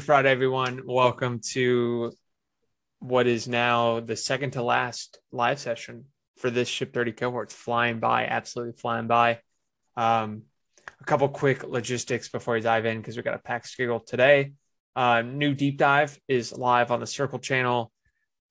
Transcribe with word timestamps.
Friday, 0.00 0.30
everyone. 0.30 0.82
Welcome 0.84 1.38
to 1.52 2.12
what 2.98 3.28
is 3.28 3.46
now 3.46 4.00
the 4.00 4.16
second 4.16 4.50
to 4.50 4.62
last 4.62 5.20
live 5.30 5.60
session 5.60 6.06
for 6.36 6.50
this 6.50 6.68
Ship 6.68 6.92
30 6.92 7.12
cohort. 7.12 7.48
It's 7.48 7.54
flying 7.54 8.00
by, 8.00 8.26
absolutely 8.26 8.74
flying 8.76 9.06
by. 9.06 9.38
Um, 9.96 10.42
a 11.00 11.04
couple 11.04 11.28
quick 11.28 11.62
logistics 11.62 12.28
before 12.28 12.54
we 12.54 12.60
dive 12.60 12.86
in 12.86 12.98
because 12.98 13.16
we 13.16 13.22
got 13.22 13.36
a 13.36 13.38
packed 13.38 13.68
schedule 13.68 14.00
today. 14.00 14.54
Uh, 14.96 15.22
new 15.22 15.54
deep 15.54 15.78
dive 15.78 16.18
is 16.26 16.52
live 16.52 16.90
on 16.90 16.98
the 16.98 17.06
Circle 17.06 17.38
channel. 17.38 17.92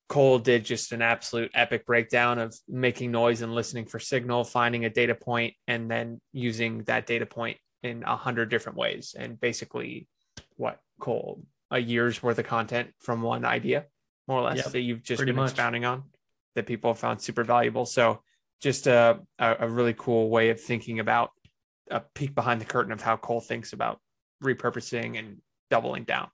Cole 0.08 0.38
did 0.38 0.64
just 0.64 0.92
an 0.92 1.02
absolute 1.02 1.50
epic 1.54 1.84
breakdown 1.84 2.38
of 2.38 2.56
making 2.66 3.10
noise 3.10 3.42
and 3.42 3.54
listening 3.54 3.84
for 3.84 3.98
signal, 3.98 4.44
finding 4.44 4.86
a 4.86 4.90
data 4.90 5.14
point, 5.14 5.52
and 5.68 5.90
then 5.90 6.22
using 6.32 6.84
that 6.84 7.06
data 7.06 7.26
point 7.26 7.58
in 7.82 8.02
a 8.02 8.16
hundred 8.16 8.48
different 8.48 8.78
ways. 8.78 9.14
And 9.16 9.38
basically, 9.38 10.08
what 10.56 10.78
Cole 11.00 11.42
a 11.70 11.78
year's 11.78 12.22
worth 12.22 12.38
of 12.38 12.46
content 12.46 12.90
from 13.00 13.20
one 13.20 13.44
idea, 13.44 13.86
more 14.28 14.38
or 14.38 14.42
less, 14.42 14.58
yep, 14.58 14.66
that 14.66 14.80
you've 14.80 15.02
just 15.02 15.24
been 15.24 15.34
much. 15.34 15.50
expounding 15.50 15.84
on 15.84 16.04
that 16.54 16.66
people 16.66 16.90
have 16.90 16.98
found 16.98 17.20
super 17.20 17.42
valuable. 17.42 17.84
So 17.84 18.22
just 18.62 18.86
a, 18.86 19.18
a 19.38 19.68
really 19.68 19.94
cool 19.96 20.30
way 20.30 20.50
of 20.50 20.60
thinking 20.60 21.00
about 21.00 21.30
a 21.90 22.00
peek 22.00 22.34
behind 22.34 22.60
the 22.60 22.64
curtain 22.64 22.92
of 22.92 23.02
how 23.02 23.16
Cole 23.16 23.40
thinks 23.40 23.72
about 23.72 24.00
repurposing 24.42 25.18
and 25.18 25.38
doubling 25.68 26.04
down. 26.04 26.28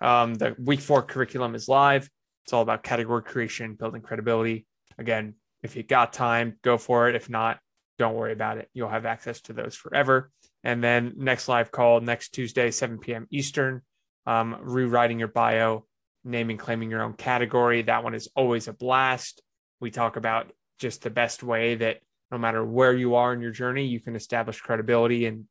Um, 0.00 0.34
the 0.34 0.54
week 0.58 0.80
four 0.80 1.02
curriculum 1.02 1.54
is 1.54 1.68
live. 1.68 2.08
It's 2.44 2.52
all 2.52 2.62
about 2.62 2.82
category 2.82 3.22
creation, 3.22 3.74
building 3.74 4.02
credibility. 4.02 4.66
Again, 4.98 5.34
if 5.62 5.74
you 5.74 5.82
got 5.82 6.12
time, 6.12 6.58
go 6.62 6.78
for 6.78 7.08
it. 7.08 7.16
If 7.16 7.28
not, 7.28 7.58
don't 7.98 8.14
worry 8.14 8.32
about 8.32 8.58
it. 8.58 8.68
You'll 8.72 8.88
have 8.88 9.04
access 9.04 9.40
to 9.42 9.52
those 9.52 9.74
forever. 9.74 10.30
And 10.62 10.82
then 10.82 11.14
next 11.16 11.48
live 11.48 11.72
call 11.72 12.00
next 12.00 12.30
Tuesday, 12.30 12.70
7 12.70 12.98
p.m. 12.98 13.26
Eastern 13.30 13.82
um, 14.26 14.56
rewriting 14.60 15.18
your 15.18 15.28
bio, 15.28 15.84
naming, 16.24 16.56
claiming 16.56 16.90
your 16.90 17.02
own 17.02 17.14
category. 17.14 17.82
That 17.82 18.04
one 18.04 18.14
is 18.14 18.28
always 18.34 18.68
a 18.68 18.72
blast. 18.72 19.42
We 19.80 19.90
talk 19.90 20.16
about 20.16 20.52
just 20.78 21.02
the 21.02 21.10
best 21.10 21.42
way 21.42 21.76
that 21.76 22.00
no 22.30 22.38
matter 22.38 22.64
where 22.64 22.94
you 22.94 23.14
are 23.14 23.32
in 23.32 23.40
your 23.40 23.52
journey, 23.52 23.86
you 23.86 24.00
can 24.00 24.16
establish 24.16 24.60
credibility 24.60 25.26
and 25.26 25.44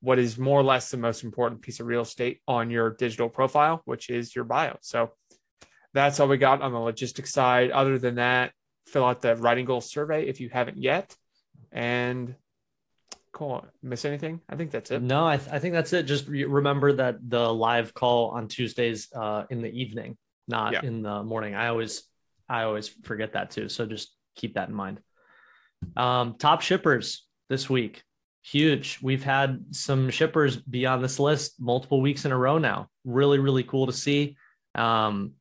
what 0.00 0.18
is 0.18 0.38
more 0.38 0.60
or 0.60 0.64
less 0.64 0.90
the 0.90 0.96
most 0.96 1.24
important 1.24 1.62
piece 1.62 1.80
of 1.80 1.86
real 1.86 2.02
estate 2.02 2.40
on 2.46 2.70
your 2.70 2.90
digital 2.90 3.28
profile, 3.28 3.82
which 3.84 4.10
is 4.10 4.34
your 4.34 4.44
bio. 4.44 4.76
So 4.80 5.12
that's 5.94 6.20
all 6.20 6.28
we 6.28 6.36
got 6.36 6.62
on 6.62 6.72
the 6.72 6.78
logistics 6.78 7.32
side. 7.32 7.70
Other 7.70 7.98
than 7.98 8.16
that, 8.16 8.52
fill 8.86 9.04
out 9.04 9.22
the 9.22 9.36
writing 9.36 9.64
goals 9.64 9.90
survey 9.90 10.28
if 10.28 10.40
you 10.40 10.48
haven't 10.50 10.76
yet. 10.76 11.16
And 11.72 12.34
Cool. 13.32 13.64
Miss 13.82 14.04
anything? 14.04 14.40
I 14.48 14.56
think 14.56 14.70
that's 14.70 14.90
it. 14.90 15.02
No, 15.02 15.26
I, 15.26 15.36
th- 15.36 15.50
I 15.50 15.58
think 15.58 15.74
that's 15.74 15.92
it. 15.92 16.04
Just 16.04 16.26
re- 16.28 16.44
remember 16.44 16.94
that 16.94 17.16
the 17.28 17.52
live 17.52 17.94
call 17.94 18.30
on 18.30 18.48
Tuesdays 18.48 19.08
uh, 19.14 19.44
in 19.50 19.62
the 19.62 19.70
evening, 19.70 20.16
not 20.46 20.72
yeah. 20.72 20.80
in 20.82 21.02
the 21.02 21.22
morning. 21.22 21.54
I 21.54 21.68
always, 21.68 22.04
I 22.48 22.62
always 22.62 22.88
forget 22.88 23.34
that 23.34 23.50
too. 23.50 23.68
So 23.68 23.86
just 23.86 24.14
keep 24.34 24.54
that 24.54 24.68
in 24.68 24.74
mind. 24.74 25.00
Um, 25.96 26.36
top 26.38 26.62
shippers 26.62 27.26
this 27.48 27.68
week, 27.68 28.02
huge. 28.42 28.98
We've 29.02 29.22
had 29.22 29.64
some 29.70 30.10
shippers 30.10 30.56
be 30.56 30.86
on 30.86 31.02
this 31.02 31.20
list 31.20 31.60
multiple 31.60 32.00
weeks 32.00 32.24
in 32.24 32.32
a 32.32 32.38
row 32.38 32.58
now. 32.58 32.88
Really, 33.04 33.38
really 33.38 33.62
cool 33.62 33.86
to 33.86 33.92
see. 33.92 34.36
Um, 34.74 35.32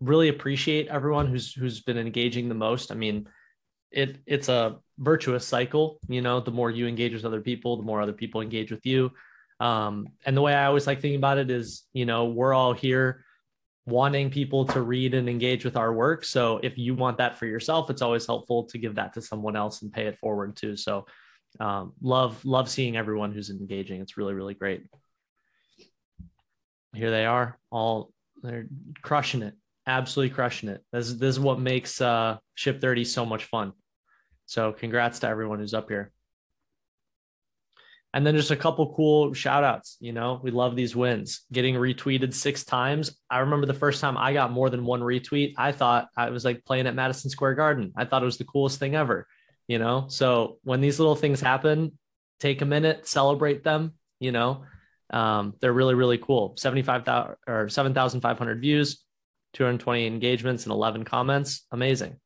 really 0.00 0.28
appreciate 0.28 0.88
everyone 0.88 1.26
who's 1.26 1.52
who's 1.52 1.80
been 1.80 1.98
engaging 1.98 2.48
the 2.48 2.54
most. 2.54 2.90
I 2.90 2.94
mean, 2.94 3.28
it 3.90 4.18
it's 4.26 4.48
a 4.48 4.76
virtuous 4.98 5.46
cycle 5.46 5.98
you 6.08 6.22
know 6.22 6.40
the 6.40 6.50
more 6.50 6.70
you 6.70 6.86
engage 6.86 7.12
with 7.12 7.24
other 7.24 7.40
people 7.40 7.76
the 7.76 7.82
more 7.82 8.00
other 8.00 8.12
people 8.12 8.40
engage 8.40 8.70
with 8.70 8.84
you. 8.86 9.10
Um, 9.60 10.08
and 10.26 10.36
the 10.36 10.42
way 10.42 10.52
i 10.52 10.66
always 10.66 10.86
like 10.86 11.00
thinking 11.00 11.18
about 11.18 11.38
it 11.38 11.50
is 11.50 11.84
you 11.92 12.04
know 12.06 12.26
we're 12.26 12.54
all 12.54 12.72
here 12.72 13.24
wanting 13.86 14.30
people 14.30 14.64
to 14.64 14.80
read 14.80 15.12
and 15.12 15.28
engage 15.28 15.62
with 15.62 15.76
our 15.76 15.92
work. 15.92 16.24
So 16.24 16.58
if 16.62 16.78
you 16.78 16.94
want 16.94 17.18
that 17.18 17.38
for 17.38 17.46
yourself 17.46 17.90
it's 17.90 18.02
always 18.02 18.26
helpful 18.26 18.64
to 18.64 18.78
give 18.78 18.96
that 18.96 19.12
to 19.14 19.22
someone 19.22 19.56
else 19.56 19.82
and 19.82 19.92
pay 19.92 20.06
it 20.06 20.18
forward 20.18 20.56
too. 20.56 20.76
So 20.76 21.06
um, 21.60 21.92
love 22.00 22.44
love 22.44 22.68
seeing 22.68 22.96
everyone 22.96 23.32
who's 23.32 23.50
engaging. 23.50 24.00
It's 24.00 24.16
really 24.16 24.34
really 24.34 24.54
great. 24.54 24.86
Here 26.94 27.10
they 27.10 27.26
are 27.26 27.58
all 27.70 28.10
they're 28.42 28.66
crushing 29.02 29.42
it 29.42 29.54
absolutely 29.86 30.34
crushing 30.34 30.68
it. 30.68 30.82
This, 30.92 31.12
this 31.12 31.36
is 31.36 31.40
what 31.40 31.60
makes 31.60 32.00
uh, 32.00 32.38
ship 32.54 32.80
30 32.80 33.04
so 33.04 33.26
much 33.26 33.44
fun 33.44 33.72
so 34.46 34.72
congrats 34.72 35.20
to 35.20 35.28
everyone 35.28 35.58
who's 35.58 35.74
up 35.74 35.88
here. 35.88 36.12
And 38.14 38.24
then 38.24 38.36
just 38.36 38.52
a 38.52 38.56
couple 38.56 38.94
cool 38.94 39.34
shout 39.34 39.64
outs. 39.64 39.96
You 39.98 40.12
know, 40.12 40.38
we 40.40 40.52
love 40.52 40.76
these 40.76 40.94
wins. 40.94 41.44
Getting 41.52 41.74
retweeted 41.74 42.32
six 42.32 42.62
times. 42.62 43.18
I 43.28 43.40
remember 43.40 43.66
the 43.66 43.74
first 43.74 44.00
time 44.00 44.16
I 44.16 44.32
got 44.32 44.52
more 44.52 44.70
than 44.70 44.84
one 44.84 45.00
retweet, 45.00 45.54
I 45.58 45.72
thought 45.72 46.08
I 46.16 46.30
was 46.30 46.44
like 46.44 46.64
playing 46.64 46.86
at 46.86 46.94
Madison 46.94 47.28
Square 47.28 47.56
Garden. 47.56 47.92
I 47.96 48.04
thought 48.04 48.22
it 48.22 48.26
was 48.26 48.38
the 48.38 48.44
coolest 48.44 48.78
thing 48.78 48.94
ever, 48.94 49.26
you 49.66 49.80
know? 49.80 50.04
So 50.08 50.58
when 50.62 50.80
these 50.80 51.00
little 51.00 51.16
things 51.16 51.40
happen, 51.40 51.98
take 52.38 52.62
a 52.62 52.66
minute, 52.66 53.08
celebrate 53.08 53.64
them, 53.64 53.94
you 54.20 54.30
know? 54.30 54.64
Um, 55.10 55.54
they're 55.60 55.72
really, 55.72 55.94
really 55.94 56.18
cool. 56.18 56.54
75,000 56.56 57.34
or 57.48 57.68
7,500 57.68 58.60
views, 58.60 59.02
220 59.54 60.06
engagements, 60.06 60.66
and 60.66 60.72
11 60.72 61.04
comments. 61.04 61.66
Amazing 61.72 62.20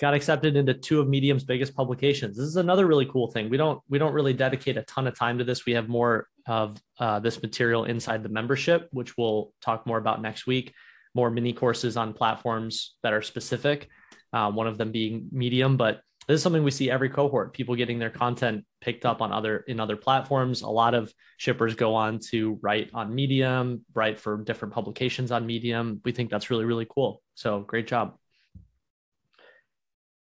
got 0.00 0.14
accepted 0.14 0.56
into 0.56 0.74
two 0.74 1.00
of 1.00 1.08
medium's 1.08 1.44
biggest 1.44 1.74
publications. 1.74 2.36
This 2.36 2.46
is 2.46 2.56
another 2.56 2.86
really 2.86 3.06
cool 3.06 3.30
thing. 3.30 3.48
We 3.48 3.56
don't 3.56 3.80
we 3.88 3.98
don't 3.98 4.12
really 4.12 4.32
dedicate 4.32 4.76
a 4.76 4.82
ton 4.82 5.06
of 5.06 5.16
time 5.16 5.38
to 5.38 5.44
this. 5.44 5.66
We 5.66 5.72
have 5.72 5.88
more 5.88 6.26
of 6.46 6.76
uh, 6.98 7.20
this 7.20 7.40
material 7.42 7.84
inside 7.84 8.22
the 8.22 8.28
membership 8.28 8.88
which 8.90 9.16
we'll 9.16 9.52
talk 9.60 9.86
more 9.86 9.98
about 9.98 10.20
next 10.20 10.46
week. 10.46 10.72
More 11.14 11.30
mini 11.30 11.52
courses 11.52 11.96
on 11.96 12.12
platforms 12.12 12.96
that 13.02 13.12
are 13.12 13.22
specific 13.22 13.88
uh, 14.32 14.50
one 14.50 14.66
of 14.66 14.78
them 14.78 14.90
being 14.90 15.28
medium 15.30 15.76
but 15.76 16.00
this 16.26 16.36
is 16.36 16.42
something 16.42 16.64
we 16.64 16.70
see 16.70 16.90
every 16.90 17.10
cohort 17.10 17.52
people 17.52 17.76
getting 17.76 17.98
their 17.98 18.10
content 18.10 18.64
picked 18.80 19.04
up 19.04 19.20
on 19.20 19.30
other 19.30 19.58
in 19.68 19.78
other 19.78 19.96
platforms. 19.96 20.62
A 20.62 20.68
lot 20.68 20.94
of 20.94 21.12
shippers 21.36 21.74
go 21.74 21.94
on 21.94 22.18
to 22.30 22.58
write 22.62 22.90
on 22.94 23.14
medium 23.14 23.84
write 23.94 24.18
for 24.18 24.38
different 24.38 24.72
publications 24.72 25.30
on 25.30 25.46
medium. 25.46 26.00
We 26.04 26.12
think 26.12 26.30
that's 26.30 26.50
really 26.50 26.64
really 26.64 26.86
cool. 26.88 27.22
So 27.34 27.60
great 27.60 27.86
job 27.86 28.16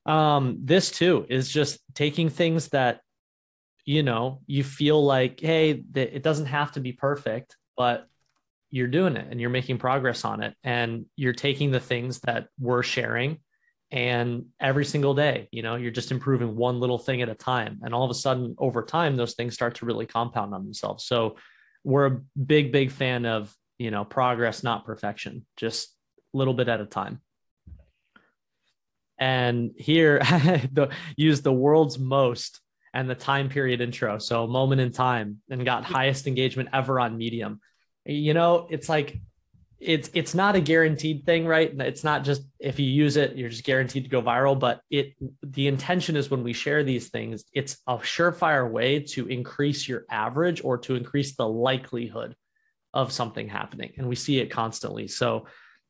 um 0.05 0.57
this 0.59 0.89
too 0.91 1.25
is 1.29 1.49
just 1.49 1.79
taking 1.93 2.29
things 2.29 2.69
that 2.69 3.01
you 3.85 4.03
know 4.03 4.41
you 4.47 4.63
feel 4.63 5.03
like 5.03 5.39
hey 5.39 5.83
it 5.95 6.23
doesn't 6.23 6.47
have 6.47 6.71
to 6.71 6.79
be 6.79 6.91
perfect 6.91 7.55
but 7.77 8.07
you're 8.71 8.87
doing 8.87 9.17
it 9.17 9.27
and 9.29 9.39
you're 9.39 9.49
making 9.49 9.77
progress 9.77 10.23
on 10.25 10.41
it 10.41 10.55
and 10.63 11.05
you're 11.15 11.33
taking 11.33 11.71
the 11.71 11.79
things 11.79 12.19
that 12.21 12.47
we're 12.59 12.83
sharing 12.83 13.37
and 13.91 14.45
every 14.59 14.85
single 14.85 15.13
day 15.13 15.47
you 15.51 15.61
know 15.61 15.75
you're 15.75 15.91
just 15.91 16.11
improving 16.11 16.55
one 16.55 16.79
little 16.79 16.97
thing 16.97 17.21
at 17.21 17.29
a 17.29 17.35
time. 17.35 17.79
And 17.83 17.93
all 17.93 18.05
of 18.05 18.11
a 18.11 18.15
sudden 18.15 18.55
over 18.57 18.83
time 18.83 19.17
those 19.17 19.33
things 19.33 19.53
start 19.53 19.75
to 19.75 19.85
really 19.85 20.05
compound 20.05 20.53
on 20.53 20.63
themselves. 20.63 21.05
So 21.05 21.35
we're 21.83 22.05
a 22.05 22.21
big 22.45 22.71
big 22.71 22.91
fan 22.91 23.25
of 23.25 23.53
you 23.77 23.91
know 23.91 24.05
progress 24.05 24.63
not 24.63 24.85
perfection 24.85 25.45
just 25.57 25.95
a 26.33 26.37
little 26.37 26.53
bit 26.53 26.69
at 26.69 26.79
a 26.79 26.85
time 26.85 27.21
and 29.21 29.71
here, 29.77 30.17
the, 30.73 30.89
use 31.15 31.41
the 31.41 31.53
world's 31.53 31.99
most 31.99 32.59
and 32.91 33.07
the 33.07 33.15
time 33.15 33.49
period 33.49 33.79
intro. 33.79 34.17
So 34.17 34.47
moment 34.47 34.81
in 34.81 34.91
time 34.91 35.41
and 35.49 35.63
got 35.63 35.85
highest 35.85 36.25
engagement 36.25 36.69
ever 36.73 36.99
on 36.99 37.17
Medium. 37.17 37.61
You 38.03 38.33
know, 38.33 38.67
it's 38.71 38.89
like 38.89 39.19
it's 39.79 40.09
it's 40.13 40.33
not 40.33 40.55
a 40.55 40.59
guaranteed 40.59 41.25
thing, 41.25 41.45
right? 41.45 41.71
It's 41.81 42.03
not 42.03 42.23
just 42.23 42.41
if 42.59 42.79
you 42.79 42.87
use 42.87 43.15
it, 43.15 43.35
you're 43.35 43.49
just 43.49 43.63
guaranteed 43.63 44.03
to 44.05 44.09
go 44.09 44.23
viral. 44.23 44.57
But 44.57 44.81
it 44.89 45.13
the 45.43 45.67
intention 45.67 46.15
is 46.15 46.31
when 46.31 46.43
we 46.43 46.53
share 46.53 46.83
these 46.83 47.09
things, 47.09 47.43
it's 47.53 47.77
a 47.87 47.97
surefire 47.97 48.69
way 48.69 49.01
to 49.11 49.27
increase 49.27 49.87
your 49.87 50.05
average 50.09 50.63
or 50.63 50.79
to 50.79 50.95
increase 50.95 51.35
the 51.35 51.47
likelihood 51.47 52.35
of 52.91 53.11
something 53.11 53.47
happening. 53.47 53.93
And 53.97 54.09
we 54.09 54.15
see 54.15 54.39
it 54.39 54.49
constantly. 54.49 55.07
So 55.07 55.45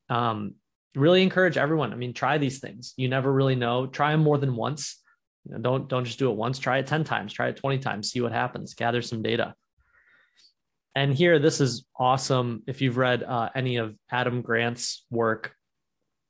um, 0.09 0.55
really 0.95 1.23
encourage 1.23 1.57
everyone. 1.57 1.93
I 1.93 1.95
mean, 1.95 2.13
try 2.13 2.37
these 2.37 2.59
things. 2.59 2.93
You 2.97 3.07
never 3.07 3.31
really 3.31 3.55
know. 3.55 3.87
Try 3.87 4.11
them 4.11 4.21
more 4.21 4.37
than 4.37 4.55
once. 4.55 5.01
You 5.45 5.53
know, 5.53 5.59
don't 5.59 5.87
don't 5.87 6.05
just 6.05 6.19
do 6.19 6.29
it 6.29 6.35
once. 6.35 6.59
Try 6.59 6.79
it 6.79 6.87
10 6.87 7.03
times, 7.03 7.33
try 7.33 7.47
it 7.47 7.55
20 7.55 7.79
times, 7.79 8.11
see 8.11 8.21
what 8.21 8.31
happens, 8.31 8.73
gather 8.73 9.01
some 9.01 9.21
data. 9.21 9.55
And 10.93 11.13
here, 11.13 11.39
this 11.39 11.61
is 11.61 11.85
awesome. 11.97 12.63
If 12.67 12.81
you've 12.81 12.97
read 12.97 13.23
uh, 13.23 13.49
any 13.55 13.77
of 13.77 13.95
Adam 14.11 14.41
Grant's 14.41 15.05
work, 15.09 15.55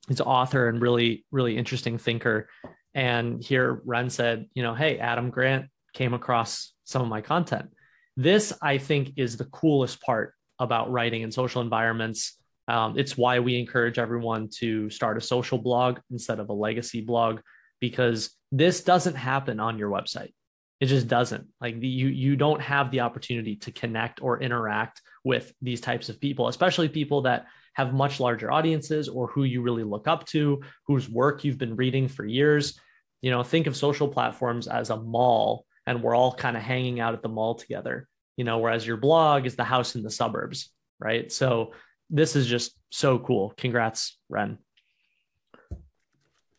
he's 0.07 0.19
an 0.19 0.27
author 0.27 0.69
and 0.69 0.79
really, 0.79 1.25
really 1.31 1.57
interesting 1.57 1.97
thinker. 1.97 2.47
And 2.93 3.43
here, 3.43 3.81
Ren 3.85 4.09
said, 4.09 4.45
you 4.53 4.61
know, 4.61 4.75
hey, 4.75 4.99
Adam 4.99 5.31
Grant 5.31 5.65
came 5.93 6.13
across 6.13 6.73
some 6.83 7.01
of 7.01 7.07
my 7.07 7.21
content. 7.21 7.71
This, 8.15 8.53
I 8.61 8.77
think, 8.77 9.13
is 9.17 9.37
the 9.37 9.45
coolest 9.45 9.99
part 10.01 10.35
about 10.59 10.91
writing 10.91 11.23
in 11.23 11.31
social 11.31 11.61
environments 11.61 12.37
um, 12.71 12.97
it's 12.97 13.17
why 13.17 13.39
we 13.39 13.59
encourage 13.59 13.99
everyone 13.99 14.47
to 14.59 14.89
start 14.89 15.17
a 15.17 15.21
social 15.21 15.57
blog 15.57 15.99
instead 16.09 16.39
of 16.39 16.47
a 16.47 16.53
legacy 16.53 17.01
blog, 17.01 17.41
because 17.81 18.31
this 18.49 18.81
doesn't 18.81 19.15
happen 19.15 19.59
on 19.59 19.77
your 19.77 19.89
website. 19.89 20.31
It 20.79 20.85
just 20.85 21.09
doesn't. 21.09 21.47
Like 21.59 21.75
you 21.81 22.07
you 22.07 22.37
don't 22.37 22.61
have 22.61 22.89
the 22.89 23.01
opportunity 23.01 23.57
to 23.57 23.73
connect 23.73 24.21
or 24.21 24.41
interact 24.41 25.01
with 25.25 25.51
these 25.61 25.81
types 25.81 26.07
of 26.07 26.21
people, 26.21 26.47
especially 26.47 26.87
people 26.87 27.23
that 27.23 27.47
have 27.73 27.93
much 27.93 28.21
larger 28.21 28.49
audiences 28.49 29.09
or 29.09 29.27
who 29.27 29.43
you 29.43 29.61
really 29.61 29.83
look 29.83 30.07
up 30.07 30.25
to, 30.27 30.61
whose 30.87 31.09
work 31.09 31.43
you've 31.43 31.57
been 31.57 31.75
reading 31.75 32.07
for 32.07 32.25
years. 32.25 32.79
You 33.21 33.31
know, 33.31 33.43
think 33.43 33.67
of 33.67 33.75
social 33.75 34.07
platforms 34.07 34.69
as 34.69 34.91
a 34.91 34.97
mall 34.97 35.65
and 35.85 36.01
we're 36.01 36.15
all 36.15 36.33
kind 36.33 36.55
of 36.55 36.63
hanging 36.63 37.01
out 37.01 37.15
at 37.15 37.21
the 37.21 37.29
mall 37.29 37.55
together, 37.55 38.07
you 38.37 38.45
know, 38.45 38.59
whereas 38.59 38.87
your 38.87 38.97
blog 38.97 39.45
is 39.45 39.57
the 39.57 39.65
house 39.65 39.95
in 39.95 40.03
the 40.03 40.09
suburbs, 40.09 40.69
right? 40.99 41.29
So 41.31 41.73
this 42.11 42.35
is 42.35 42.45
just 42.45 42.77
so 42.91 43.17
cool. 43.17 43.53
Congrats, 43.57 44.17
Ren. 44.29 44.57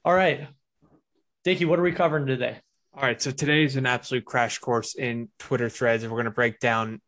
All 0.05 0.15
right. 0.15 0.49
Dickie, 1.45 1.67
what 1.67 1.79
are 1.79 1.83
we 1.83 1.93
covering 1.93 2.27
today? 2.27 2.59
All 2.95 3.03
right. 3.03 3.21
So 3.21 3.31
today 3.31 3.65
is 3.65 3.77
an 3.77 3.87
absolute 3.87 4.25
crash 4.25 4.59
course 4.59 4.95
in 4.95 5.29
Twitter 5.39 5.69
threads, 5.69 6.03
and 6.03 6.11
we're 6.11 6.19
going 6.19 6.25
to 6.25 6.31
break 6.31 6.59
down 6.59 7.01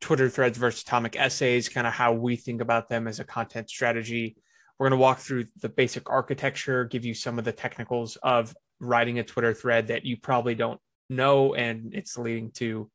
Twitter 0.00 0.28
threads 0.28 0.58
versus 0.58 0.82
atomic 0.82 1.16
essays, 1.16 1.68
kind 1.68 1.86
of 1.86 1.92
how 1.92 2.12
we 2.12 2.36
think 2.36 2.60
about 2.60 2.88
them 2.88 3.06
as 3.06 3.20
a 3.20 3.24
content 3.24 3.70
strategy. 3.70 4.36
We're 4.78 4.88
going 4.88 4.98
to 4.98 5.02
walk 5.02 5.20
through 5.20 5.46
the 5.62 5.68
basic 5.68 6.10
architecture, 6.10 6.84
give 6.84 7.04
you 7.04 7.14
some 7.14 7.38
of 7.38 7.44
the 7.44 7.52
technicals 7.52 8.16
of 8.16 8.54
writing 8.80 9.18
a 9.18 9.24
Twitter 9.24 9.54
thread 9.54 9.86
that 9.86 10.04
you 10.04 10.16
probably 10.18 10.54
don't 10.54 10.80
know, 11.08 11.54
and 11.54 11.94
it's 11.94 12.18
leading 12.18 12.50
to 12.52 12.90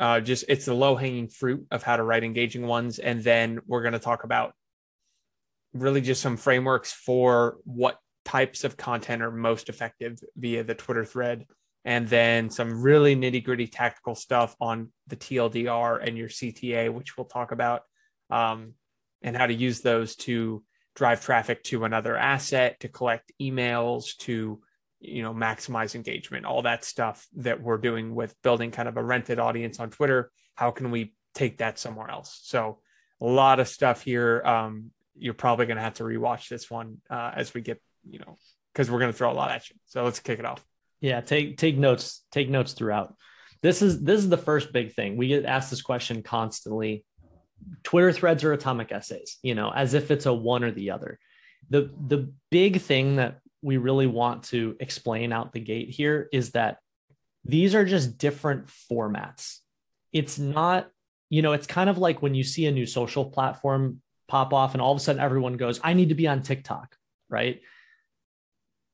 uh, 0.00 0.18
just 0.18 0.46
it's 0.48 0.64
the 0.64 0.74
low 0.74 0.96
hanging 0.96 1.28
fruit 1.28 1.66
of 1.70 1.82
how 1.82 1.96
to 1.96 2.02
write 2.02 2.24
engaging 2.24 2.66
ones. 2.66 2.98
And 2.98 3.22
then 3.22 3.60
we're 3.66 3.82
going 3.82 3.92
to 3.92 3.98
talk 3.98 4.24
about 4.24 4.54
really 5.74 6.00
just 6.00 6.22
some 6.22 6.36
frameworks 6.36 6.92
for 6.92 7.58
what 7.64 7.98
types 8.24 8.64
of 8.64 8.76
content 8.76 9.22
are 9.22 9.30
most 9.30 9.68
effective 9.68 10.18
via 10.36 10.64
the 10.64 10.74
Twitter 10.74 11.04
thread 11.04 11.46
and 11.84 12.08
then 12.08 12.50
some 12.50 12.82
really 12.82 13.16
nitty 13.16 13.42
gritty 13.42 13.66
tactical 13.66 14.14
stuff 14.14 14.54
on 14.60 14.90
the 15.06 15.16
TLDR 15.16 16.06
and 16.06 16.16
your 16.16 16.28
CTA, 16.28 16.92
which 16.92 17.16
we'll 17.16 17.26
talk 17.26 17.52
about, 17.52 17.82
um, 18.30 18.74
and 19.22 19.36
how 19.36 19.46
to 19.46 19.54
use 19.54 19.80
those 19.80 20.16
to 20.16 20.62
drive 20.94 21.24
traffic 21.24 21.62
to 21.64 21.84
another 21.84 22.16
asset, 22.16 22.80
to 22.80 22.88
collect 22.88 23.32
emails, 23.40 24.16
to 24.18 24.60
you 25.00 25.22
know 25.22 25.34
maximize 25.34 25.94
engagement, 25.94 26.44
all 26.44 26.62
that 26.62 26.84
stuff 26.84 27.26
that 27.36 27.60
we're 27.60 27.78
doing 27.78 28.14
with 28.14 28.34
building 28.42 28.70
kind 28.70 28.88
of 28.88 28.96
a 28.96 29.02
rented 29.02 29.38
audience 29.38 29.80
on 29.80 29.90
Twitter. 29.90 30.30
How 30.54 30.70
can 30.70 30.90
we 30.90 31.14
take 31.34 31.58
that 31.58 31.78
somewhere 31.78 32.10
else? 32.10 32.40
So 32.44 32.78
a 33.20 33.26
lot 33.26 33.60
of 33.60 33.68
stuff 33.68 34.02
here. 34.02 34.42
Um, 34.44 34.90
you're 35.16 35.34
probably 35.34 35.66
going 35.66 35.76
to 35.76 35.82
have 35.82 35.94
to 35.94 36.04
rewatch 36.04 36.48
this 36.48 36.70
one 36.70 36.98
uh, 37.10 37.32
as 37.34 37.52
we 37.52 37.60
get 37.60 37.80
you 38.08 38.18
know 38.18 38.38
because 38.72 38.90
we're 38.90 39.00
going 39.00 39.12
to 39.12 39.16
throw 39.16 39.32
a 39.32 39.34
lot 39.34 39.50
at 39.50 39.68
you. 39.70 39.76
So 39.86 40.04
let's 40.04 40.20
kick 40.20 40.38
it 40.38 40.44
off. 40.44 40.64
Yeah, 41.00 41.20
take 41.20 41.56
take 41.56 41.76
notes, 41.76 42.24
take 42.30 42.48
notes 42.48 42.72
throughout. 42.72 43.14
This 43.62 43.82
is 43.82 44.02
this 44.02 44.20
is 44.20 44.28
the 44.28 44.36
first 44.36 44.72
big 44.72 44.92
thing. 44.92 45.16
We 45.16 45.28
get 45.28 45.44
asked 45.44 45.70
this 45.70 45.82
question 45.82 46.22
constantly. 46.22 47.04
Twitter 47.82 48.10
threads 48.10 48.42
or 48.42 48.54
atomic 48.54 48.90
essays, 48.90 49.36
you 49.42 49.54
know, 49.54 49.70
as 49.70 49.92
if 49.92 50.10
it's 50.10 50.24
a 50.24 50.32
one 50.32 50.64
or 50.64 50.70
the 50.70 50.92
other. 50.92 51.18
The 51.68 51.90
the 52.06 52.32
big 52.50 52.80
thing 52.80 53.16
that 53.16 53.40
we 53.62 53.76
really 53.76 54.06
want 54.06 54.44
to 54.44 54.76
explain 54.80 55.32
out 55.32 55.52
the 55.52 55.60
gate 55.60 55.90
here 55.90 56.28
is 56.32 56.52
that 56.52 56.78
these 57.44 57.74
are 57.74 57.84
just 57.84 58.18
different 58.18 58.66
formats. 58.90 59.58
It's 60.12 60.38
not, 60.38 60.88
you 61.28 61.42
know, 61.42 61.52
it's 61.52 61.66
kind 61.66 61.90
of 61.90 61.98
like 61.98 62.22
when 62.22 62.34
you 62.34 62.42
see 62.42 62.66
a 62.66 62.72
new 62.72 62.86
social 62.86 63.24
platform 63.24 64.00
pop 64.28 64.52
off 64.52 64.74
and 64.74 64.82
all 64.82 64.92
of 64.92 64.98
a 64.98 65.00
sudden 65.00 65.20
everyone 65.20 65.56
goes, 65.56 65.80
I 65.82 65.94
need 65.94 66.10
to 66.10 66.14
be 66.14 66.28
on 66.28 66.42
TikTok, 66.42 66.96
right? 67.28 67.60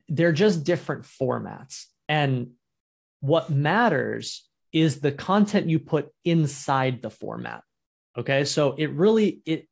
They're 0.09 0.33
just 0.33 0.65
different 0.65 1.05
formats. 1.05 1.85
And 2.09 2.53
what 3.21 3.51
matters 3.51 4.49
is 4.73 5.01
the 5.01 5.13
content 5.13 5.69
you 5.69 5.79
put 5.79 6.11
inside 6.25 7.03
the 7.03 7.11
format. 7.11 7.63
Okay. 8.17 8.45
So 8.45 8.75
it 8.79 8.91
really, 8.93 9.41
it, 9.45 9.69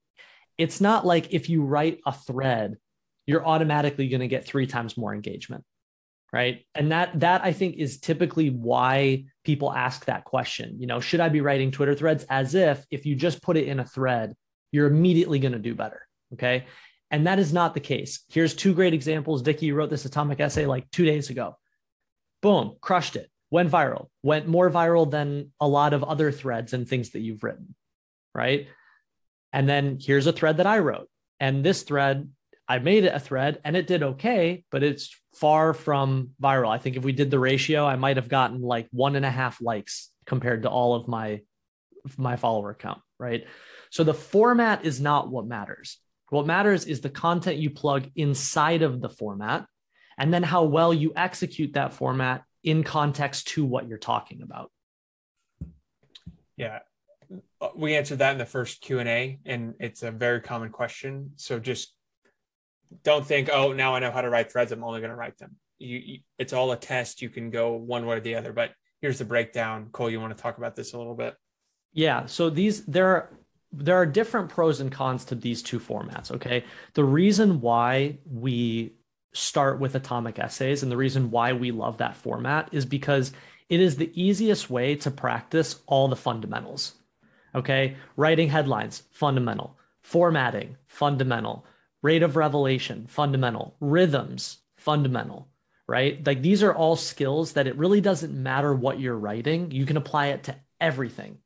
it's 0.58 0.80
not 0.80 1.06
like 1.06 1.32
if 1.32 1.48
you 1.48 1.62
write 1.62 2.00
a 2.06 2.12
thread, 2.12 2.76
you're 3.26 3.46
automatically 3.46 4.08
going 4.08 4.20
to 4.20 4.28
get 4.28 4.44
three 4.44 4.66
times 4.66 4.96
more 4.96 5.14
engagement. 5.14 5.64
Right. 6.32 6.66
And 6.74 6.90
that, 6.90 7.20
that 7.20 7.44
I 7.44 7.52
think 7.52 7.76
is 7.76 8.00
typically 8.00 8.50
why 8.50 9.26
people 9.44 9.72
ask 9.72 10.06
that 10.06 10.24
question. 10.24 10.80
You 10.80 10.88
know, 10.88 10.98
should 10.98 11.20
I 11.20 11.28
be 11.28 11.40
writing 11.40 11.70
Twitter 11.70 11.94
threads 11.94 12.24
as 12.28 12.56
if 12.56 12.84
if 12.90 13.06
you 13.06 13.14
just 13.14 13.40
put 13.40 13.56
it 13.56 13.68
in 13.68 13.78
a 13.78 13.84
thread, 13.84 14.34
you're 14.72 14.88
immediately 14.88 15.38
going 15.38 15.52
to 15.52 15.60
do 15.60 15.76
better. 15.76 16.08
Okay. 16.32 16.66
And 17.12 17.28
that 17.28 17.38
is 17.38 17.52
not 17.52 17.74
the 17.74 17.80
case. 17.80 18.24
Here's 18.28 18.54
two 18.54 18.74
great 18.74 18.94
examples. 18.94 19.42
Dickie, 19.42 19.70
wrote 19.70 19.90
this 19.90 20.04
atomic 20.04 20.40
essay 20.40 20.66
like 20.66 20.90
two 20.90 21.04
days 21.04 21.30
ago 21.30 21.56
boom, 22.42 22.76
crushed 22.82 23.16
it, 23.16 23.30
went 23.50 23.70
viral, 23.70 24.08
went 24.22 24.46
more 24.46 24.70
viral 24.70 25.10
than 25.10 25.50
a 25.60 25.66
lot 25.66 25.94
of 25.94 26.04
other 26.04 26.30
threads 26.30 26.74
and 26.74 26.86
things 26.86 27.10
that 27.10 27.20
you've 27.20 27.42
written, 27.42 27.74
right? 28.34 28.68
And 29.50 29.66
then 29.66 29.98
here's 29.98 30.26
a 30.26 30.32
thread 30.32 30.58
that 30.58 30.66
I 30.66 30.80
wrote. 30.80 31.08
And 31.40 31.64
this 31.64 31.84
thread, 31.84 32.28
I 32.68 32.78
made 32.78 33.04
it 33.04 33.14
a 33.14 33.20
thread 33.20 33.60
and 33.64 33.76
it 33.76 33.86
did 33.86 34.02
okay, 34.02 34.64
but 34.70 34.82
it's 34.82 35.14
far 35.34 35.74
from 35.74 36.30
viral. 36.42 36.70
I 36.70 36.78
think 36.78 36.96
if 36.96 37.04
we 37.04 37.12
did 37.12 37.30
the 37.30 37.38
ratio, 37.38 37.84
I 37.84 37.96
might 37.96 38.16
have 38.16 38.28
gotten 38.28 38.62
like 38.62 38.88
one 38.90 39.16
and 39.16 39.24
a 39.24 39.30
half 39.30 39.60
likes 39.60 40.10
compared 40.24 40.62
to 40.62 40.70
all 40.70 40.94
of 40.94 41.08
my 41.08 41.42
my 42.18 42.36
follower 42.36 42.74
count, 42.74 43.00
right? 43.18 43.46
So 43.90 44.04
the 44.04 44.14
format 44.14 44.84
is 44.84 45.00
not 45.00 45.30
what 45.30 45.46
matters. 45.46 45.98
What 46.30 46.46
matters 46.46 46.84
is 46.86 47.00
the 47.00 47.10
content 47.10 47.58
you 47.58 47.70
plug 47.70 48.10
inside 48.16 48.82
of 48.82 49.00
the 49.00 49.08
format 49.08 49.66
and 50.18 50.32
then 50.32 50.42
how 50.42 50.64
well 50.64 50.92
you 50.92 51.12
execute 51.16 51.74
that 51.74 51.92
format 51.92 52.44
in 52.62 52.82
context 52.82 53.48
to 53.48 53.64
what 53.64 53.88
you're 53.88 53.98
talking 53.98 54.42
about. 54.42 54.70
Yeah, 56.56 56.80
uh, 57.60 57.68
we 57.76 57.94
answered 57.94 58.18
that 58.18 58.32
in 58.32 58.38
the 58.38 58.46
first 58.46 58.80
Q 58.80 59.00
and 59.00 59.08
A, 59.08 59.38
and 59.44 59.74
it's 59.80 60.02
a 60.02 60.10
very 60.10 60.40
common 60.40 60.70
question. 60.70 61.32
So 61.36 61.58
just 61.58 61.94
don't 63.02 63.26
think, 63.26 63.48
oh, 63.52 63.72
now 63.72 63.94
I 63.94 64.00
know 64.00 64.10
how 64.10 64.20
to 64.20 64.30
write 64.30 64.52
threads. 64.52 64.72
I'm 64.72 64.84
only 64.84 65.00
going 65.00 65.10
to 65.10 65.16
write 65.16 65.38
them. 65.38 65.56
You, 65.78 65.98
you, 65.98 66.18
it's 66.38 66.52
all 66.52 66.72
a 66.72 66.76
test. 66.76 67.22
You 67.22 67.28
can 67.28 67.50
go 67.50 67.72
one 67.72 68.06
way 68.06 68.16
or 68.16 68.20
the 68.20 68.36
other. 68.36 68.52
But 68.52 68.72
here's 69.00 69.18
the 69.18 69.24
breakdown. 69.24 69.88
Cole, 69.92 70.10
you 70.10 70.20
want 70.20 70.36
to 70.36 70.42
talk 70.42 70.58
about 70.58 70.76
this 70.76 70.92
a 70.92 70.98
little 70.98 71.14
bit? 71.14 71.34
Yeah. 71.92 72.26
So 72.26 72.50
these 72.50 72.84
there 72.86 73.08
are 73.08 73.30
there 73.72 73.96
are 73.96 74.06
different 74.06 74.50
pros 74.50 74.80
and 74.80 74.92
cons 74.92 75.24
to 75.26 75.34
these 75.34 75.62
two 75.62 75.80
formats. 75.80 76.30
Okay. 76.30 76.64
The 76.94 77.04
reason 77.04 77.60
why 77.60 78.18
we 78.24 78.92
start 79.34 79.80
with 79.80 79.94
atomic 79.94 80.38
essays. 80.38 80.82
And 80.82 80.90
the 80.90 80.96
reason 80.96 81.30
why 81.30 81.52
we 81.52 81.72
love 81.72 81.98
that 81.98 82.16
format 82.16 82.68
is 82.72 82.86
because 82.86 83.32
it 83.68 83.80
is 83.80 83.96
the 83.96 84.10
easiest 84.20 84.70
way 84.70 84.94
to 84.96 85.10
practice 85.10 85.80
all 85.86 86.08
the 86.08 86.16
fundamentals. 86.16 86.94
Okay. 87.54 87.96
Writing 88.16 88.48
headlines, 88.48 89.02
fundamental. 89.10 89.76
Formatting, 90.02 90.76
fundamental. 90.86 91.66
Rate 92.04 92.22
of 92.22 92.36
revelation, 92.36 93.06
fundamental. 93.08 93.76
Rhythms, 93.80 94.58
fundamental. 94.76 95.48
Right. 95.88 96.24
Like 96.24 96.42
these 96.42 96.62
are 96.62 96.74
all 96.74 96.96
skills 96.96 97.54
that 97.54 97.66
it 97.66 97.78
really 97.78 98.02
doesn't 98.02 98.34
matter 98.34 98.74
what 98.74 99.00
you're 99.00 99.18
writing. 99.18 99.70
You 99.70 99.86
can 99.86 99.96
apply 99.96 100.26
it 100.28 100.44
to 100.44 100.56
everything. 100.78 101.38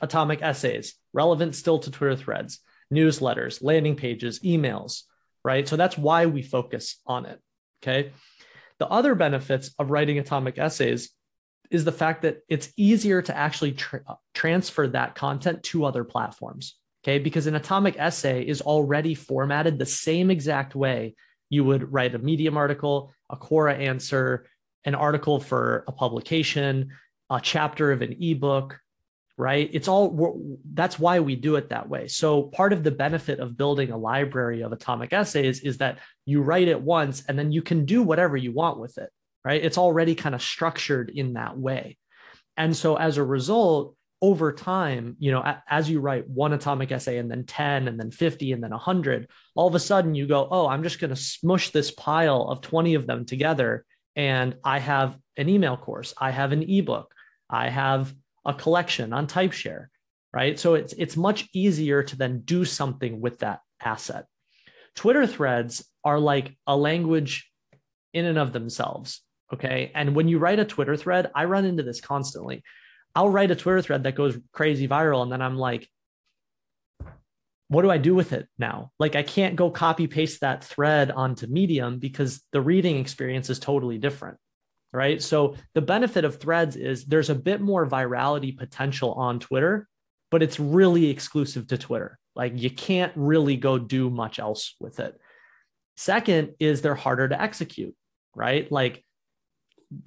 Atomic 0.00 0.40
essays, 0.40 0.94
relevant 1.12 1.54
still 1.54 1.78
to 1.80 1.90
Twitter 1.90 2.16
threads, 2.16 2.60
newsletters, 2.92 3.62
landing 3.62 3.94
pages, 3.94 4.40
emails, 4.40 5.02
right? 5.44 5.68
So 5.68 5.76
that's 5.76 5.98
why 5.98 6.24
we 6.24 6.40
focus 6.40 6.96
on 7.06 7.26
it. 7.26 7.38
Okay. 7.82 8.12
The 8.78 8.88
other 8.88 9.14
benefits 9.14 9.70
of 9.78 9.90
writing 9.90 10.18
atomic 10.18 10.58
essays 10.58 11.10
is 11.70 11.84
the 11.84 11.92
fact 11.92 12.22
that 12.22 12.38
it's 12.48 12.72
easier 12.78 13.20
to 13.20 13.36
actually 13.36 13.72
tra- 13.72 14.18
transfer 14.32 14.88
that 14.88 15.14
content 15.14 15.62
to 15.64 15.84
other 15.84 16.04
platforms. 16.04 16.76
Okay. 17.06 17.20
Because 17.20 17.46
an 17.46 17.54
atomic 17.54 17.96
essay 17.98 18.42
is 18.42 18.60
already 18.60 19.14
formatted 19.14 19.78
the 19.78 19.86
same 19.86 20.28
exact 20.28 20.74
way 20.74 21.14
you 21.50 21.62
would 21.62 21.92
write 21.92 22.16
a 22.16 22.18
Medium 22.18 22.56
article, 22.56 23.14
a 23.30 23.36
Quora 23.36 23.78
answer, 23.78 24.48
an 24.84 24.96
article 24.96 25.38
for 25.38 25.84
a 25.86 25.92
publication, 25.92 26.90
a 27.30 27.40
chapter 27.40 27.92
of 27.92 28.02
an 28.02 28.16
ebook, 28.20 28.80
right? 29.38 29.70
It's 29.72 29.86
all 29.86 30.40
that's 30.74 30.98
why 30.98 31.20
we 31.20 31.36
do 31.36 31.54
it 31.54 31.68
that 31.68 31.88
way. 31.88 32.08
So 32.08 32.44
part 32.44 32.72
of 32.72 32.82
the 32.82 32.90
benefit 32.90 33.38
of 33.38 33.56
building 33.56 33.92
a 33.92 33.96
library 33.96 34.62
of 34.62 34.72
atomic 34.72 35.12
essays 35.12 35.60
is 35.60 35.78
that 35.78 35.98
you 36.24 36.42
write 36.42 36.66
it 36.66 36.80
once 36.80 37.24
and 37.28 37.38
then 37.38 37.52
you 37.52 37.62
can 37.62 37.84
do 37.84 38.02
whatever 38.02 38.36
you 38.36 38.50
want 38.50 38.80
with 38.80 38.98
it, 38.98 39.10
right? 39.44 39.64
It's 39.64 39.78
already 39.78 40.16
kind 40.16 40.34
of 40.34 40.42
structured 40.42 41.10
in 41.10 41.34
that 41.34 41.56
way. 41.56 41.98
And 42.56 42.76
so 42.76 42.96
as 42.96 43.16
a 43.16 43.22
result, 43.22 43.94
over 44.26 44.52
time, 44.52 45.14
you 45.20 45.30
know, 45.30 45.56
as 45.70 45.88
you 45.88 46.00
write 46.00 46.28
one 46.28 46.52
atomic 46.52 46.90
essay 46.90 47.18
and 47.18 47.30
then 47.30 47.44
10 47.44 47.86
and 47.86 47.98
then 47.98 48.10
50 48.10 48.50
and 48.52 48.62
then 48.62 48.72
100, 48.72 49.28
all 49.54 49.68
of 49.68 49.74
a 49.76 49.78
sudden 49.78 50.16
you 50.16 50.26
go, 50.26 50.48
"Oh, 50.50 50.66
I'm 50.66 50.82
just 50.82 50.98
going 50.98 51.14
to 51.14 51.16
smush 51.16 51.70
this 51.70 51.92
pile 51.92 52.42
of 52.48 52.60
20 52.60 52.94
of 52.94 53.06
them 53.06 53.24
together 53.24 53.84
and 54.16 54.56
I 54.64 54.80
have 54.80 55.16
an 55.36 55.48
email 55.48 55.76
course, 55.76 56.12
I 56.18 56.32
have 56.32 56.50
an 56.50 56.62
ebook, 56.68 57.14
I 57.48 57.68
have 57.68 58.12
a 58.44 58.52
collection 58.52 59.12
on 59.12 59.28
Typeshare, 59.28 59.86
right? 60.32 60.58
So 60.58 60.74
it's 60.74 60.92
it's 60.94 61.16
much 61.16 61.48
easier 61.52 62.02
to 62.02 62.16
then 62.16 62.40
do 62.40 62.64
something 62.64 63.20
with 63.20 63.38
that 63.40 63.60
asset. 63.80 64.24
Twitter 64.96 65.26
threads 65.26 65.86
are 66.02 66.18
like 66.18 66.56
a 66.66 66.76
language 66.76 67.48
in 68.12 68.24
and 68.24 68.38
of 68.38 68.52
themselves. 68.52 69.20
Okay. 69.52 69.92
And 69.94 70.16
when 70.16 70.26
you 70.26 70.38
write 70.38 70.58
a 70.58 70.64
Twitter 70.64 70.96
thread, 70.96 71.30
I 71.34 71.44
run 71.44 71.64
into 71.64 71.84
this 71.84 72.00
constantly. 72.00 72.64
I'll 73.16 73.30
write 73.30 73.50
a 73.50 73.56
Twitter 73.56 73.80
thread 73.80 74.02
that 74.04 74.14
goes 74.14 74.38
crazy 74.52 74.86
viral. 74.86 75.22
And 75.22 75.32
then 75.32 75.40
I'm 75.40 75.56
like, 75.56 75.88
what 77.68 77.82
do 77.82 77.90
I 77.90 77.98
do 77.98 78.14
with 78.14 78.32
it 78.32 78.46
now? 78.58 78.92
Like, 78.98 79.16
I 79.16 79.22
can't 79.22 79.56
go 79.56 79.70
copy 79.70 80.06
paste 80.06 80.42
that 80.42 80.62
thread 80.62 81.10
onto 81.10 81.46
Medium 81.46 81.98
because 81.98 82.42
the 82.52 82.60
reading 82.60 82.98
experience 82.98 83.50
is 83.50 83.58
totally 83.58 83.98
different. 83.98 84.36
Right. 84.92 85.20
So, 85.20 85.56
the 85.74 85.82
benefit 85.82 86.24
of 86.24 86.40
threads 86.40 86.76
is 86.76 87.04
there's 87.04 87.28
a 87.28 87.34
bit 87.34 87.60
more 87.60 87.86
virality 87.86 88.56
potential 88.56 89.12
on 89.14 89.40
Twitter, 89.40 89.88
but 90.30 90.42
it's 90.42 90.60
really 90.60 91.10
exclusive 91.10 91.66
to 91.68 91.78
Twitter. 91.78 92.18
Like, 92.34 92.52
you 92.54 92.70
can't 92.70 93.12
really 93.16 93.56
go 93.56 93.78
do 93.78 94.10
much 94.10 94.38
else 94.38 94.74
with 94.78 95.00
it. 95.00 95.18
Second 95.96 96.54
is 96.60 96.82
they're 96.82 96.94
harder 96.94 97.28
to 97.28 97.40
execute, 97.40 97.94
right? 98.34 98.70
Like, 98.70 99.04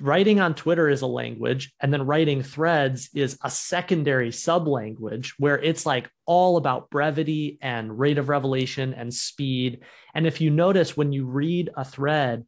writing 0.01 0.39
on 0.39 0.55
Twitter 0.55 0.89
is 0.89 1.01
a 1.01 1.07
language, 1.07 1.73
and 1.79 1.93
then 1.93 2.05
writing 2.05 2.43
threads 2.43 3.09
is 3.13 3.37
a 3.43 3.49
secondary 3.49 4.31
sub 4.31 4.67
language 4.67 5.35
where 5.37 5.57
it's 5.57 5.85
like 5.85 6.09
all 6.25 6.57
about 6.57 6.89
brevity 6.89 7.57
and 7.61 7.97
rate 7.97 8.17
of 8.17 8.29
revelation 8.29 8.93
and 8.93 9.13
speed. 9.13 9.81
And 10.13 10.27
if 10.27 10.41
you 10.41 10.49
notice 10.49 10.97
when 10.97 11.11
you 11.11 11.25
read 11.25 11.69
a 11.75 11.85
thread, 11.85 12.45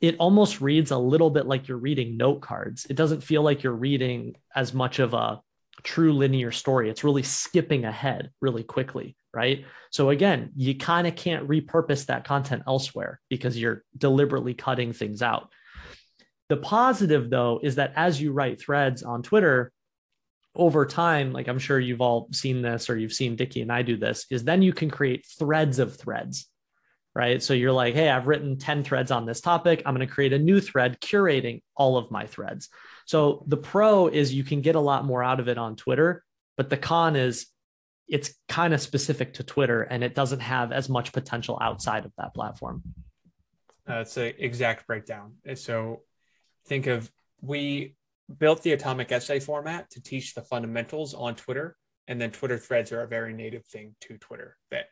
it 0.00 0.16
almost 0.18 0.62
reads 0.62 0.90
a 0.90 0.98
little 0.98 1.30
bit 1.30 1.46
like 1.46 1.68
you're 1.68 1.76
reading 1.76 2.16
note 2.16 2.40
cards. 2.40 2.86
It 2.88 2.96
doesn't 2.96 3.22
feel 3.22 3.42
like 3.42 3.62
you're 3.62 3.72
reading 3.72 4.36
as 4.54 4.72
much 4.72 4.98
of 4.98 5.12
a 5.12 5.42
true 5.82 6.14
linear 6.14 6.52
story. 6.52 6.88
It's 6.88 7.04
really 7.04 7.22
skipping 7.22 7.84
ahead 7.84 8.30
really 8.40 8.62
quickly, 8.62 9.16
right? 9.34 9.64
So 9.90 10.10
again, 10.10 10.52
you 10.56 10.74
kind 10.74 11.06
of 11.06 11.16
can't 11.16 11.48
repurpose 11.48 12.06
that 12.06 12.24
content 12.24 12.62
elsewhere 12.66 13.20
because 13.28 13.58
you're 13.58 13.84
deliberately 13.96 14.54
cutting 14.54 14.92
things 14.92 15.22
out. 15.22 15.50
The 16.50 16.56
positive, 16.56 17.30
though, 17.30 17.60
is 17.62 17.76
that 17.76 17.92
as 17.94 18.20
you 18.20 18.32
write 18.32 18.60
threads 18.60 19.04
on 19.04 19.22
Twitter, 19.22 19.70
over 20.56 20.84
time, 20.84 21.32
like 21.32 21.46
I'm 21.46 21.60
sure 21.60 21.78
you've 21.78 22.00
all 22.00 22.28
seen 22.32 22.60
this 22.60 22.90
or 22.90 22.96
you've 22.96 23.12
seen 23.12 23.36
Dickie 23.36 23.62
and 23.62 23.70
I 23.70 23.82
do 23.82 23.96
this, 23.96 24.26
is 24.30 24.42
then 24.42 24.60
you 24.60 24.72
can 24.72 24.90
create 24.90 25.24
threads 25.38 25.78
of 25.78 25.96
threads, 25.96 26.48
right? 27.14 27.40
So 27.40 27.54
you're 27.54 27.70
like, 27.70 27.94
hey, 27.94 28.10
I've 28.10 28.26
written 28.26 28.58
10 28.58 28.82
threads 28.82 29.12
on 29.12 29.26
this 29.26 29.40
topic. 29.40 29.84
I'm 29.86 29.94
going 29.94 30.04
to 30.04 30.12
create 30.12 30.32
a 30.32 30.40
new 30.40 30.60
thread 30.60 31.00
curating 31.00 31.62
all 31.76 31.96
of 31.96 32.10
my 32.10 32.26
threads. 32.26 32.68
So 33.06 33.44
the 33.46 33.56
pro 33.56 34.08
is 34.08 34.34
you 34.34 34.42
can 34.42 34.60
get 34.60 34.74
a 34.74 34.80
lot 34.80 35.04
more 35.04 35.22
out 35.22 35.38
of 35.38 35.46
it 35.46 35.56
on 35.56 35.76
Twitter, 35.76 36.24
but 36.56 36.68
the 36.68 36.76
con 36.76 37.14
is 37.14 37.46
it's 38.08 38.34
kind 38.48 38.74
of 38.74 38.80
specific 38.80 39.34
to 39.34 39.44
Twitter 39.44 39.82
and 39.82 40.02
it 40.02 40.16
doesn't 40.16 40.40
have 40.40 40.72
as 40.72 40.88
much 40.88 41.12
potential 41.12 41.60
outside 41.62 42.04
of 42.04 42.12
that 42.18 42.34
platform. 42.34 42.82
That's 43.86 44.16
an 44.16 44.32
exact 44.36 44.88
breakdown. 44.88 45.34
So 45.54 46.02
think 46.66 46.86
of 46.86 47.10
we 47.40 47.96
built 48.38 48.62
the 48.62 48.72
atomic 48.72 49.10
essay 49.12 49.40
format 49.40 49.90
to 49.90 50.02
teach 50.02 50.34
the 50.34 50.42
fundamentals 50.42 51.14
on 51.14 51.34
Twitter. 51.34 51.76
And 52.08 52.20
then 52.20 52.30
Twitter 52.30 52.58
threads 52.58 52.92
are 52.92 53.02
a 53.02 53.08
very 53.08 53.32
native 53.32 53.64
thing 53.66 53.94
to 54.02 54.18
Twitter 54.18 54.56
that 54.70 54.86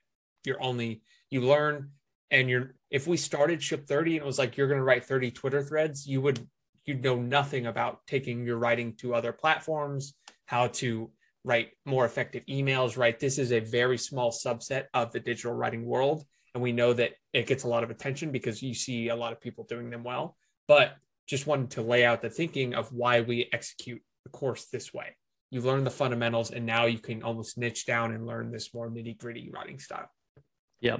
you're 0.44 0.62
only, 0.62 1.02
you 1.30 1.40
learn 1.42 1.90
and 2.30 2.48
you're, 2.48 2.74
if 2.90 3.06
we 3.06 3.16
started 3.16 3.62
ship 3.62 3.86
30 3.86 4.16
and 4.16 4.22
it 4.22 4.26
was 4.26 4.38
like, 4.38 4.56
you're 4.56 4.68
going 4.68 4.78
to 4.78 4.84
write 4.84 5.04
30 5.04 5.30
Twitter 5.32 5.62
threads, 5.62 6.06
you 6.06 6.20
would, 6.20 6.46
you'd 6.84 7.02
know 7.02 7.16
nothing 7.16 7.66
about 7.66 8.06
taking 8.06 8.44
your 8.44 8.58
writing 8.58 8.94
to 8.96 9.14
other 9.14 9.32
platforms, 9.32 10.14
how 10.46 10.68
to 10.68 11.10
write 11.44 11.70
more 11.84 12.04
effective 12.04 12.44
emails, 12.46 12.96
right? 12.96 13.18
This 13.18 13.38
is 13.38 13.52
a 13.52 13.60
very 13.60 13.98
small 13.98 14.30
subset 14.30 14.84
of 14.94 15.12
the 15.12 15.20
digital 15.20 15.52
writing 15.52 15.84
world. 15.84 16.24
And 16.54 16.62
we 16.62 16.72
know 16.72 16.92
that 16.92 17.12
it 17.32 17.46
gets 17.46 17.64
a 17.64 17.68
lot 17.68 17.84
of 17.84 17.90
attention 17.90 18.30
because 18.30 18.62
you 18.62 18.74
see 18.74 19.08
a 19.08 19.16
lot 19.16 19.32
of 19.32 19.40
people 19.40 19.64
doing 19.64 19.90
them 19.90 20.04
well. 20.04 20.36
But 20.66 20.96
just 21.28 21.46
wanted 21.46 21.70
to 21.72 21.82
lay 21.82 22.04
out 22.04 22.22
the 22.22 22.30
thinking 22.30 22.74
of 22.74 22.92
why 22.92 23.20
we 23.20 23.48
execute 23.52 24.02
the 24.24 24.30
course 24.30 24.66
this 24.72 24.92
way. 24.92 25.16
You've 25.50 25.64
learned 25.64 25.86
the 25.86 25.90
fundamentals, 25.90 26.50
and 26.50 26.66
now 26.66 26.86
you 26.86 26.98
can 26.98 27.22
almost 27.22 27.56
niche 27.56 27.86
down 27.86 28.12
and 28.12 28.26
learn 28.26 28.50
this 28.50 28.74
more 28.74 28.90
nitty 28.90 29.18
gritty 29.18 29.50
writing 29.52 29.78
style. 29.78 30.10
Yeah. 30.80 30.98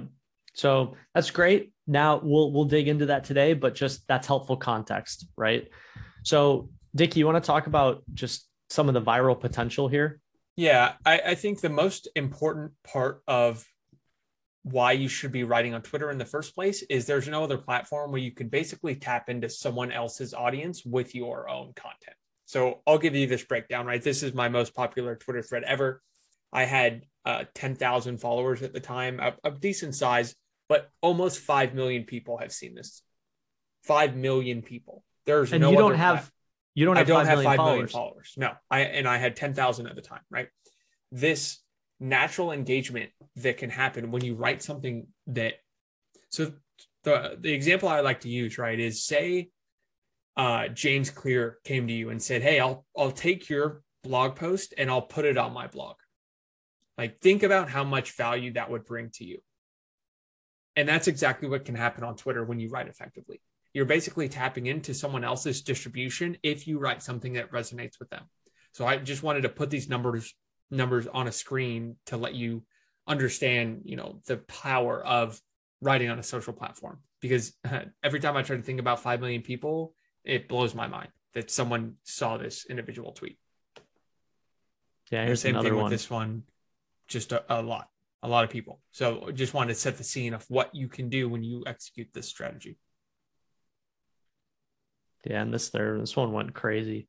So 0.53 0.95
that's 1.13 1.31
great. 1.31 1.71
Now 1.87 2.19
we'll 2.23 2.51
we'll 2.51 2.65
dig 2.65 2.87
into 2.87 3.07
that 3.07 3.23
today, 3.23 3.53
but 3.53 3.75
just 3.75 4.07
that's 4.07 4.27
helpful 4.27 4.57
context, 4.57 5.27
right? 5.37 5.67
So, 6.23 6.69
Dick, 6.95 7.15
you 7.15 7.25
want 7.25 7.43
to 7.43 7.47
talk 7.47 7.67
about 7.67 8.03
just 8.13 8.47
some 8.69 8.87
of 8.87 8.93
the 8.93 9.01
viral 9.01 9.39
potential 9.39 9.87
here? 9.87 10.19
Yeah, 10.55 10.93
I, 11.05 11.21
I 11.27 11.35
think 11.35 11.61
the 11.61 11.69
most 11.69 12.09
important 12.15 12.71
part 12.83 13.21
of 13.27 13.65
why 14.63 14.91
you 14.91 15.07
should 15.07 15.31
be 15.31 15.43
writing 15.43 15.73
on 15.73 15.81
Twitter 15.81 16.11
in 16.11 16.17
the 16.17 16.25
first 16.25 16.53
place 16.53 16.83
is 16.89 17.05
there's 17.05 17.27
no 17.27 17.43
other 17.43 17.57
platform 17.57 18.11
where 18.11 18.21
you 18.21 18.31
can 18.31 18.49
basically 18.49 18.95
tap 18.95 19.29
into 19.29 19.49
someone 19.49 19.91
else's 19.91 20.33
audience 20.33 20.85
with 20.85 21.15
your 21.15 21.49
own 21.49 21.73
content. 21.73 22.15
So 22.45 22.81
I'll 22.85 22.97
give 22.97 23.15
you 23.15 23.27
this 23.27 23.43
breakdown, 23.43 23.85
right? 23.85 24.01
This 24.01 24.23
is 24.23 24.33
my 24.33 24.49
most 24.49 24.75
popular 24.75 25.15
Twitter 25.15 25.41
thread 25.41 25.63
ever. 25.63 26.01
I 26.51 26.65
had 26.65 27.03
uh, 27.25 27.45
10,000 27.53 28.19
followers 28.19 28.61
at 28.63 28.73
the 28.73 28.79
time, 28.79 29.19
a, 29.19 29.33
a 29.43 29.51
decent 29.51 29.95
size, 29.95 30.35
but 30.67 30.89
almost 31.01 31.39
5 31.39 31.73
million 31.73 32.03
people 32.03 32.37
have 32.37 32.51
seen 32.51 32.75
this. 32.75 33.03
5 33.83 34.15
million 34.15 34.61
people. 34.61 35.03
There's 35.25 35.53
and 35.53 35.61
no 35.61 35.71
you 35.71 35.77
don't 35.77 35.95
have 35.95 36.31
you 36.73 36.85
don't 36.85 36.95
have 36.95 37.05
I 37.05 37.07
don't 37.07 37.25
5 37.25 37.27
have 37.27 37.37
million 37.37 37.51
5 37.51 37.57
followers. 37.57 37.75
million 37.75 37.87
followers. 37.87 38.33
No. 38.37 38.51
I 38.69 38.79
and 38.81 39.07
I 39.07 39.17
had 39.17 39.35
10,000 39.35 39.87
at 39.87 39.95
the 39.95 40.01
time, 40.01 40.21
right? 40.29 40.47
This 41.11 41.59
natural 41.99 42.51
engagement 42.51 43.11
that 43.37 43.57
can 43.57 43.69
happen 43.69 44.11
when 44.11 44.23
you 44.23 44.35
write 44.35 44.61
something 44.61 45.07
that 45.27 45.53
so 46.29 46.53
the 47.03 47.37
the 47.39 47.51
example 47.51 47.89
I 47.89 48.01
like 48.01 48.21
to 48.21 48.29
use 48.29 48.57
right 48.57 48.79
is 48.79 49.03
say 49.03 49.49
uh, 50.37 50.69
James 50.69 51.09
Clear 51.09 51.57
came 51.65 51.87
to 51.87 51.93
you 51.93 52.09
and 52.09 52.21
said, 52.21 52.41
"Hey, 52.41 52.59
I'll 52.59 52.85
I'll 52.97 53.11
take 53.11 53.49
your 53.49 53.81
blog 54.03 54.35
post 54.35 54.73
and 54.77 54.89
I'll 54.89 55.01
put 55.01 55.25
it 55.25 55.37
on 55.37 55.53
my 55.53 55.67
blog." 55.67 55.97
Like 56.97 57.19
think 57.19 57.43
about 57.43 57.69
how 57.69 57.83
much 57.83 58.15
value 58.15 58.53
that 58.53 58.69
would 58.69 58.85
bring 58.85 59.09
to 59.15 59.25
you. 59.25 59.39
And 60.75 60.87
that's 60.87 61.07
exactly 61.07 61.49
what 61.49 61.65
can 61.65 61.75
happen 61.75 62.03
on 62.03 62.15
Twitter 62.15 62.43
when 62.45 62.59
you 62.59 62.69
write 62.69 62.87
effectively. 62.87 63.41
You're 63.73 63.85
basically 63.85 64.29
tapping 64.29 64.67
into 64.67 64.93
someone 64.93 65.23
else's 65.23 65.61
distribution 65.61 66.37
if 66.41 66.67
you 66.67 66.79
write 66.79 67.03
something 67.03 67.33
that 67.33 67.51
resonates 67.51 67.99
with 67.99 68.09
them. 68.09 68.23
So 68.73 68.85
I 68.85 68.97
just 68.97 69.23
wanted 69.23 69.41
to 69.41 69.49
put 69.49 69.69
these 69.69 69.89
numbers 69.89 70.33
numbers 70.71 71.07
on 71.07 71.27
a 71.27 71.31
screen 71.31 71.95
to 72.07 72.17
let 72.17 72.35
you 72.35 72.63
understand, 73.07 73.81
you 73.85 73.95
know, 73.95 74.21
the 74.25 74.37
power 74.37 75.03
of 75.05 75.39
writing 75.81 76.09
on 76.09 76.19
a 76.19 76.23
social 76.23 76.53
platform. 76.53 76.99
Because 77.21 77.53
every 78.03 78.19
time 78.19 78.37
I 78.37 78.43
try 78.43 78.55
to 78.55 78.61
think 78.61 78.79
about 78.79 79.01
5 79.01 79.19
million 79.19 79.41
people, 79.41 79.93
it 80.23 80.47
blows 80.47 80.75
my 80.75 80.87
mind 80.87 81.09
that 81.33 81.51
someone 81.51 81.95
saw 82.03 82.37
this 82.37 82.65
individual 82.65 83.11
tweet. 83.11 83.37
Yeah, 85.11 85.19
And 85.19 85.27
here's 85.27 85.41
same 85.41 85.55
another 85.55 85.69
thing 85.69 85.75
one. 85.75 85.83
with 85.85 85.91
this 85.91 86.09
one, 86.09 86.43
just 87.07 87.31
a, 87.31 87.43
a 87.49 87.61
lot, 87.61 87.87
a 88.21 88.27
lot 88.27 88.43
of 88.43 88.49
people. 88.49 88.79
So 88.91 89.31
just 89.33 89.53
wanted 89.53 89.73
to 89.73 89.79
set 89.79 89.97
the 89.97 90.03
scene 90.03 90.33
of 90.33 90.45
what 90.49 90.73
you 90.75 90.87
can 90.87 91.09
do 91.09 91.27
when 91.29 91.43
you 91.43 91.63
execute 91.65 92.09
this 92.13 92.27
strategy. 92.27 92.77
Yeah, 95.25 95.41
and 95.41 95.53
this 95.53 95.69
there, 95.69 95.99
this 95.99 96.15
one 96.15 96.31
went 96.31 96.53
crazy. 96.53 97.07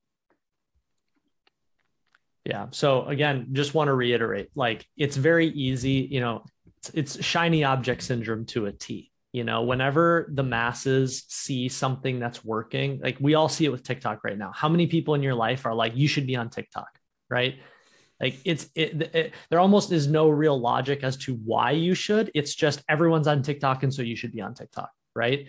Yeah. 2.44 2.66
So 2.70 3.06
again, 3.06 3.48
just 3.52 3.74
want 3.74 3.88
to 3.88 3.94
reiterate, 3.94 4.48
like 4.54 4.86
it's 4.96 5.16
very 5.16 5.48
easy, 5.48 6.08
you 6.10 6.20
know, 6.20 6.44
it's, 6.78 6.90
it's 6.94 7.24
shiny 7.24 7.64
object 7.64 8.02
syndrome 8.02 8.46
to 8.46 8.66
a 8.66 8.72
T. 8.72 9.10
You 9.32 9.44
know, 9.44 9.62
whenever 9.62 10.28
the 10.32 10.42
masses 10.42 11.24
see 11.28 11.68
something 11.68 12.18
that's 12.18 12.44
working, 12.44 13.00
like 13.00 13.18
we 13.20 13.34
all 13.34 13.48
see 13.48 13.64
it 13.64 13.68
with 13.70 13.84
TikTok 13.84 14.24
right 14.24 14.36
now. 14.36 14.50
How 14.52 14.68
many 14.68 14.88
people 14.88 15.14
in 15.14 15.22
your 15.22 15.34
life 15.34 15.66
are 15.66 15.74
like, 15.74 15.94
you 15.94 16.08
should 16.08 16.26
be 16.26 16.34
on 16.34 16.50
TikTok, 16.50 16.88
right? 17.28 17.60
Like 18.20 18.38
it's 18.44 18.68
it, 18.74 19.02
it, 19.14 19.34
there 19.48 19.60
almost 19.60 19.92
is 19.92 20.08
no 20.08 20.28
real 20.28 20.58
logic 20.60 21.04
as 21.04 21.16
to 21.18 21.34
why 21.36 21.70
you 21.70 21.94
should. 21.94 22.30
It's 22.34 22.54
just 22.54 22.82
everyone's 22.88 23.28
on 23.28 23.42
TikTok 23.42 23.82
and 23.84 23.94
so 23.94 24.02
you 24.02 24.16
should 24.16 24.32
be 24.32 24.40
on 24.40 24.54
TikTok, 24.54 24.90
right? 25.14 25.46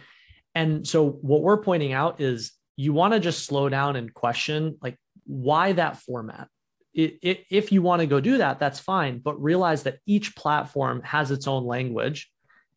And 0.54 0.88
so 0.88 1.10
what 1.10 1.42
we're 1.42 1.64
pointing 1.64 1.94
out 1.94 2.22
is 2.22 2.52
you 2.76 2.94
want 2.94 3.14
to 3.14 3.20
just 3.20 3.46
slow 3.46 3.68
down 3.68 3.96
and 3.96 4.14
question 4.14 4.78
like 4.82 4.98
why 5.26 5.72
that 5.74 5.98
format. 5.98 6.50
It, 6.94 7.20
it, 7.22 7.46
if 7.50 7.72
you 7.72 7.82
want 7.82 8.02
to 8.02 8.08
go 8.08 8.20
do 8.20 8.38
that, 8.40 8.60
that's 8.60 8.80
fine, 8.80 9.20
but 9.20 9.42
realize 9.42 9.84
that 9.84 10.00
each 10.06 10.36
platform 10.36 11.02
has 11.04 11.32
its 11.32 11.48
own 11.48 11.66
language 11.66 12.30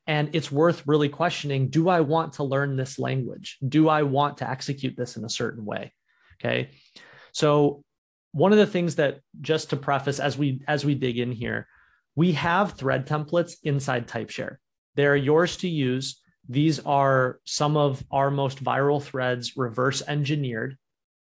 and 0.07 0.31
it's 0.35 0.53
worth 0.53 0.87
really 0.87 1.09
questioning 1.09 1.69
do 1.69 1.89
I 1.89 2.01
want 2.01 2.35
to 2.35 2.45
learn 2.45 2.77
this 2.77 2.99
language? 2.99 3.59
Do 3.67 3.89
I 3.89 4.03
want 4.03 4.39
to 4.39 4.49
execute 4.49 4.97
this 4.97 5.17
in 5.17 5.25
a 5.25 5.31
certain 5.31 5.65
way? 5.65 5.93
Okay. 6.41 6.71
So 7.33 7.83
one 8.33 8.53
of 8.53 8.59
the 8.59 8.67
things 8.67 8.97
that 8.97 9.21
just 9.41 9.71
to 9.71 9.77
preface 9.77 10.21
as 10.21 10.37
we 10.37 10.63
as 10.69 10.85
we 10.85 10.95
dig 10.95 11.19
in 11.19 11.33
here, 11.33 11.67
we 12.15 12.33
have 12.33 12.73
thread 12.73 13.07
templates 13.07 13.55
inside 13.63 14.07
TypeShare. 14.07 14.57
They're 14.95 15.17
yours 15.17 15.57
to 15.59 15.69
use. 15.69 16.21
These 16.49 16.81
are 16.81 17.41
some 17.45 17.77
of 17.77 18.05
our 18.11 18.31
most 18.31 18.63
viral 18.63 19.03
threads 19.03 19.57
reverse 19.57 20.03
engineered 20.07 20.77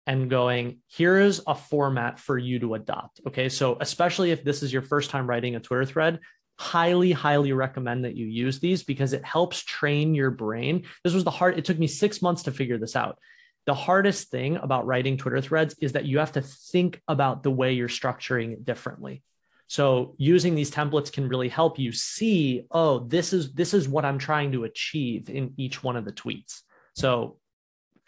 and 0.08 0.30
going, 0.30 0.80
here 0.88 1.20
is 1.20 1.42
a 1.46 1.56
format 1.56 2.20
for 2.20 2.38
you 2.38 2.60
to 2.60 2.74
adopt. 2.74 3.22
Okay. 3.28 3.50
So, 3.50 3.78
especially 3.80 4.32
if 4.32 4.44
this 4.44 4.64
is 4.64 4.74
your 4.74 4.82
first 4.82 5.10
time 5.10 5.28
writing 5.28 5.56
a 5.56 5.60
Twitter 5.60 5.86
thread, 5.86 6.20
highly, 6.60 7.12
highly 7.12 7.54
recommend 7.54 8.06
that 8.06 8.16
you 8.16 8.26
use 8.26 8.60
these 8.60 8.84
because 8.84 9.14
it 9.14 9.26
helps 9.26 9.64
train 9.64 10.14
your 10.14 10.32
brain. 10.32 10.84
This 11.04 11.14
was 11.14 11.24
the 11.24 11.32
hard, 11.32 11.58
it 11.58 11.66
took 11.66 11.80
me 11.80 11.88
six 11.88 12.22
months 12.22 12.44
to 12.44 12.52
figure 12.52 12.78
this 12.78 12.96
out. 12.96 13.18
the 13.66 13.74
hardest 13.74 14.30
thing 14.30 14.58
about 14.58 14.86
writing 14.86 15.18
Twitter 15.18 15.42
threads 15.42 15.76
is 15.82 15.94
that 15.94 16.06
you 16.06 16.20
have 16.20 16.32
to 16.34 16.42
think 16.42 17.02
about 17.08 17.44
the 17.44 17.52
way 17.52 17.74
you're 17.74 17.88
structuring 17.88 18.54
it 18.54 18.66
differently. 18.66 19.24
So 19.68 20.16
using 20.18 20.56
these 20.56 20.72
templates 20.72 21.12
can 21.12 21.30
really 21.30 21.48
help 21.48 21.80
you 21.80 21.92
see, 21.92 22.66
oh, 22.72 23.00
this 23.00 23.32
is 23.32 23.54
this 23.54 23.74
is 23.74 23.88
what 23.88 24.04
I'm 24.04 24.18
trying 24.18 24.52
to 24.54 24.66
achieve 24.66 25.30
in 25.30 25.54
each 25.58 25.82
one 25.82 25.96
of 25.96 26.04
the 26.04 26.12
tweets. 26.12 26.62
So 26.96 27.38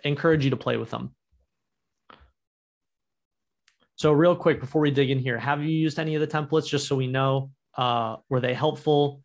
encourage 0.03 0.43
you 0.43 0.49
to 0.49 0.57
play 0.57 0.75
with 0.75 0.89
them. 0.89 1.15
So 3.95 4.11
real 4.11 4.35
quick 4.35 4.59
before 4.59 4.81
we 4.81 4.91
dig 4.91 5.09
in 5.09 5.19
here, 5.19 5.37
have 5.37 5.61
you 5.61 5.69
used 5.69 5.99
any 5.99 6.15
of 6.15 6.21
the 6.21 6.27
templates 6.27 6.67
just 6.67 6.87
so 6.87 6.95
we 6.95 7.07
know 7.07 7.51
uh, 7.77 8.17
were 8.29 8.39
they 8.39 8.53
helpful? 8.53 9.21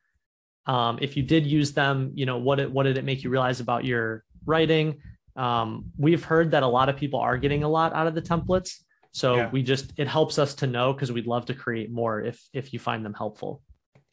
Um, 0.67 0.99
if 1.01 1.17
you 1.17 1.23
did 1.23 1.47
use 1.47 1.73
them, 1.73 2.13
you 2.15 2.27
know 2.27 2.39
what 2.39 2.61
it, 2.61 2.71
what 2.71 2.83
did 2.85 2.99
it 2.99 3.05
make 3.05 3.25
you 3.25 3.31
realize 3.31 3.61
about 3.61 3.85
your 3.85 4.25
writing? 4.45 5.01
Um, 5.37 5.87
we've 5.97 6.23
heard 6.23 6.51
that 6.51 6.63
a 6.63 6.67
lot 6.67 6.89
of 6.89 6.97
people 6.97 7.21
are 7.21 7.39
getting 7.39 7.63
a 7.63 7.69
lot 7.69 7.95
out 7.95 8.07
of 8.07 8.15
the 8.15 8.21
templates, 8.23 8.75
so 9.13 9.37
yeah. 9.37 9.51
we 9.51 9.63
just 9.63 9.93
it 9.97 10.07
helps 10.09 10.39
us 10.39 10.55
to 10.57 10.67
know 10.67 10.93
because 10.93 11.11
we'd 11.11 11.27
love 11.27 11.47
to 11.47 11.55
create 11.55 11.91
more 11.91 12.21
if 12.21 12.43
if 12.53 12.73
you 12.73 12.79
find 12.79 13.05
them 13.05 13.15
helpful. 13.15 13.63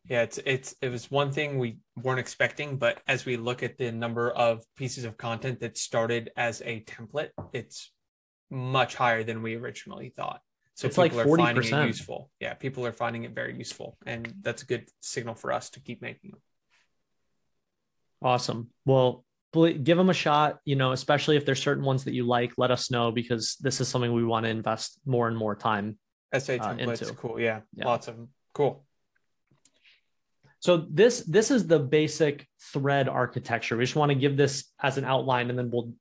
Yeah, 0.07 0.21
it's 0.21 0.39
it's 0.45 0.75
it 0.81 0.89
was 0.89 1.09
one 1.09 1.31
thing 1.31 1.57
we 1.57 1.79
weren't 2.03 2.19
expecting, 2.19 2.77
but 2.77 3.01
as 3.07 3.25
we 3.25 3.37
look 3.37 3.63
at 3.63 3.77
the 3.77 3.91
number 3.91 4.29
of 4.31 4.63
pieces 4.77 5.03
of 5.03 5.17
content 5.17 5.59
that 5.61 5.77
started 5.77 6.29
as 6.37 6.61
a 6.63 6.81
template, 6.81 7.29
it's 7.53 7.91
much 8.49 8.95
higher 8.95 9.23
than 9.23 9.41
we 9.41 9.55
originally 9.55 10.09
thought. 10.09 10.41
So 10.75 10.87
it's 10.87 10.97
people 10.97 11.17
like 11.17 11.27
40%. 11.27 11.33
are 11.33 11.37
finding 11.37 11.73
it 11.73 11.87
useful. 11.87 12.29
Yeah, 12.39 12.53
people 12.53 12.85
are 12.85 12.91
finding 12.91 13.23
it 13.23 13.31
very 13.31 13.57
useful, 13.57 13.97
and 14.05 14.33
that's 14.41 14.63
a 14.63 14.65
good 14.65 14.89
signal 14.99 15.33
for 15.33 15.53
us 15.53 15.69
to 15.71 15.79
keep 15.79 16.01
making 16.01 16.31
them. 16.31 16.41
Awesome. 18.21 18.69
Well, 18.85 19.23
give 19.53 19.97
them 19.97 20.09
a 20.09 20.13
shot. 20.13 20.59
You 20.65 20.75
know, 20.75 20.91
especially 20.91 21.37
if 21.37 21.45
there's 21.45 21.61
certain 21.61 21.85
ones 21.85 22.03
that 22.03 22.13
you 22.13 22.25
like, 22.25 22.53
let 22.57 22.71
us 22.71 22.91
know 22.91 23.11
because 23.11 23.55
this 23.61 23.79
is 23.79 23.87
something 23.87 24.11
we 24.11 24.25
want 24.25 24.45
to 24.45 24.49
invest 24.49 24.99
more 25.05 25.29
and 25.29 25.37
more 25.37 25.55
time. 25.55 25.97
SA 26.33 26.53
templates, 26.53 27.09
uh, 27.09 27.13
cool. 27.13 27.39
Yeah, 27.39 27.61
yeah, 27.73 27.85
lots 27.85 28.09
of 28.09 28.17
them. 28.17 28.29
Cool. 28.53 28.85
So 30.59 30.85
this 30.89 31.21
this 31.21 31.51
is 31.51 31.67
the 31.67 31.79
basic 31.79 32.47
thread 32.73 33.07
architecture. 33.07 33.77
We 33.77 33.83
just 33.83 33.95
want 33.95 34.09
to 34.09 34.15
give 34.15 34.35
this 34.35 34.65
as 34.81 34.97
an 34.97 35.05
outline, 35.05 35.49
and 35.49 35.57
then 35.57 35.69
we'll 35.71 35.93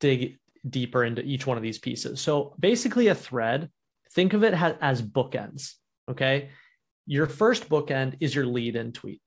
dig 0.00 0.38
deeper 0.68 1.04
into 1.04 1.22
each 1.22 1.46
one 1.46 1.56
of 1.56 1.62
these 1.62 1.78
pieces. 1.78 2.20
So 2.20 2.54
basically, 2.58 3.08
a 3.08 3.14
thread 3.14 3.70
think 4.12 4.32
of 4.32 4.42
it 4.44 4.54
as 4.80 5.02
bookends. 5.02 5.74
Okay. 6.10 6.50
Your 7.06 7.26
first 7.26 7.68
bookend 7.68 8.16
is 8.20 8.34
your 8.34 8.46
lead 8.46 8.76
in 8.76 8.92
tweet. 8.92 9.20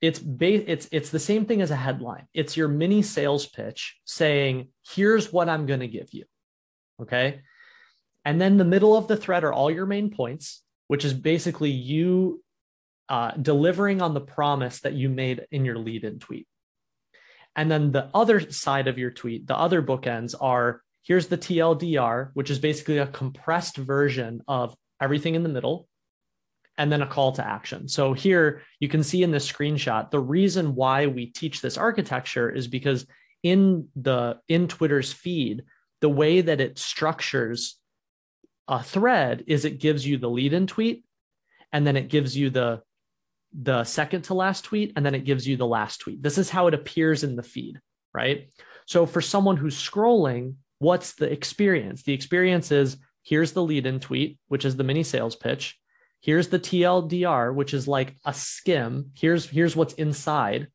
It's 0.00 0.18
ba- 0.18 0.70
it's 0.70 0.88
it's 0.92 1.10
the 1.10 1.18
same 1.18 1.46
thing 1.46 1.62
as 1.62 1.70
a 1.70 1.76
headline. 1.76 2.26
It's 2.34 2.56
your 2.56 2.68
mini 2.68 3.02
sales 3.02 3.46
pitch 3.46 3.98
saying, 4.04 4.68
"Here's 4.94 5.32
what 5.32 5.48
I'm 5.48 5.66
going 5.66 5.80
to 5.80 5.88
give 5.88 6.12
you." 6.12 6.24
Okay? 7.00 7.40
And 8.24 8.40
then 8.40 8.56
the 8.56 8.64
middle 8.64 8.96
of 8.96 9.08
the 9.08 9.16
thread 9.16 9.44
are 9.44 9.52
all 9.52 9.70
your 9.70 9.86
main 9.86 10.10
points, 10.10 10.62
which 10.88 11.04
is 11.04 11.14
basically 11.14 11.70
you 11.70 12.42
uh, 13.08 13.30
delivering 13.32 14.02
on 14.02 14.14
the 14.14 14.20
promise 14.20 14.80
that 14.80 14.94
you 14.94 15.08
made 15.08 15.46
in 15.50 15.64
your 15.64 15.78
lead 15.78 16.04
in 16.04 16.18
tweet. 16.18 16.46
And 17.56 17.70
then 17.70 17.90
the 17.90 18.10
other 18.14 18.50
side 18.50 18.86
of 18.86 18.98
your 18.98 19.10
tweet, 19.10 19.46
the 19.46 19.56
other 19.56 19.82
bookends 19.82 20.34
are 20.40 20.82
Here's 21.06 21.28
the 21.28 21.38
TLDR, 21.38 22.30
which 22.34 22.50
is 22.50 22.58
basically 22.58 22.98
a 22.98 23.06
compressed 23.06 23.76
version 23.76 24.42
of 24.48 24.74
everything 25.00 25.36
in 25.36 25.44
the 25.44 25.48
middle, 25.48 25.86
and 26.76 26.90
then 26.90 27.00
a 27.00 27.06
call 27.06 27.30
to 27.32 27.46
action. 27.46 27.86
So 27.86 28.12
here 28.12 28.62
you 28.80 28.88
can 28.88 29.04
see 29.04 29.22
in 29.22 29.30
this 29.30 29.50
screenshot, 29.50 30.10
the 30.10 30.18
reason 30.18 30.74
why 30.74 31.06
we 31.06 31.26
teach 31.26 31.60
this 31.60 31.78
architecture 31.78 32.50
is 32.50 32.66
because 32.66 33.06
in 33.44 33.86
the 33.94 34.40
in 34.48 34.66
Twitter's 34.66 35.12
feed, 35.12 35.62
the 36.00 36.08
way 36.08 36.40
that 36.40 36.60
it 36.60 36.76
structures 36.76 37.76
a 38.66 38.82
thread 38.82 39.44
is 39.46 39.64
it 39.64 39.78
gives 39.78 40.04
you 40.04 40.18
the 40.18 40.28
lead 40.28 40.52
in 40.52 40.66
tweet 40.66 41.04
and 41.72 41.86
then 41.86 41.96
it 41.96 42.08
gives 42.08 42.36
you 42.36 42.50
the 42.50 42.82
the 43.60 43.84
second 43.84 44.22
to 44.22 44.34
last 44.34 44.64
tweet 44.64 44.92
and 44.96 45.04
then 45.04 45.14
it 45.14 45.24
gives 45.24 45.46
you 45.46 45.56
the 45.56 45.66
last 45.66 46.00
tweet. 46.00 46.22
This 46.22 46.38
is 46.38 46.50
how 46.50 46.66
it 46.66 46.74
appears 46.74 47.24
in 47.24 47.36
the 47.36 47.42
feed, 47.42 47.80
right? 48.12 48.50
So 48.86 49.06
for 49.06 49.20
someone 49.20 49.56
who's 49.56 49.76
scrolling, 49.76 50.54
what's 50.78 51.14
the 51.14 51.30
experience? 51.30 52.02
The 52.02 52.12
experience 52.12 52.70
is 52.70 52.98
here's 53.22 53.52
the 53.52 53.62
lead 53.62 53.86
in 53.86 53.98
tweet, 53.98 54.38
which 54.48 54.64
is 54.64 54.76
the 54.76 54.84
mini 54.84 55.02
sales 55.02 55.36
pitch. 55.36 55.78
Here's 56.20 56.48
the 56.48 56.58
TLDR, 56.58 57.54
which 57.54 57.72
is 57.72 57.88
like 57.88 58.16
a 58.24 58.34
skim. 58.34 59.10
Here's 59.14 59.48
here's 59.48 59.76
what's 59.76 59.94
inside. 59.94 60.68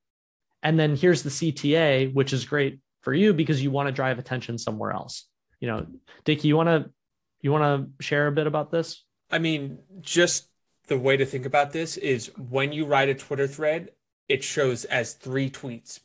And 0.63 0.79
then 0.79 0.95
here's 0.95 1.23
the 1.23 1.29
CTA, 1.29 2.13
which 2.13 2.33
is 2.33 2.45
great 2.45 2.79
for 3.01 3.13
you 3.13 3.33
because 3.33 3.61
you 3.61 3.71
want 3.71 3.87
to 3.87 3.93
drive 3.93 4.19
attention 4.19 4.57
somewhere 4.57 4.91
else. 4.91 5.27
You 5.59 5.67
know, 5.67 5.87
Dickie, 6.23 6.47
you 6.47 6.55
want 6.55 6.69
to 6.69 6.91
you 7.41 7.51
want 7.51 7.63
to 7.99 8.03
share 8.03 8.27
a 8.27 8.31
bit 8.31 8.47
about 8.47 8.71
this? 8.71 9.03
I 9.31 9.39
mean, 9.39 9.79
just 10.01 10.47
the 10.91 10.99
way 10.99 11.15
to 11.15 11.25
think 11.25 11.45
about 11.45 11.71
this 11.71 11.95
is 11.95 12.33
when 12.49 12.73
you 12.73 12.85
write 12.85 13.07
a 13.07 13.15
Twitter 13.15 13.47
thread, 13.47 13.91
it 14.27 14.43
shows 14.43 14.83
as 14.83 15.13
three 15.13 15.49
tweets 15.49 16.01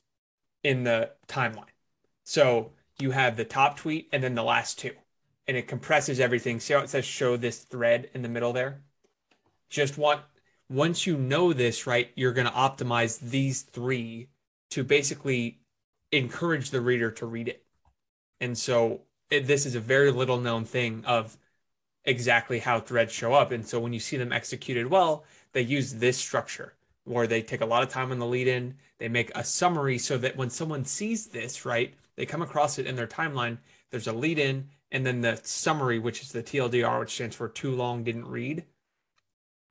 in 0.62 0.84
the 0.84 1.10
timeline. 1.26 1.74
So 2.22 2.70
you 3.00 3.10
have 3.10 3.36
the 3.36 3.44
top 3.44 3.76
tweet 3.76 4.08
and 4.12 4.22
then 4.22 4.36
the 4.36 4.44
last 4.44 4.78
two, 4.78 4.92
and 5.48 5.56
it 5.56 5.66
compresses 5.66 6.20
everything. 6.20 6.60
See 6.60 6.72
how 6.72 6.80
it 6.82 6.88
says 6.88 7.04
show 7.04 7.36
this 7.36 7.58
thread 7.58 8.10
in 8.14 8.22
the 8.22 8.28
middle 8.28 8.52
there? 8.52 8.82
Just 9.68 9.98
want 9.98 10.20
once 10.70 11.04
you 11.04 11.16
know 11.16 11.52
this, 11.52 11.88
right, 11.88 12.12
you're 12.14 12.32
going 12.32 12.46
to 12.46 12.52
optimize 12.52 13.18
these 13.18 13.62
three 13.62 14.28
to 14.70 14.84
basically 14.84 15.58
encourage 16.12 16.70
the 16.70 16.80
reader 16.80 17.10
to 17.10 17.26
read 17.26 17.48
it. 17.48 17.64
And 18.40 18.56
so 18.56 19.00
it, 19.30 19.48
this 19.48 19.66
is 19.66 19.74
a 19.74 19.80
very 19.80 20.12
little 20.12 20.38
known 20.38 20.64
thing 20.64 21.04
of 21.04 21.36
exactly 22.06 22.60
how 22.60 22.80
threads 22.80 23.12
show 23.12 23.34
up. 23.34 23.52
And 23.52 23.66
so 23.66 23.78
when 23.78 23.92
you 23.92 24.00
see 24.00 24.16
them 24.16 24.32
executed 24.32 24.86
well, 24.86 25.24
they 25.52 25.62
use 25.62 25.94
this 25.94 26.16
structure 26.16 26.74
where 27.04 27.26
they 27.26 27.42
take 27.42 27.60
a 27.60 27.66
lot 27.66 27.82
of 27.82 27.88
time 27.88 28.10
on 28.10 28.18
the 28.18 28.26
lead 28.26 28.48
in, 28.48 28.74
they 28.98 29.08
make 29.08 29.30
a 29.34 29.44
summary 29.44 29.98
so 29.98 30.16
that 30.18 30.36
when 30.36 30.50
someone 30.50 30.84
sees 30.84 31.26
this, 31.26 31.64
right, 31.64 31.94
they 32.16 32.26
come 32.26 32.42
across 32.42 32.78
it 32.78 32.86
in 32.86 32.96
their 32.96 33.06
timeline. 33.06 33.58
There's 33.90 34.08
a 34.08 34.12
lead 34.12 34.38
in 34.38 34.68
and 34.92 35.04
then 35.04 35.20
the 35.20 35.38
summary, 35.42 35.98
which 35.98 36.22
is 36.22 36.32
the 36.32 36.42
TLDR, 36.42 37.00
which 37.00 37.14
stands 37.14 37.36
for 37.36 37.48
too 37.48 37.72
long 37.72 38.04
didn't 38.04 38.26
read. 38.26 38.64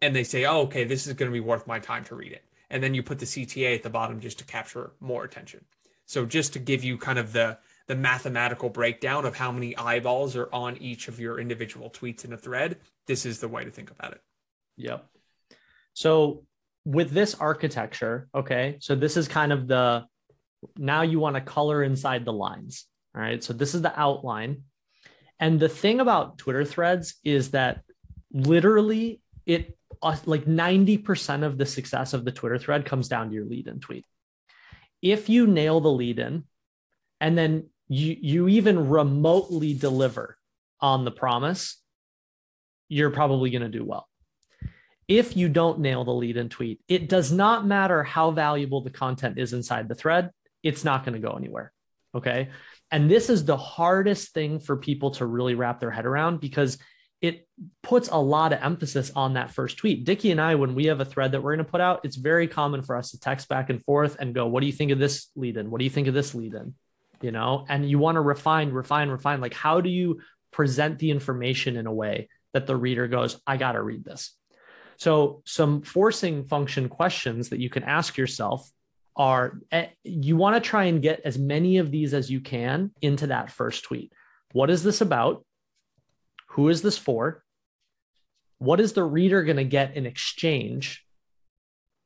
And 0.02 0.16
they 0.16 0.24
say, 0.24 0.46
oh, 0.46 0.62
okay, 0.62 0.84
this 0.84 1.08
is 1.08 1.14
going 1.14 1.32
to 1.32 1.34
be 1.34 1.40
worth 1.40 1.68
my 1.68 1.80
time 1.80 2.04
to 2.06 2.16
read 2.16 2.34
it. 2.34 2.44
And 2.70 2.84
then 2.84 2.94
you 2.94 3.02
put 3.02 3.20
the 3.20 3.26
CTA 3.26 3.76
at 3.76 3.84
the 3.84 3.90
bottom 3.90 4.20
just 4.20 4.40
to 4.40 4.46
capture 4.46 4.92
more 5.00 5.24
attention. 5.24 5.64
So 6.06 6.26
just 6.26 6.54
to 6.54 6.60
give 6.60 6.84
you 6.84 6.98
kind 6.98 7.18
of 7.18 7.34
the 7.34 7.58
the 7.88 7.96
mathematical 7.96 8.70
breakdown 8.70 9.26
of 9.26 9.36
how 9.36 9.52
many 9.52 9.78
eyeballs 9.78 10.36
are 10.36 10.50
on 10.52 10.78
each 10.78 11.08
of 11.08 11.20
your 11.20 11.40
individual 11.40 11.90
tweets 11.90 12.26
in 12.26 12.34
a 12.34 12.38
thread, 12.38 12.78
this 13.06 13.26
is 13.26 13.40
the 13.40 13.48
way 13.48 13.64
to 13.64 13.72
think 13.72 13.92
about 13.92 14.14
it. 14.14 14.22
Yep. 14.78 15.06
So 15.94 16.46
with 16.84 17.12
this 17.12 17.36
architecture, 17.36 18.28
okay, 18.34 18.78
so 18.80 18.96
this 18.96 19.18
is 19.18 19.28
kind 19.28 19.54
of 19.54 19.68
the 19.68 20.06
now 20.78 21.04
you 21.04 21.20
want 21.20 21.36
to 21.36 21.42
color 21.42 21.84
inside 21.84 22.26
the 22.26 22.34
lines. 22.34 22.86
All 23.16 23.22
right. 23.22 23.44
So 23.44 23.54
this 23.54 23.76
is 23.76 23.82
the 23.82 23.98
outline. 24.00 24.64
And 25.40 25.60
the 25.60 25.70
thing 25.70 26.00
about 26.00 26.38
Twitter 26.38 26.66
threads 26.66 27.16
is 27.24 27.52
that 27.52 27.82
literally 28.32 29.22
it 29.46 29.78
uh, 30.02 30.18
like 30.26 30.46
90% 30.46 31.44
of 31.44 31.58
the 31.58 31.66
success 31.66 32.14
of 32.14 32.26
the 32.26 32.32
Twitter 32.32 32.58
thread 32.58 32.86
comes 32.86 33.08
down 33.08 33.30
to 33.30 33.36
your 33.36 33.46
lead 33.46 33.68
in 33.68 33.80
tweet. 33.80 34.06
If 35.02 35.30
you 35.30 35.48
nail 35.48 35.80
the 35.80 35.92
lead 35.92 36.20
in 36.20 36.46
and 37.22 37.38
then 37.38 37.70
you, 37.88 38.16
you 38.20 38.48
even 38.48 38.90
remotely 38.90 39.74
deliver 39.74 40.38
on 40.80 41.06
the 41.06 41.12
promise, 41.12 41.82
you're 42.90 43.12
probably 43.12 43.50
going 43.50 43.62
to 43.62 43.70
do 43.70 43.84
well. 43.84 44.08
If 45.08 45.38
you 45.38 45.50
don't 45.50 45.80
nail 45.80 46.04
the 46.04 46.12
lead 46.12 46.38
in 46.38 46.50
tweet, 46.50 46.82
it 46.88 47.10
does 47.10 47.32
not 47.32 47.66
matter 47.66 48.04
how 48.04 48.32
valuable 48.32 48.82
the 48.82 48.90
content 48.90 49.38
is 49.38 49.54
inside 49.54 49.88
the 49.88 49.96
thread 49.96 50.32
it's 50.66 50.84
not 50.84 51.06
going 51.06 51.14
to 51.14 51.26
go 51.26 51.36
anywhere. 51.36 51.72
Okay. 52.14 52.50
And 52.92 53.10
this 53.10 53.30
is 53.30 53.46
the 53.46 53.56
hardest 53.56 54.34
thing 54.34 54.60
for 54.60 54.76
people 54.76 55.12
to 55.12 55.26
really 55.26 55.54
wrap 55.54 55.80
their 55.80 55.92
head 55.92 56.06
around 56.06 56.42
because 56.42 56.78
it 57.22 57.48
puts 57.84 58.10
a 58.10 58.18
lot 58.18 58.52
of 58.52 58.60
emphasis 58.62 59.12
on 59.16 59.36
that 59.36 59.52
first 59.52 59.78
tweet. 59.78 60.06
Dickie 60.06 60.32
and 60.32 60.42
I, 60.42 60.56
when 60.56 60.76
we 60.76 60.86
have 60.86 61.00
a 61.00 61.06
thread 61.06 61.32
that 61.32 61.42
we're 61.42 61.56
going 61.56 61.66
to 61.66 61.72
put 61.72 61.82
out, 61.82 62.02
it's 62.04 62.16
very 62.16 62.48
common 62.48 62.82
for 62.82 62.98
us 62.98 63.12
to 63.12 63.20
text 63.20 63.48
back 63.48 63.70
and 63.70 63.84
forth 63.84 64.18
and 64.20 64.34
go, 64.34 64.48
What 64.48 64.62
do 64.62 64.68
you 64.68 64.74
think 64.74 64.92
of 64.92 65.00
this 65.00 65.30
lead 65.36 65.56
in? 65.58 65.70
What 65.70 65.78
do 65.78 65.84
you 65.84 65.90
think 65.90 66.08
of 66.08 66.14
this 66.14 66.34
lead 66.36 66.54
in? 66.54 66.74
You 67.26 67.32
know, 67.32 67.66
and 67.68 67.90
you 67.90 67.98
want 67.98 68.18
to 68.18 68.22
refine, 68.22 68.70
refine, 68.70 69.10
refine. 69.10 69.42
Like, 69.42 69.56
how 69.56 69.82
do 69.82 69.90
you 69.90 70.22
present 70.52 71.00
the 71.00 71.10
information 71.10 71.76
in 71.76 71.88
a 71.88 71.92
way 71.92 72.30
that 72.54 72.68
the 72.68 72.76
reader 72.76 73.08
goes, 73.08 73.42
I 73.48 73.58
got 73.58 73.72
to 73.72 73.82
read 73.82 74.06
this? 74.06 74.38
So, 74.98 75.42
some 75.44 75.82
forcing 75.82 76.44
function 76.44 76.88
questions 76.88 77.50
that 77.50 77.60
you 77.60 77.72
can 77.72 77.82
ask 77.82 78.16
yourself 78.16 78.70
are 79.16 79.60
eh, 79.72 79.88
you 80.04 80.38
want 80.38 80.56
to 80.56 80.70
try 80.70 80.84
and 80.84 81.02
get 81.02 81.22
as 81.26 81.40
many 81.40 81.80
of 81.80 81.90
these 81.90 82.14
as 82.14 82.30
you 82.30 82.42
can 82.42 82.92
into 83.02 83.26
that 83.26 83.50
first 83.50 83.86
tweet. 83.86 84.14
What 84.52 84.70
is 84.70 84.84
this 84.84 85.02
about? 85.02 85.44
Who 86.50 86.70
is 86.70 86.84
this 86.84 87.00
for? 87.00 87.44
What 88.60 88.80
is 88.80 88.94
the 88.94 89.04
reader 89.04 89.42
going 89.42 89.58
to 89.58 89.64
get 89.64 89.98
in 89.98 90.06
exchange? 90.06 91.04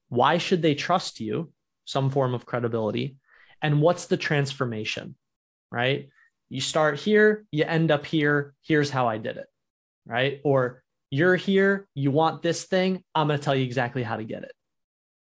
Why 0.07 0.37
should 0.37 0.61
they 0.61 0.75
trust 0.75 1.19
you? 1.19 1.51
Some 1.83 2.09
form 2.09 2.33
of 2.33 2.45
credibility. 2.45 3.17
And 3.61 3.81
what's 3.81 4.05
the 4.05 4.17
transformation, 4.17 5.15
right? 5.71 6.09
you 6.49 6.61
start 6.61 6.99
here, 6.99 7.45
you 7.51 7.63
end 7.63 7.91
up 7.91 8.05
here. 8.05 8.53
Here's 8.63 8.89
how 8.89 9.07
I 9.07 9.17
did 9.17 9.37
it. 9.37 9.45
Right. 10.05 10.41
Or 10.43 10.83
you're 11.11 11.35
here, 11.35 11.87
you 11.93 12.11
want 12.11 12.41
this 12.41 12.65
thing. 12.65 13.03
I'm 13.13 13.27
going 13.27 13.39
to 13.39 13.43
tell 13.43 13.55
you 13.55 13.63
exactly 13.63 14.03
how 14.03 14.17
to 14.17 14.23
get 14.23 14.43
it. 14.43 14.51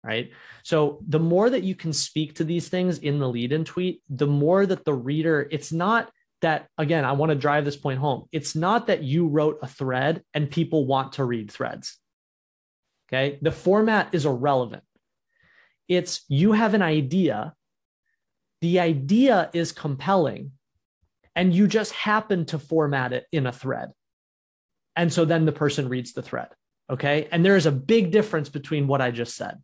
Right. 0.02 0.32
So 0.62 1.00
the 1.08 1.18
more 1.18 1.48
that 1.48 1.62
you 1.62 1.74
can 1.74 1.94
speak 1.94 2.34
to 2.34 2.44
these 2.44 2.68
things 2.68 2.98
in 2.98 3.18
the 3.18 3.28
lead 3.28 3.52
in 3.52 3.64
tweet, 3.64 4.02
the 4.10 4.26
more 4.26 4.66
that 4.66 4.84
the 4.84 4.92
reader, 4.92 5.48
it's 5.50 5.72
not 5.72 6.10
that, 6.42 6.68
again, 6.76 7.06
I 7.06 7.12
want 7.12 7.30
to 7.30 7.36
drive 7.36 7.64
this 7.64 7.76
point 7.76 7.98
home. 7.98 8.26
It's 8.30 8.54
not 8.54 8.88
that 8.88 9.02
you 9.02 9.28
wrote 9.28 9.60
a 9.62 9.66
thread 9.66 10.22
and 10.34 10.50
people 10.50 10.84
want 10.84 11.14
to 11.14 11.24
read 11.24 11.50
threads. 11.50 11.98
Okay. 13.08 13.38
The 13.40 13.52
format 13.52 14.14
is 14.14 14.26
irrelevant. 14.26 14.82
It's 15.88 16.22
you 16.28 16.52
have 16.52 16.74
an 16.74 16.82
idea. 16.82 17.54
The 18.64 18.80
idea 18.80 19.50
is 19.52 19.72
compelling 19.72 20.52
and 21.36 21.54
you 21.54 21.66
just 21.66 21.92
happen 21.92 22.46
to 22.46 22.58
format 22.58 23.12
it 23.12 23.26
in 23.30 23.46
a 23.46 23.52
thread. 23.52 23.90
And 24.96 25.12
so 25.12 25.26
then 25.26 25.44
the 25.44 25.52
person 25.52 25.86
reads 25.86 26.14
the 26.14 26.22
thread. 26.22 26.48
Okay. 26.88 27.28
And 27.30 27.44
there 27.44 27.58
is 27.58 27.66
a 27.66 27.70
big 27.70 28.10
difference 28.10 28.48
between 28.48 28.86
what 28.86 29.02
I 29.02 29.10
just 29.10 29.36
said. 29.36 29.62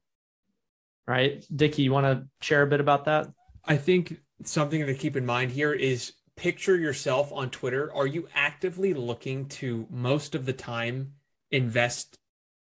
Right. 1.08 1.42
Dickie, 1.56 1.80
you 1.80 1.92
want 1.92 2.04
to 2.04 2.28
share 2.44 2.60
a 2.60 2.66
bit 2.66 2.80
about 2.80 3.06
that? 3.06 3.28
I 3.64 3.78
think 3.78 4.20
something 4.44 4.84
to 4.84 4.92
keep 4.92 5.16
in 5.16 5.24
mind 5.24 5.50
here 5.50 5.72
is 5.72 6.12
picture 6.36 6.76
yourself 6.76 7.32
on 7.32 7.48
Twitter. 7.48 7.90
Are 7.94 8.06
you 8.06 8.28
actively 8.34 8.92
looking 8.92 9.48
to 9.60 9.86
most 9.88 10.34
of 10.34 10.44
the 10.44 10.52
time 10.52 11.14
invest 11.50 12.18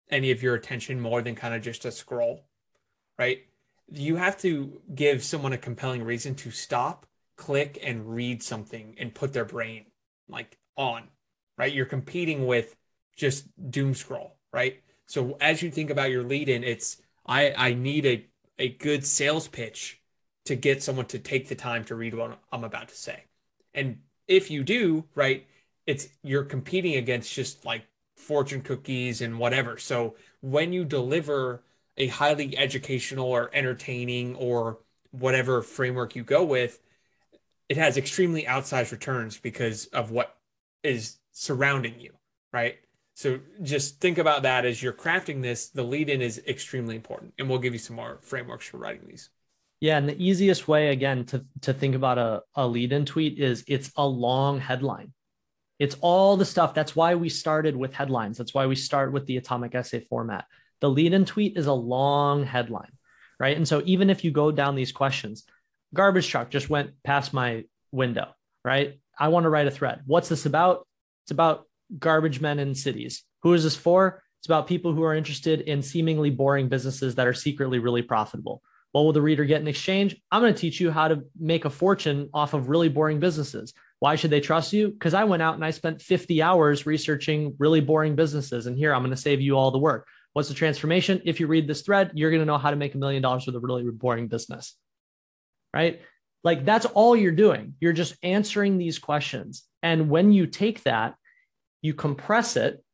any 0.09 0.31
of 0.31 0.45
your 0.45 0.55
attention 0.55 1.01
more 1.01 1.21
than 1.21 1.35
kind 1.35 1.57
of 1.57 1.63
just 1.63 1.85
a 1.85 1.91
scroll? 1.91 2.47
Right. 3.19 3.48
You 3.91 4.17
have 4.17 4.37
to 4.39 4.81
give 4.95 5.25
someone 5.25 5.53
a 5.53 5.59
compelling 5.59 6.05
reason 6.05 6.35
to 6.37 6.51
stop, 6.51 7.07
click, 7.37 7.79
and 7.83 8.15
read 8.15 8.43
something 8.43 8.97
and 8.99 9.15
put 9.15 9.33
their 9.33 9.45
brain 9.45 9.87
like 10.29 10.59
on 10.77 11.09
right? 11.59 11.75
You're 11.75 11.85
competing 11.85 12.47
with 12.47 12.77
just 13.17 13.47
doom 13.71 13.95
scroll, 13.95 14.37
right? 14.53 14.81
So 15.07 15.37
as 15.41 15.61
you 15.61 15.71
think 15.71 15.91
about 15.91 16.11
your 16.11 16.23
lead 16.23 16.49
in, 16.49 16.65
it's 16.65 16.99
I 17.27 17.53
I 17.57 17.75
need 17.75 18.07
a 18.07 18.27
a 18.59 18.71
good 18.71 19.05
sales 19.05 19.49
pitch 19.49 20.01
to 20.47 20.57
get 20.57 20.83
someone 20.83 21.07
to 21.07 21.19
take 21.19 21.49
the 21.49 21.55
time 21.55 21.85
to 21.85 21.95
read 21.95 22.15
what 22.15 22.39
I'm 22.51 22.65
about 22.65 22.89
to 22.89 22.97
say. 22.97 23.25
And 23.75 23.99
if 24.27 24.51
you 24.51 24.65
do, 24.65 25.05
right, 25.15 25.47
it's 25.87 26.09
you're 26.23 26.45
competing 26.45 26.97
against 26.97 27.35
just 27.35 27.65
like 27.67 27.83
fortune 28.17 28.63
cookies 28.63 29.21
and 29.21 29.39
whatever. 29.39 29.77
So 29.77 30.17
when 30.41 30.73
you 30.73 30.85
deliver 30.85 31.63
a 31.99 32.07
highly 32.07 32.57
educational 32.57 33.27
or 33.27 33.51
entertaining 33.53 34.37
or 34.37 34.79
whatever 35.11 35.63
framework 35.63 36.17
you 36.17 36.23
go 36.23 36.45
with, 36.45 36.81
it 37.69 37.77
has 37.77 37.97
extremely 37.97 38.45
outsized 38.45 38.93
returns 38.93 39.37
because 39.37 39.87
of 39.87 40.11
what 40.11 40.37
is 40.83 41.19
surrounding 41.33 42.01
you, 42.01 42.13
right? 42.53 42.77
So 43.15 43.41
just 43.63 44.01
think 44.01 44.19
about 44.19 44.43
that 44.43 44.65
as 44.65 44.83
you're 44.83 44.93
crafting 44.93 45.43
this. 45.43 45.71
The 45.71 45.83
lead 45.83 46.09
in 46.09 46.23
is 46.23 46.41
extremely 46.47 46.95
important, 46.95 47.35
and 47.39 47.49
we'll 47.49 47.59
give 47.59 47.73
you 47.73 47.79
some 47.79 47.97
more 47.97 48.19
frameworks 48.23 48.69
for 48.69 48.79
writing 48.79 49.09
these. 49.09 49.29
Yeah, 49.81 49.99
and 49.99 50.09
the 50.09 50.25
easiest 50.25 50.69
way 50.69 50.89
again 50.89 51.25
to 51.27 51.45
to 51.63 51.73
think 51.73 51.95
about 51.95 52.19
a, 52.19 52.43
a 52.55 52.67
lead 52.67 52.93
in 52.93 53.05
tweet 53.05 53.39
is 53.39 53.65
it's 53.67 53.91
a 53.97 54.07
long 54.07 54.61
headline. 54.61 55.13
It's 55.79 55.97
all 56.01 56.37
the 56.37 56.45
stuff. 56.45 56.75
That's 56.75 56.97
why 56.97 57.15
we 57.17 57.29
started 57.29 57.77
with 57.77 57.95
headlines. 57.95 58.39
That's 58.39 58.55
why 58.55 58.67
we 58.67 58.75
start 58.75 59.13
with 59.13 59.27
the 59.27 59.37
atomic 59.37 59.75
essay 59.75 60.01
format. 60.01 60.47
The 60.81 60.91
lead 60.91 61.13
in 61.13 61.25
tweet 61.25 61.57
is 61.57 61.67
a 61.67 61.73
long 61.73 62.45
headline, 62.45 62.93
right? 63.41 63.57
And 63.57 63.67
so 63.67 63.83
even 63.85 64.11
if 64.11 64.25
you 64.25 64.31
go 64.31 64.51
down 64.51 64.75
these 64.75 64.93
questions, 64.93 65.45
garbage 65.95 66.29
truck 66.29 66.51
just 66.51 66.71
went 66.71 66.91
past 67.05 67.33
my 67.33 67.65
window, 67.93 68.29
right? 68.65 69.01
I 69.19 69.29
want 69.29 69.45
to 69.45 69.51
write 69.51 69.67
a 69.67 69.73
thread. 69.73 70.03
What's 70.07 70.29
this 70.29 70.47
about? 70.47 70.87
It's 71.25 71.33
about 71.33 71.67
garbage 71.99 72.41
men 72.41 72.59
in 72.59 72.75
cities. 72.75 73.25
Who 73.43 73.55
is 73.55 73.65
this 73.65 73.77
for? 73.77 74.23
It's 74.41 74.47
about 74.47 74.69
people 74.69 74.93
who 74.93 75.03
are 75.03 75.15
interested 75.15 75.63
in 75.63 75.83
seemingly 75.83 76.31
boring 76.31 76.69
businesses 76.69 77.17
that 77.17 77.27
are 77.27 77.35
secretly 77.35 77.81
really 77.81 78.03
profitable. 78.03 78.63
What 78.93 79.03
will 79.03 79.13
the 79.13 79.23
reader 79.23 79.45
get 79.45 79.61
in 79.61 79.69
exchange? 79.69 80.17
I'm 80.31 80.41
going 80.41 80.55
to 80.55 80.61
teach 80.61 80.81
you 80.81 80.91
how 80.91 81.09
to 81.09 81.23
make 81.39 81.65
a 81.65 81.71
fortune 81.71 82.31
off 82.33 82.55
of 82.55 82.69
really 82.69 82.89
boring 82.89 83.21
businesses. 83.21 83.75
Why 83.99 84.15
should 84.15 84.31
they 84.31 84.41
trust 84.41 84.73
you? 84.73 84.89
Because 84.89 85.13
I 85.13 85.25
went 85.25 85.43
out 85.43 85.57
and 85.57 85.65
I 85.65 85.71
spent 85.71 86.01
50 86.01 86.41
hours 86.41 86.87
researching 86.87 87.55
really 87.59 87.81
boring 87.81 88.15
businesses. 88.15 88.67
And 88.67 88.79
here 88.79 88.95
I'm 88.95 89.03
going 89.03 89.11
to 89.11 89.17
save 89.17 89.41
you 89.41 89.59
all 89.59 89.71
the 89.71 89.79
work. 89.79 90.07
What's 90.39 90.49
the 90.49 90.55
transformation? 90.55 91.21
If 91.25 91.41
you 91.41 91.49
read 91.49 91.67
this 91.67 91.83
thread, 91.83 92.13
you're 92.15 92.31
going 92.31 92.39
to 92.39 92.47
know 92.47 92.59
how 92.59 92.71
to 92.71 92.77
make 92.77 92.95
a 92.95 92.99
million 92.99 93.21
dollars 93.21 93.45
with 93.45 93.57
a 93.57 93.59
really 93.59 93.83
boring 93.91 94.29
business. 94.29 94.77
Right? 95.75 96.01
Like 96.45 96.65
that's 96.65 96.87
all 96.87 97.17
you're 97.17 97.33
doing. 97.33 97.75
You're 97.81 97.93
just 97.93 98.15
answering 98.23 98.79
these 98.79 99.01
questions. 99.01 99.65
And 99.83 100.09
when 100.09 100.31
you 100.31 100.47
take 100.47 100.85
that, 100.85 101.17
you 101.83 101.93
compress 101.93 102.57
it 102.57 102.85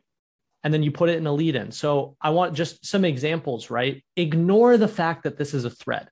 and 0.63 0.73
then 0.73 0.83
you 0.83 0.91
put 0.91 1.11
it 1.11 1.19
in 1.19 1.27
a 1.27 1.33
lead 1.35 1.55
in. 1.55 1.71
So 1.71 2.17
I 2.19 2.31
want 2.31 2.55
just 2.55 2.87
some 2.87 3.05
examples, 3.05 3.69
right? 3.69 4.03
Ignore 4.17 4.79
the 4.79 4.89
fact 4.89 5.25
that 5.25 5.37
this 5.37 5.53
is 5.53 5.67
a 5.67 5.71
thread. 5.71 6.09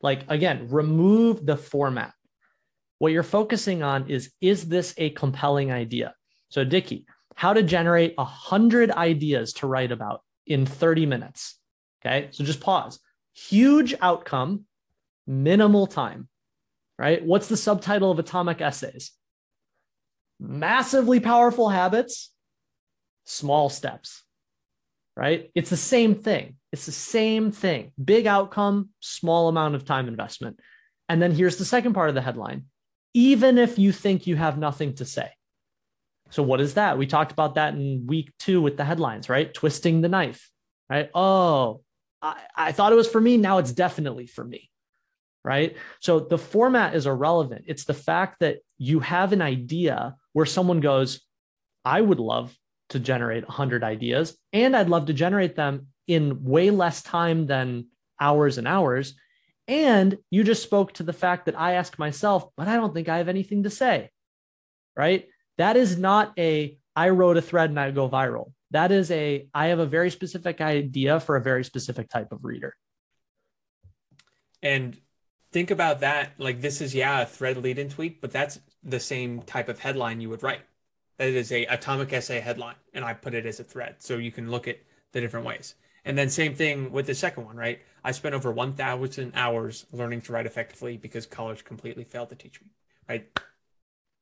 Like 0.00 0.24
again, 0.30 0.68
remove 0.70 1.44
the 1.44 1.58
format. 1.58 2.14
What 3.00 3.12
you're 3.12 3.22
focusing 3.22 3.82
on 3.82 4.08
is 4.08 4.32
is 4.40 4.66
this 4.66 4.94
a 4.96 5.10
compelling 5.10 5.72
idea? 5.72 6.14
So 6.48 6.64
Dickie, 6.64 7.04
how 7.34 7.52
to 7.52 7.62
generate 7.62 8.14
a 8.16 8.24
hundred 8.24 8.90
ideas 8.92 9.52
to 9.54 9.66
write 9.66 9.92
about 9.92 10.22
in 10.46 10.66
30 10.66 11.06
minutes. 11.06 11.58
Okay. 12.04 12.28
So 12.32 12.44
just 12.44 12.60
pause. 12.60 13.00
Huge 13.34 13.94
outcome, 14.00 14.66
minimal 15.26 15.86
time 15.86 16.28
right? 16.98 17.24
What's 17.24 17.48
the 17.48 17.56
subtitle 17.56 18.10
of 18.10 18.18
Atomic 18.18 18.60
Essays? 18.60 19.12
Massively 20.40 21.20
powerful 21.20 21.68
habits, 21.68 22.32
small 23.24 23.68
steps, 23.68 24.22
right? 25.16 25.50
It's 25.54 25.70
the 25.70 25.76
same 25.76 26.14
thing. 26.14 26.56
It's 26.72 26.86
the 26.86 26.92
same 26.92 27.52
thing. 27.52 27.92
Big 28.02 28.26
outcome, 28.26 28.90
small 29.00 29.48
amount 29.48 29.74
of 29.74 29.84
time 29.84 30.08
investment. 30.08 30.60
And 31.08 31.20
then 31.20 31.32
here's 31.32 31.56
the 31.56 31.64
second 31.64 31.94
part 31.94 32.08
of 32.08 32.14
the 32.14 32.22
headline 32.22 32.66
even 33.16 33.58
if 33.58 33.78
you 33.78 33.92
think 33.92 34.26
you 34.26 34.34
have 34.34 34.58
nothing 34.58 34.92
to 34.92 35.04
say. 35.04 35.30
So, 36.30 36.42
what 36.42 36.60
is 36.60 36.74
that? 36.74 36.98
We 36.98 37.06
talked 37.06 37.32
about 37.32 37.56
that 37.56 37.74
in 37.74 38.06
week 38.06 38.32
two 38.38 38.60
with 38.60 38.76
the 38.76 38.84
headlines, 38.84 39.28
right? 39.28 39.52
Twisting 39.52 40.00
the 40.00 40.08
knife, 40.08 40.50
right? 40.88 41.10
Oh, 41.14 41.82
I, 42.22 42.40
I 42.56 42.72
thought 42.72 42.92
it 42.92 42.96
was 42.96 43.10
for 43.10 43.20
me. 43.20 43.36
Now 43.36 43.58
it's 43.58 43.72
definitely 43.72 44.26
for 44.26 44.44
me 44.44 44.70
right? 45.44 45.76
So 46.00 46.20
the 46.20 46.38
format 46.38 46.94
is 46.94 47.06
irrelevant. 47.06 47.66
It's 47.68 47.84
the 47.84 47.94
fact 47.94 48.40
that 48.40 48.58
you 48.78 49.00
have 49.00 49.32
an 49.32 49.42
idea 49.42 50.16
where 50.32 50.46
someone 50.46 50.80
goes, 50.80 51.20
I 51.84 52.00
would 52.00 52.18
love 52.18 52.56
to 52.90 52.98
generate 52.98 53.46
100 53.46 53.84
ideas 53.84 54.36
and 54.52 54.74
I'd 54.74 54.88
love 54.88 55.06
to 55.06 55.12
generate 55.12 55.54
them 55.54 55.88
in 56.06 56.44
way 56.44 56.70
less 56.70 57.02
time 57.02 57.46
than 57.46 57.88
hours 58.20 58.58
and 58.58 58.66
hours. 58.66 59.14
And 59.68 60.18
you 60.30 60.44
just 60.44 60.62
spoke 60.62 60.92
to 60.94 61.02
the 61.02 61.12
fact 61.12 61.46
that 61.46 61.58
I 61.58 61.74
ask 61.74 61.98
myself, 61.98 62.48
but 62.56 62.68
I 62.68 62.76
don't 62.76 62.94
think 62.94 63.08
I 63.08 63.18
have 63.18 63.28
anything 63.28 63.62
to 63.64 63.70
say, 63.70 64.10
right? 64.96 65.26
That 65.58 65.76
is 65.76 65.98
not 65.98 66.32
a, 66.38 66.78
I 66.96 67.10
wrote 67.10 67.36
a 67.36 67.42
thread 67.42 67.70
and 67.70 67.78
I 67.78 67.90
go 67.90 68.08
viral. 68.08 68.52
That 68.70 68.90
is 68.90 69.10
a, 69.10 69.48
I 69.54 69.66
have 69.66 69.78
a 69.78 69.86
very 69.86 70.10
specific 70.10 70.60
idea 70.60 71.20
for 71.20 71.36
a 71.36 71.42
very 71.42 71.64
specific 71.64 72.08
type 72.08 72.32
of 72.32 72.44
reader. 72.44 72.74
And 74.62 74.96
think 75.52 75.70
about 75.70 76.00
that. 76.00 76.32
Like 76.38 76.60
this 76.60 76.80
is 76.80 76.94
yeah 76.94 77.22
a 77.22 77.26
thread 77.26 77.56
lead 77.58 77.78
in 77.78 77.88
tweet, 77.88 78.20
but 78.20 78.32
that's 78.32 78.58
the 78.82 78.98
same 78.98 79.42
type 79.42 79.68
of 79.68 79.78
headline 79.78 80.20
you 80.20 80.28
would 80.30 80.42
write. 80.42 80.62
That 81.18 81.28
is 81.28 81.52
a 81.52 81.64
atomic 81.66 82.12
essay 82.12 82.40
headline, 82.40 82.74
and 82.92 83.04
I 83.04 83.14
put 83.14 83.34
it 83.34 83.46
as 83.46 83.60
a 83.60 83.64
thread, 83.64 83.96
so 83.98 84.16
you 84.16 84.32
can 84.32 84.50
look 84.50 84.66
at 84.66 84.78
the 85.12 85.20
different 85.20 85.46
ways. 85.46 85.76
And 86.04 86.18
then 86.18 86.28
same 86.28 86.56
thing 86.56 86.90
with 86.90 87.06
the 87.06 87.14
second 87.14 87.44
one, 87.44 87.56
right? 87.56 87.80
I 88.02 88.10
spent 88.10 88.34
over 88.34 88.50
1,000 88.50 89.32
hours 89.34 89.86
learning 89.92 90.22
to 90.22 90.32
write 90.32 90.44
effectively 90.44 90.96
because 90.96 91.24
college 91.24 91.64
completely 91.64 92.02
failed 92.02 92.30
to 92.30 92.34
teach 92.34 92.60
me, 92.60 92.66
right? 93.08 93.40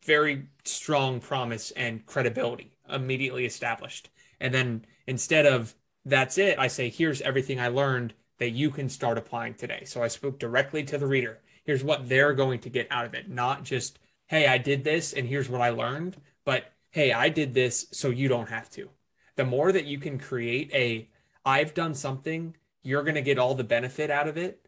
Very 0.05 0.47
strong 0.65 1.21
promise 1.21 1.71
and 1.73 2.05
credibility 2.07 2.73
immediately 2.88 3.47
established. 3.47 4.11
And 4.41 4.53
then 4.53 4.85
instead 5.07 5.47
of 5.47 5.75
that's 6.05 6.38
it, 6.38 6.59
I 6.59 6.67
say, 6.67 6.88
here's 6.88 7.21
everything 7.23 7.61
I 7.61 7.69
learned 7.69 8.15
that 8.38 8.51
you 8.51 8.71
can 8.71 8.88
start 8.88 9.19
applying 9.19 9.55
today. 9.55 9.85
So 9.85 10.03
I 10.03 10.09
spoke 10.09 10.38
directly 10.38 10.83
to 10.85 10.99
the 10.99 11.07
reader. 11.07 11.38
Here's 11.65 11.85
what 11.85 12.09
they're 12.09 12.35
going 12.35 12.59
to 12.61 12.71
get 12.71 12.88
out 12.91 13.07
of 13.07 13.15
it, 13.15 13.31
not 13.31 13.62
just, 13.62 14.01
hey, 14.27 14.49
I 14.49 14.59
did 14.59 14.83
this 14.83 15.12
and 15.12 15.29
here's 15.29 15.49
what 15.49 15.61
I 15.61 15.71
learned, 15.71 16.17
but 16.45 16.73
hey, 16.91 17.12
I 17.12 17.29
did 17.29 17.55
this 17.55 17.87
so 17.93 18.09
you 18.09 18.29
don't 18.29 18.49
have 18.49 18.69
to. 18.71 18.91
The 19.37 19.45
more 19.45 19.71
that 19.71 19.87
you 19.87 19.99
can 19.99 20.19
create 20.19 20.71
a, 20.75 21.09
I've 21.45 21.73
done 21.73 21.95
something, 21.95 22.57
you're 22.83 23.05
going 23.05 23.15
to 23.15 23.23
get 23.23 23.38
all 23.38 23.55
the 23.55 23.62
benefit 23.62 24.11
out 24.11 24.27
of 24.27 24.37
it 24.37 24.67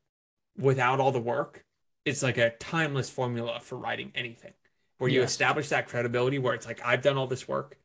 without 0.57 1.01
all 1.01 1.11
the 1.11 1.21
work. 1.21 1.65
It's 2.05 2.23
like 2.23 2.39
a 2.39 2.51
timeless 2.51 3.11
formula 3.11 3.59
for 3.61 3.77
writing 3.77 4.13
anything 4.15 4.53
where 5.05 5.13
you 5.13 5.23
establish 5.23 5.69
that 5.69 5.89
credibility 5.89 6.39
where 6.39 6.55
it's 6.55 6.67
like, 6.67 6.81
I've 6.85 7.03
done 7.03 7.17
all 7.17 7.27
this 7.27 7.47
work. 7.47 7.79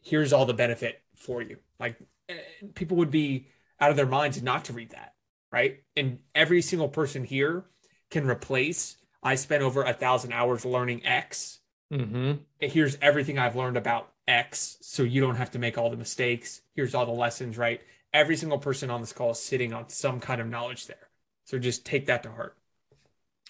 Here's 0.00 0.32
all 0.32 0.46
the 0.46 0.54
benefit 0.54 1.00
for 1.16 1.40
you. 1.40 1.58
Like 1.78 1.96
eh, 2.28 2.34
people 2.74 2.96
would 2.98 3.10
be 3.10 3.48
out 3.80 3.90
of 3.90 3.96
their 3.96 4.06
minds 4.06 4.42
not 4.42 4.66
to 4.66 4.72
read 4.72 4.90
that, 4.90 5.14
right? 5.50 5.82
And 5.96 6.18
every 6.34 6.62
single 6.62 6.88
person 6.88 7.24
here 7.24 7.64
can 8.10 8.26
replace 8.26 8.96
I 9.24 9.36
spent 9.36 9.62
over 9.62 9.84
a 9.84 9.94
thousand 9.94 10.32
hours 10.32 10.64
learning 10.64 11.06
X 11.06 11.60
Mm-hmm. 11.92 12.32
Here's 12.58 12.96
everything 13.02 13.38
I've 13.38 13.56
learned 13.56 13.76
about 13.76 14.12
X, 14.26 14.78
so 14.80 15.02
you 15.02 15.20
don't 15.20 15.36
have 15.36 15.50
to 15.50 15.58
make 15.58 15.76
all 15.76 15.90
the 15.90 15.96
mistakes. 15.96 16.62
Here's 16.74 16.94
all 16.94 17.04
the 17.04 17.12
lessons, 17.12 17.58
right? 17.58 17.80
Every 18.14 18.36
single 18.36 18.58
person 18.58 18.88
on 18.90 19.00
this 19.00 19.12
call 19.12 19.32
is 19.32 19.38
sitting 19.38 19.72
on 19.72 19.88
some 19.90 20.18
kind 20.18 20.40
of 20.40 20.48
knowledge 20.48 20.86
there. 20.86 21.08
So 21.44 21.58
just 21.58 21.84
take 21.84 22.06
that 22.06 22.22
to 22.22 22.30
heart. 22.30 22.56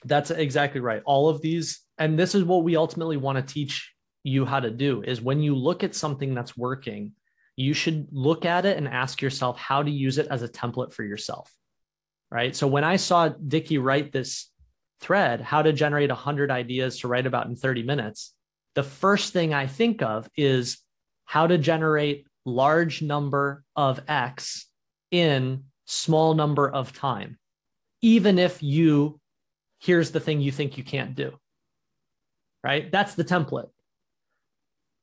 That's 0.05 0.31
exactly 0.31 0.81
right. 0.81 1.03
All 1.05 1.29
of 1.29 1.41
these, 1.41 1.82
and 1.99 2.19
this 2.19 2.35
is 2.35 2.45
what 2.45 2.65
we 2.65 2.77
ultimately 2.77 3.17
want 3.17 3.37
to 3.37 3.55
teach 3.55 3.93
you 4.25 4.45
how 4.45 4.61
to 4.61 4.71
do 4.71 5.03
is 5.03 5.21
when 5.21 5.41
you 5.41 5.55
look 5.55 5.83
at 5.83 5.95
something 5.95 6.35
that's 6.35 6.57
working, 6.57 7.13
you 7.57 7.75
should 7.75 8.09
look 8.13 8.45
at 8.45 8.65
it 8.65 8.77
and 8.77 8.89
ask 8.89 9.21
yourself 9.21 9.59
how 9.59 9.83
to 9.83 9.91
use 9.91 10.19
it 10.19 10.29
as 10.29 10.43
a 10.43 10.49
template 10.49 10.93
for 10.93 11.03
yourself. 11.03 11.53
Right. 12.31 12.57
So 12.57 12.67
when 12.67 12.85
I 12.85 12.97
saw 12.97 13.29
Dickie 13.29 13.79
write 13.79 14.11
this 14.11 14.51
thread, 15.01 15.43
how 15.43 15.63
to 15.63 15.73
generate 15.73 16.09
100 16.09 16.51
ideas 16.51 17.01
to 17.01 17.09
write 17.09 17.27
about 17.27 17.47
in 17.47 17.57
30 17.57 17.83
minutes, 17.83 18.33
the 18.75 18.83
first 18.83 19.33
thing 19.35 19.53
I 19.53 19.67
think 19.67 20.01
of 20.01 20.29
is 20.35 20.79
how 21.27 21.47
to 21.47 21.59
generate 21.59 22.27
large 22.47 23.03
number 23.03 23.65
of 23.77 24.01
X 24.09 24.67
in 25.11 25.65
small 25.85 26.35
number 26.35 26.71
of 26.71 26.93
time, 26.93 27.39
even 28.01 28.39
if 28.39 28.63
you, 28.63 29.21
here's 29.81 30.11
the 30.11 30.21
thing 30.21 30.41
you 30.41 30.53
think 30.53 30.79
you 30.79 30.85
can't 30.85 31.15
do. 31.15 31.33
Right. 32.65 32.91
That's 32.91 33.15
the 33.15 33.25
template. 33.25 33.71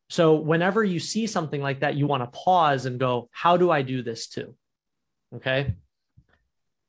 So 0.09 0.35
whenever 0.35 0.83
you 0.83 0.99
see 0.99 1.27
something 1.27 1.61
like 1.61 1.81
that, 1.81 1.95
you 1.95 2.07
want 2.07 2.23
to 2.23 2.39
pause 2.39 2.85
and 2.85 2.99
go, 2.99 3.29
how 3.31 3.57
do 3.57 3.69
I 3.69 3.81
do 3.83 4.01
this 4.01 4.27
too? 4.27 4.55
Okay. 5.35 5.75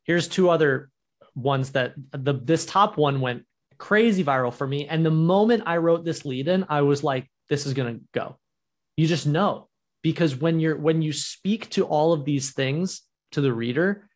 Here's 0.05 0.27
two 0.27 0.49
other 0.49 0.91
ones 1.35 1.73
that 1.73 1.95
the 2.13 2.35
this 2.35 2.67
top 2.67 2.97
one 2.97 3.21
went 3.21 3.45
crazy 3.79 4.25
viral 4.25 4.53
for 4.53 4.67
me. 4.67 4.87
And 4.87 5.05
the 5.05 5.11
moment 5.11 5.65
I 5.67 5.77
wrote 5.77 6.05
this 6.05 6.25
lead 6.25 6.49
in, 6.49 6.65
I 6.69 6.83
was 6.83 7.05
like, 7.05 7.31
this 7.49 7.67
is 7.67 7.75
gonna 7.75 7.99
go. 8.13 8.39
You 8.97 9.07
just 9.07 9.27
know 9.27 9.69
because 10.03 10.37
when 10.37 10.61
you're 10.61 10.77
when 10.77 11.03
you 11.03 11.13
speak 11.13 11.69
to 11.71 11.85
all 11.85 12.13
of 12.13 12.25
these 12.25 12.53
things 12.53 13.03
to 13.33 13.41
the 13.41 13.53
reader 13.53 14.09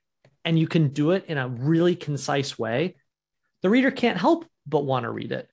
and 0.45 0.59
you 0.59 0.67
can 0.67 0.89
do 0.89 1.13
it 1.13 1.27
in 1.27 1.39
a 1.39 1.49
really 1.49 1.97
concise 1.97 2.59
way, 2.59 2.97
the 3.63 3.71
reader 3.71 3.91
can't 3.91 4.19
help 4.19 4.47
but 4.67 4.85
want 4.85 5.05
to 5.05 5.11
read 5.11 5.33
it. 5.33 5.49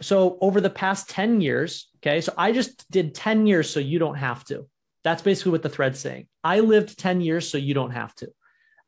So 0.00 0.38
over 0.40 0.60
the 0.60 0.70
past 0.70 1.10
10 1.10 1.40
years, 1.40 1.88
okay, 1.96 2.20
so 2.20 2.32
I 2.36 2.52
just 2.52 2.88
did 2.90 3.14
10 3.14 3.46
years 3.46 3.68
so 3.68 3.80
you 3.80 3.98
don't 3.98 4.16
have 4.16 4.44
to. 4.44 4.68
That's 5.04 5.22
basically 5.22 5.52
what 5.52 5.62
the 5.62 5.68
thread's 5.68 5.98
saying. 5.98 6.28
I 6.44 6.60
lived 6.60 6.98
10 6.98 7.20
years 7.20 7.50
so 7.50 7.58
you 7.58 7.74
don't 7.74 7.90
have 7.90 8.14
to. 8.16 8.28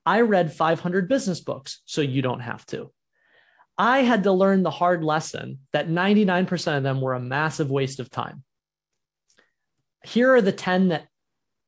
I 0.07 0.23
read 0.23 0.53
500 0.53 1.09
business 1.09 1.40
books 1.40 1.83
so 1.85 2.01
you 2.01 2.23
don't 2.23 2.40
have 2.40 2.64
to. 2.66 2.92
I 3.77 4.03
had 4.03 4.25
to 4.25 4.33
learn 4.33 4.62
the 4.62 4.70
hard 4.70 5.03
lesson 5.03 5.61
that 5.73 5.88
99% 5.88 6.77
of 6.77 6.83
them 6.83 7.01
were 7.01 7.14
a 7.14 7.20
massive 7.20 7.70
waste 7.70 7.99
of 7.99 8.11
time. 8.11 8.44
Here 10.05 10.35
are 10.35 10.42
the 10.42 10.53
10 10.53 10.88
that 10.88 11.07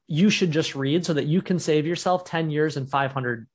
you 0.08 0.28
should 0.28 0.50
just 0.50 0.74
read 0.74 1.06
so 1.06 1.14
that 1.14 1.26
you 1.26 1.40
can 1.40 1.58
save 1.58 1.86
yourself 1.86 2.24
10 2.24 2.50
years 2.50 2.76
and 2.76 2.88
500 2.90 3.46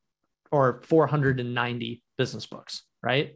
or 0.51 0.81
490 0.85 2.03
business 2.17 2.45
books, 2.45 2.83
right? 3.03 3.35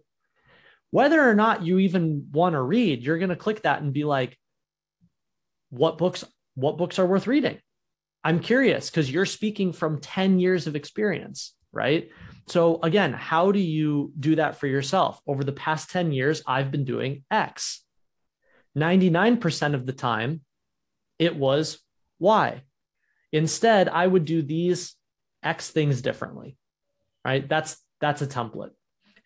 Whether 0.91 1.27
or 1.27 1.33
not 1.33 1.63
you 1.63 1.79
even 1.79 2.27
want 2.31 2.53
to 2.53 2.61
read, 2.61 3.03
you're 3.03 3.17
going 3.17 3.29
to 3.29 3.35
click 3.35 3.63
that 3.63 3.81
and 3.81 3.93
be 3.93 4.03
like, 4.03 4.37
what 5.69 5.97
books, 5.97 6.23
what 6.55 6.77
books 6.77 6.99
are 6.99 7.05
worth 7.05 7.27
reading? 7.27 7.59
I'm 8.23 8.39
curious 8.39 8.89
because 8.89 9.09
you're 9.09 9.25
speaking 9.25 9.73
from 9.73 9.99
10 9.99 10.39
years 10.39 10.67
of 10.67 10.75
experience, 10.75 11.53
right? 11.71 12.09
So 12.47 12.79
again, 12.83 13.13
how 13.13 13.51
do 13.51 13.59
you 13.59 14.11
do 14.19 14.35
that 14.35 14.57
for 14.57 14.67
yourself? 14.67 15.19
Over 15.25 15.43
the 15.43 15.53
past 15.53 15.89
10 15.89 16.11
years, 16.11 16.43
I've 16.45 16.71
been 16.71 16.85
doing 16.85 17.23
X. 17.31 17.83
99% 18.77 19.73
of 19.73 19.85
the 19.85 19.93
time, 19.93 20.41
it 21.17 21.35
was 21.35 21.79
Y. 22.19 22.61
Instead, 23.31 23.89
I 23.89 24.05
would 24.05 24.25
do 24.25 24.41
these 24.41 24.95
X 25.41 25.69
things 25.69 26.01
differently, 26.01 26.57
right? 27.25 27.47
That's 27.47 27.77
that's 27.99 28.21
a 28.21 28.27
template. 28.27 28.71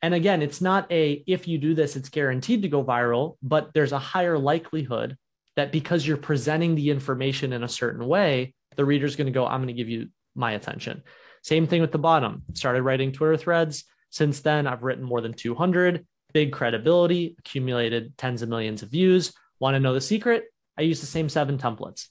And 0.06 0.13
again, 0.13 0.44
it's 0.44 0.62
not 0.62 0.86
a 0.91 1.24
if 1.26 1.48
you 1.48 1.58
do 1.58 1.74
this, 1.74 1.96
it's 1.96 2.10
guaranteed 2.10 2.62
to 2.62 2.70
go 2.70 2.84
viral, 2.84 3.38
but 3.41 3.74
there's 3.74 3.91
a 3.91 3.98
higher 3.98 4.38
likelihood 4.38 5.18
that 5.56 5.72
because 5.72 6.06
you're 6.06 6.15
presenting 6.15 6.76
the 6.76 6.91
information 6.91 7.54
in 7.54 7.63
a 7.63 7.68
certain 7.68 8.06
way, 8.06 8.54
the 8.76 8.86
reader's 8.86 9.15
going 9.15 9.26
to 9.26 9.34
go, 9.34 9.48
I'm 9.48 9.62
going 9.62 9.70
to 9.70 9.74
give 9.74 9.89
you 9.89 10.10
my 10.36 10.52
attention. 10.52 11.02
Same 11.41 11.65
thing 11.65 11.82
with 11.82 11.91
the 11.91 11.98
bottom. 11.98 12.44
Started 12.54 12.84
writing 12.84 13.13
Twitter 13.13 13.36
threads. 13.36 13.86
Since 14.12 14.41
then, 14.41 14.68
I've 14.68 14.84
written 14.84 15.04
more 15.04 15.22
than 15.22 15.34
200, 15.34 16.06
big 16.34 16.52
credibility, 16.52 17.36
accumulated 17.39 18.15
tens 18.15 18.44
of 18.44 18.50
millions 18.50 18.84
of 18.84 18.91
views. 18.91 19.34
Want 19.58 19.74
to 19.74 19.80
know 19.80 19.96
the 19.96 20.02
secret? 20.02 20.44
I 20.78 20.84
use 20.84 21.00
the 21.00 21.08
same 21.08 21.30
seven 21.30 21.58
templates. 21.58 22.10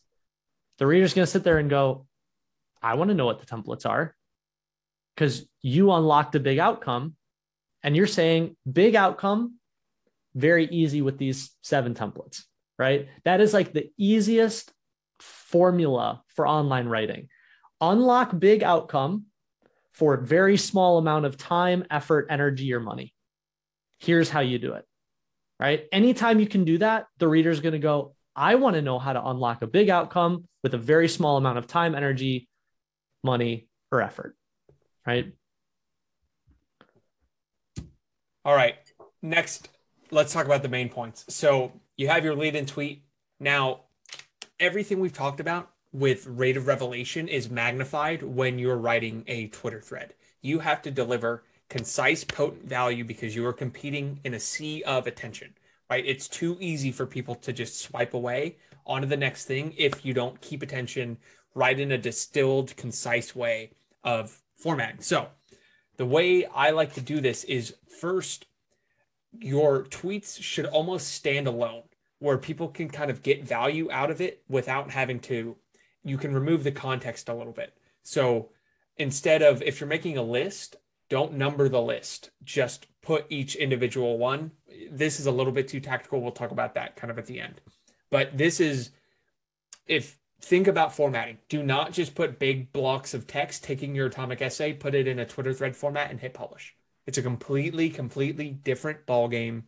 The 0.79 0.87
reader's 0.89 1.15
going 1.15 1.27
to 1.27 1.31
sit 1.31 1.45
there 1.45 1.59
and 1.59 1.71
go, 1.71 2.07
I 2.83 2.95
want 2.95 3.11
to 3.11 3.15
know 3.15 3.27
what 3.27 3.39
the 3.39 3.47
templates 3.47 3.89
are 3.89 4.17
because 5.15 5.47
you 5.63 5.93
unlocked 5.93 6.35
a 6.35 6.41
big 6.41 6.59
outcome 6.59 7.15
and 7.85 7.95
you're 7.95 8.07
saying 8.07 8.57
big 8.71 8.97
outcome, 8.97 9.59
very 10.35 10.67
easy 10.67 11.03
with 11.03 11.19
these 11.19 11.51
seven 11.63 11.95
templates, 11.95 12.43
right? 12.79 13.09
That 13.25 13.41
is 13.41 13.53
like 13.53 13.73
the 13.73 13.93
easiest 13.99 14.73
formula 15.21 16.23
for 16.29 16.49
online 16.49 16.89
writing. 16.89 17.29
Unlock 17.81 18.37
big 18.37 18.63
outcome 18.63 19.27
for 19.93 20.15
a 20.15 20.25
very 20.25 20.57
small 20.57 20.99
amount 20.99 21.27
of 21.27 21.37
time, 21.37 21.85
effort, 21.91 22.27
energy, 22.31 22.73
or 22.73 22.81
money. 22.81 23.15
Here's 23.99 24.31
how 24.31 24.41
you 24.41 24.59
do 24.59 24.73
it, 24.73 24.85
right? 25.61 25.85
Anytime 25.93 26.41
you 26.41 26.49
can 26.49 26.65
do 26.65 26.79
that, 26.79 27.07
the 27.19 27.29
reader 27.29 27.51
is 27.51 27.61
going 27.61 27.75
to 27.75 27.79
go, 27.79 28.15
I 28.35 28.57
want 28.57 28.75
to 28.75 28.83
know 28.83 28.99
how 28.99 29.13
to 29.13 29.25
unlock 29.25 29.63
a 29.63 29.69
big 29.69 29.91
outcome 29.91 30.49
with 30.63 30.75
a 30.75 30.79
very 30.79 31.09
small 31.09 31.37
amount 31.37 31.59
of 31.59 31.67
time, 31.67 31.95
energy, 31.95 32.49
money, 33.23 33.69
or 33.93 34.01
effort, 34.01 34.37
right? 35.07 35.33
All 38.45 38.55
right. 38.55 38.77
Next, 39.23 39.71
let's 40.11 40.33
talk 40.33 40.45
about 40.45 40.63
the 40.63 40.69
main 40.69 40.91
points. 40.91 41.25
So 41.29 41.73
you 41.97 42.09
have 42.09 42.25
your 42.25 42.35
lead 42.35 42.55
in 42.55 42.67
tweet. 42.67 43.05
Now, 43.41 43.81
everything 44.61 45.01
we've 45.01 45.13
talked 45.13 45.41
about 45.41 45.71
with 45.93 46.27
rate 46.27 46.57
of 46.57 46.67
revelation 46.67 47.29
is 47.29 47.49
magnified 47.49 48.23
when 48.23 48.59
you're 48.59 48.77
writing 48.77 49.25
a 49.27 49.47
Twitter 49.49 49.81
thread. 49.81 50.15
You 50.43 50.59
have 50.59 50.83
to 50.83 50.91
deliver 50.91 51.45
concise, 51.71 52.23
potent 52.25 52.69
value 52.69 53.05
because 53.05 53.35
you 53.35 53.47
are 53.47 53.53
competing 53.53 54.21
in 54.25 54.35
a 54.35 54.41
sea 54.41 54.83
of 54.83 55.07
attention, 55.07 55.55
right? 55.89 56.05
It's 56.05 56.29
too 56.29 56.59
easy 56.61 56.93
for 56.93 57.07
people 57.07 57.35
to 57.37 57.53
just 57.53 57.81
swipe 57.81 58.13
away 58.13 58.57
onto 58.85 59.09
the 59.09 59.17
next 59.17 59.47
thing 59.47 59.73
if 59.79 60.05
you 60.05 60.13
don't 60.13 60.41
keep 60.43 60.63
attention 60.63 61.17
right 61.55 61.79
in 61.79 61.93
a 61.93 61.99
distilled, 61.99 62.77
concise 62.77 63.35
way 63.35 63.71
of 64.03 64.43
formatting. 64.57 65.01
So, 65.01 65.29
the 65.97 66.07
way 66.07 66.45
I 66.47 66.71
like 66.71 66.95
to 66.95 67.01
do 67.01 67.21
this 67.21 67.45
is 67.45 67.75
first, 68.01 68.47
your 69.39 69.85
tweets 69.85 70.41
should 70.43 70.67
almost 70.67 71.09
stand 71.09 71.47
alone, 71.47 71.83
where 72.19 72.39
people 72.39 72.69
can 72.69 72.89
kind 72.89 73.11
of 73.11 73.23
get 73.23 73.45
value 73.45 73.91
out 73.91 74.11
of 74.11 74.21
it 74.21 74.43
without 74.49 74.91
having 74.91 75.21
to. 75.21 75.57
You 76.03 76.19
can 76.19 76.35
remove 76.35 76.65
the 76.65 76.73
context 76.73 77.29
a 77.29 77.35
little 77.35 77.53
bit. 77.53 77.77
So 78.03 78.51
instead 78.97 79.43
of 79.43 79.63
if 79.63 79.81
you're 79.81 79.89
making 79.89 80.19
a 80.19 80.23
list, 80.23 80.77
don't 81.09 81.35
number 81.35 81.69
the 81.69 81.83
list. 81.83 82.31
Just 82.43 82.87
put 83.03 83.27
each 83.29 83.55
individual 83.57 84.19
one. 84.19 84.53
This 84.91 85.21
is 85.21 85.27
a 85.27 85.33
little 85.33 85.53
bit 85.53 85.69
too 85.69 85.81
tactical. 85.81 86.21
We'll 86.21 86.33
talk 86.33 86.51
about 86.51 86.75
that 86.75 86.97
kind 86.97 87.11
of 87.11 87.19
at 87.19 87.27
the 87.27 87.41
end. 87.41 87.61
But 88.11 88.37
this 88.37 88.61
is 88.61 88.91
if 89.87 90.19
think 90.45 90.67
about 90.67 90.95
formatting. 90.95 91.39
Do 91.49 91.63
not 91.63 91.93
just 91.93 92.15
put 92.15 92.39
big 92.39 92.73
blocks 92.73 93.15
of 93.15 93.27
text, 93.27 93.65
taking 93.65 93.95
your 93.95 94.07
atomic 94.07 94.43
essay, 94.43 94.73
put 94.73 94.95
it 94.95 95.09
in 95.09 95.19
a 95.19 95.27
Twitter 95.27 95.53
thread 95.53 95.77
format, 95.77 96.11
and 96.11 96.21
hit 96.21 96.35
publish. 96.35 96.75
It's 97.07 97.19
a 97.19 97.23
completely, 97.23 97.91
completely 97.91 98.51
different 98.51 99.07
ball 99.07 99.29
game 99.29 99.65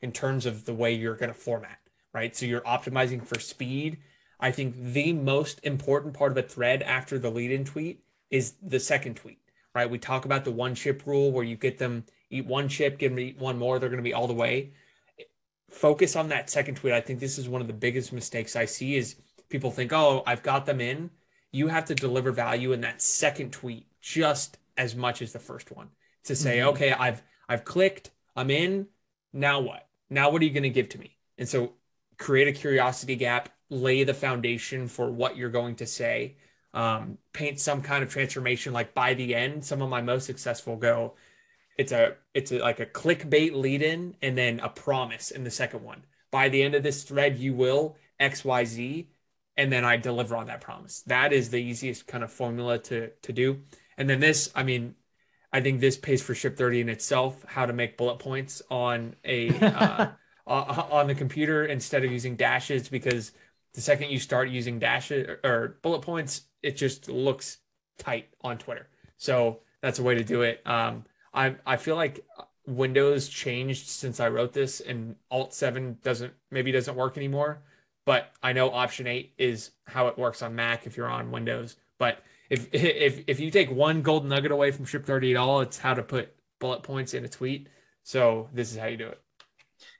in 0.00 0.12
terms 0.12 0.46
of 0.46 0.64
the 0.64 0.74
way 0.74 0.92
you're 0.92 1.16
going 1.16 1.32
to 1.32 1.34
format, 1.34 1.78
right? 2.12 2.34
So 2.34 2.46
you're 2.46 2.62
optimizing 2.62 3.24
for 3.24 3.38
speed. 3.38 3.98
I 4.40 4.50
think 4.50 4.74
the 4.76 5.12
most 5.12 5.60
important 5.62 6.14
part 6.14 6.32
of 6.32 6.38
a 6.38 6.42
thread 6.42 6.82
after 6.82 7.18
the 7.18 7.30
lead-in 7.30 7.64
tweet 7.64 8.02
is 8.30 8.54
the 8.62 8.80
second 8.80 9.16
tweet, 9.16 9.38
right? 9.74 9.88
We 9.88 9.98
talk 9.98 10.24
about 10.24 10.44
the 10.44 10.50
one 10.50 10.74
chip 10.74 11.02
rule 11.06 11.30
where 11.30 11.44
you 11.44 11.56
get 11.56 11.78
them 11.78 12.04
eat 12.30 12.46
one 12.46 12.68
chip, 12.68 12.98
give 12.98 13.12
them 13.12 13.20
eat 13.20 13.38
one 13.38 13.58
more, 13.58 13.78
they're 13.78 13.88
going 13.88 13.98
to 13.98 14.02
be 14.02 14.14
all 14.14 14.26
the 14.26 14.32
way. 14.32 14.72
Focus 15.70 16.16
on 16.16 16.28
that 16.28 16.50
second 16.50 16.76
tweet. 16.76 16.92
I 16.92 17.00
think 17.00 17.20
this 17.20 17.38
is 17.38 17.48
one 17.48 17.60
of 17.60 17.66
the 17.66 17.72
biggest 17.72 18.12
mistakes 18.12 18.56
I 18.56 18.64
see 18.64 18.96
is 18.96 19.16
people 19.52 19.70
think, 19.70 19.92
oh, 19.92 20.22
I've 20.26 20.42
got 20.42 20.66
them 20.66 20.80
in. 20.80 21.10
You 21.52 21.68
have 21.68 21.84
to 21.86 21.94
deliver 21.94 22.32
value 22.32 22.72
in 22.72 22.80
that 22.80 23.00
second 23.00 23.52
tweet 23.52 23.86
just 24.00 24.58
as 24.76 24.96
much 24.96 25.22
as 25.22 25.32
the 25.32 25.38
first 25.38 25.70
one 25.70 25.90
to 26.24 26.34
say, 26.34 26.58
mm-hmm. 26.58 26.70
okay, 26.70 26.92
I've 26.92 27.22
I've 27.48 27.64
clicked, 27.64 28.10
I'm 28.34 28.50
in. 28.50 28.88
Now 29.32 29.60
what? 29.60 29.86
Now 30.10 30.30
what 30.30 30.42
are 30.42 30.44
you 30.44 30.50
going 30.50 30.62
to 30.64 30.70
give 30.70 30.88
to 30.90 30.98
me? 30.98 31.16
And 31.38 31.48
so 31.48 31.74
create 32.18 32.48
a 32.48 32.52
curiosity 32.52 33.16
gap, 33.16 33.50
lay 33.70 34.02
the 34.02 34.14
foundation 34.14 34.88
for 34.88 35.10
what 35.10 35.36
you're 35.36 35.50
going 35.50 35.76
to 35.76 35.86
say, 35.86 36.36
um, 36.74 37.18
paint 37.32 37.60
some 37.60 37.82
kind 37.82 38.02
of 38.02 38.10
transformation. 38.10 38.72
Like 38.72 38.94
by 38.94 39.14
the 39.14 39.34
end, 39.34 39.64
some 39.64 39.82
of 39.82 39.90
my 39.90 40.00
most 40.00 40.26
successful 40.26 40.76
go, 40.76 41.14
it's 41.76 41.92
a 41.92 42.16
it's 42.34 42.50
a, 42.50 42.58
like 42.58 42.80
a 42.80 42.86
clickbait 42.86 43.54
lead 43.54 43.82
in 43.82 44.16
and 44.22 44.36
then 44.36 44.60
a 44.60 44.68
promise 44.68 45.30
in 45.30 45.44
the 45.44 45.50
second 45.50 45.82
one 45.82 46.04
by 46.32 46.48
the 46.48 46.62
end 46.62 46.74
of 46.74 46.82
this 46.82 47.04
thread, 47.04 47.38
you 47.38 47.54
will 47.54 47.96
XYZ. 48.18 49.06
And 49.56 49.70
then 49.70 49.84
I 49.84 49.96
deliver 49.96 50.36
on 50.36 50.46
that 50.46 50.60
promise. 50.60 51.02
That 51.02 51.32
is 51.32 51.50
the 51.50 51.58
easiest 51.58 52.06
kind 52.06 52.24
of 52.24 52.32
formula 52.32 52.78
to 52.78 53.10
to 53.22 53.32
do. 53.32 53.62
And 53.98 54.08
then 54.08 54.20
this, 54.20 54.50
I 54.54 54.62
mean, 54.62 54.94
I 55.52 55.60
think 55.60 55.80
this 55.80 55.96
pays 55.96 56.22
for 56.22 56.34
Ship 56.34 56.56
30 56.56 56.80
in 56.80 56.88
itself, 56.88 57.44
how 57.46 57.66
to 57.66 57.72
make 57.72 57.98
bullet 57.98 58.18
points 58.18 58.62
on 58.70 59.14
a 59.24 59.50
uh, 60.46 60.86
on 60.90 61.06
the 61.06 61.14
computer 61.14 61.66
instead 61.66 62.04
of 62.04 62.10
using 62.10 62.36
dashes 62.36 62.88
because 62.88 63.32
the 63.74 63.80
second 63.80 64.10
you 64.10 64.18
start 64.18 64.48
using 64.48 64.78
dashes 64.78 65.28
or, 65.28 65.40
or 65.44 65.78
bullet 65.82 66.02
points, 66.02 66.42
it 66.62 66.76
just 66.76 67.08
looks 67.08 67.58
tight 67.98 68.28
on 68.42 68.58
Twitter. 68.58 68.88
So 69.16 69.60
that's 69.82 69.98
a 69.98 70.02
way 70.02 70.14
to 70.14 70.24
do 70.24 70.42
it. 70.42 70.66
Um, 70.66 71.04
I 71.34 71.56
I 71.66 71.76
feel 71.76 71.96
like 71.96 72.24
Windows 72.66 73.28
changed 73.28 73.88
since 73.88 74.20
I 74.20 74.28
wrote 74.28 74.52
this, 74.52 74.80
and 74.80 75.16
Alt 75.30 75.54
seven 75.54 75.98
doesn't 76.02 76.32
maybe 76.50 76.72
doesn't 76.72 76.96
work 76.96 77.16
anymore. 77.16 77.62
But 78.04 78.32
I 78.42 78.52
know 78.52 78.70
Option 78.70 79.06
eight 79.06 79.34
is 79.38 79.70
how 79.86 80.08
it 80.08 80.18
works 80.18 80.42
on 80.42 80.54
Mac 80.54 80.86
if 80.86 80.96
you're 80.96 81.08
on 81.08 81.30
Windows. 81.30 81.76
But 81.98 82.18
if 82.50 82.68
if 82.72 83.24
if 83.26 83.40
you 83.40 83.50
take 83.50 83.70
one 83.70 84.02
gold 84.02 84.26
nugget 84.26 84.50
away 84.50 84.70
from 84.72 84.84
Ship 84.84 85.04
30 85.04 85.32
at 85.32 85.36
all, 85.36 85.60
it's 85.60 85.78
how 85.78 85.94
to 85.94 86.02
put 86.02 86.34
bullet 86.60 86.82
points 86.82 87.14
in 87.14 87.24
a 87.24 87.28
tweet. 87.28 87.68
So 88.02 88.48
this 88.52 88.72
is 88.72 88.78
how 88.78 88.86
you 88.86 88.96
do 88.96 89.08
it. 89.08 89.20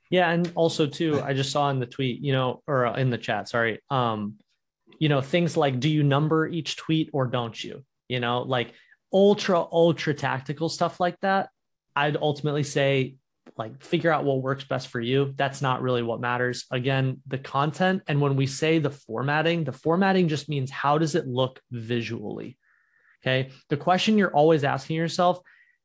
Yeah, 0.09 0.29
and 0.29 0.51
also 0.55 0.85
too, 0.85 1.21
I 1.21 1.33
just 1.33 1.51
saw 1.51 1.69
in 1.69 1.79
the 1.79 1.85
tweet, 1.85 2.21
you 2.21 2.33
know, 2.33 2.61
or 2.67 2.85
in 2.97 3.09
the 3.09 3.17
chat, 3.17 3.49
sorry. 3.49 3.79
Um, 3.89 4.35
you 4.99 5.09
know, 5.09 5.21
things 5.21 5.57
like 5.57 5.79
do 5.79 5.89
you 5.89 6.03
number 6.03 6.45
each 6.45 6.75
tweet 6.75 7.09
or 7.13 7.25
don't 7.25 7.61
you? 7.63 7.83
You 8.09 8.19
know, 8.19 8.41
like 8.41 8.73
ultra 9.11 9.59
ultra 9.59 10.13
tactical 10.13 10.69
stuff 10.69 10.99
like 10.99 11.19
that. 11.21 11.49
I'd 11.95 12.17
ultimately 12.17 12.63
say 12.63 13.15
like 13.57 13.83
figure 13.83 14.11
out 14.11 14.23
what 14.23 14.41
works 14.41 14.63
best 14.63 14.87
for 14.87 14.99
you. 14.99 15.33
That's 15.35 15.61
not 15.61 15.81
really 15.81 16.01
what 16.01 16.21
matters. 16.21 16.65
Again, 16.71 17.21
the 17.27 17.37
content 17.37 18.03
and 18.07 18.19
when 18.19 18.35
we 18.35 18.47
say 18.47 18.79
the 18.79 18.89
formatting, 18.89 19.63
the 19.63 19.71
formatting 19.71 20.27
just 20.27 20.49
means 20.49 20.71
how 20.71 20.97
does 20.97 21.15
it 21.15 21.27
look 21.27 21.61
visually? 21.71 22.57
Okay? 23.21 23.51
The 23.69 23.77
question 23.77 24.17
you're 24.17 24.35
always 24.35 24.63
asking 24.63 24.95
yourself, 24.95 25.39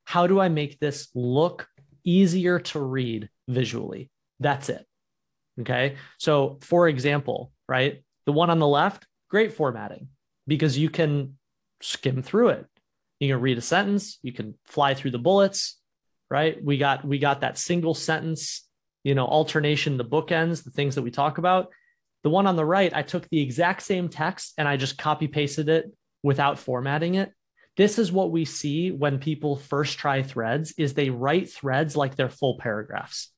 how 0.04 0.26
do 0.26 0.40
I 0.40 0.48
make 0.48 0.78
this 0.78 1.08
look 1.14 1.68
easier 2.04 2.58
to 2.60 2.80
read 2.80 3.28
visually? 3.48 4.10
That's 4.40 4.68
it. 4.68 4.86
Okay? 5.60 5.96
So, 6.18 6.58
for 6.62 6.88
example, 6.88 7.52
right? 7.68 8.02
The 8.26 8.32
one 8.32 8.50
on 8.50 8.58
the 8.58 8.66
left, 8.66 9.06
great 9.28 9.52
formatting 9.52 10.08
because 10.46 10.78
you 10.78 10.88
can 10.90 11.38
skim 11.80 12.22
through 12.22 12.48
it. 12.50 12.66
You 13.20 13.34
can 13.34 13.40
read 13.40 13.58
a 13.58 13.62
sentence, 13.62 14.18
you 14.22 14.32
can 14.32 14.54
fly 14.64 14.94
through 14.94 15.10
the 15.10 15.18
bullets, 15.18 15.77
right? 16.30 16.62
We 16.62 16.78
got 16.78 17.04
we 17.04 17.18
got 17.18 17.40
that 17.40 17.58
single 17.58 17.94
sentence, 17.94 18.66
you 19.04 19.14
know, 19.14 19.26
alternation, 19.26 19.96
the 19.96 20.04
bookends, 20.04 20.64
the 20.64 20.70
things 20.70 20.94
that 20.94 21.02
we 21.02 21.10
talk 21.10 21.38
about. 21.38 21.68
The 22.24 22.30
one 22.30 22.46
on 22.46 22.56
the 22.56 22.64
right, 22.64 22.92
I 22.92 23.02
took 23.02 23.28
the 23.28 23.40
exact 23.40 23.82
same 23.82 24.08
text 24.08 24.54
and 24.58 24.66
I 24.66 24.76
just 24.76 24.98
copy 24.98 25.28
pasted 25.28 25.68
it 25.68 25.92
without 26.22 26.58
formatting 26.58 27.14
it. 27.14 27.32
This 27.76 27.98
is 27.98 28.10
what 28.10 28.32
we 28.32 28.44
see 28.44 28.90
when 28.90 29.20
people 29.20 29.54
first 29.54 29.98
try 29.98 30.24
threads 30.24 30.74
is 30.76 30.94
they 30.94 31.10
write 31.10 31.48
threads 31.48 31.96
like 31.96 32.16
they're 32.16 32.28
full 32.28 32.58
paragraphs. 32.58 33.32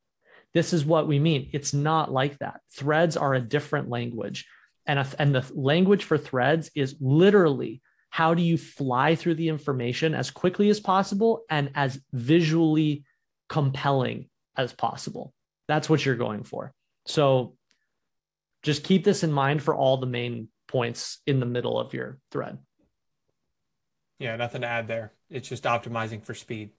This 0.55 0.73
is 0.73 0.85
what 0.85 1.07
we 1.07 1.19
mean. 1.19 1.51
It's 1.53 1.75
not 1.75 2.11
like 2.11 2.39
that. 2.39 2.61
Threads 2.75 3.19
are 3.19 3.35
a 3.35 3.41
different 3.41 3.91
language. 3.91 4.47
And, 4.87 4.99
a, 4.99 5.07
and 5.19 5.35
the 5.35 5.45
language 5.55 6.05
for 6.05 6.17
threads 6.17 6.71
is 6.75 6.97
literally 7.01 7.83
how 8.11 8.35
do 8.35 8.43
you 8.43 8.59
fly 8.59 9.15
through 9.15 9.37
the 9.37 9.49
information 9.49 10.15
as 10.15 10.31
quickly 10.31 10.69
as 10.69 10.81
possible 10.81 11.45
and 11.49 11.71
as 11.75 12.01
visually 12.13 13.05
compelling 13.49 14.29
as 14.57 14.73
possible? 14.73 15.33
That's 15.69 15.89
what 15.89 16.05
you're 16.05 16.17
going 16.17 16.43
for. 16.43 16.75
So 17.07 17.57
just 18.63 18.85
keep 18.85 19.05
this 19.05 19.23
in 19.23 19.33
mind 19.33 19.63
for 19.63 19.75
all 19.75 19.97
the 19.97 20.07
main 20.07 20.49
points 20.69 21.19
in 21.27 21.41
the 21.41 21.47
middle 21.47 21.79
of 21.79 21.95
your 21.95 22.19
thread. 22.31 22.59
Yeah 24.19 24.37
nothing 24.37 24.61
to 24.61 24.67
add 24.67 24.89
there. 24.89 25.13
It's 25.31 25.49
just 25.49 25.65
optimizing 25.65 26.25
for 26.25 26.35
speed 26.35 26.71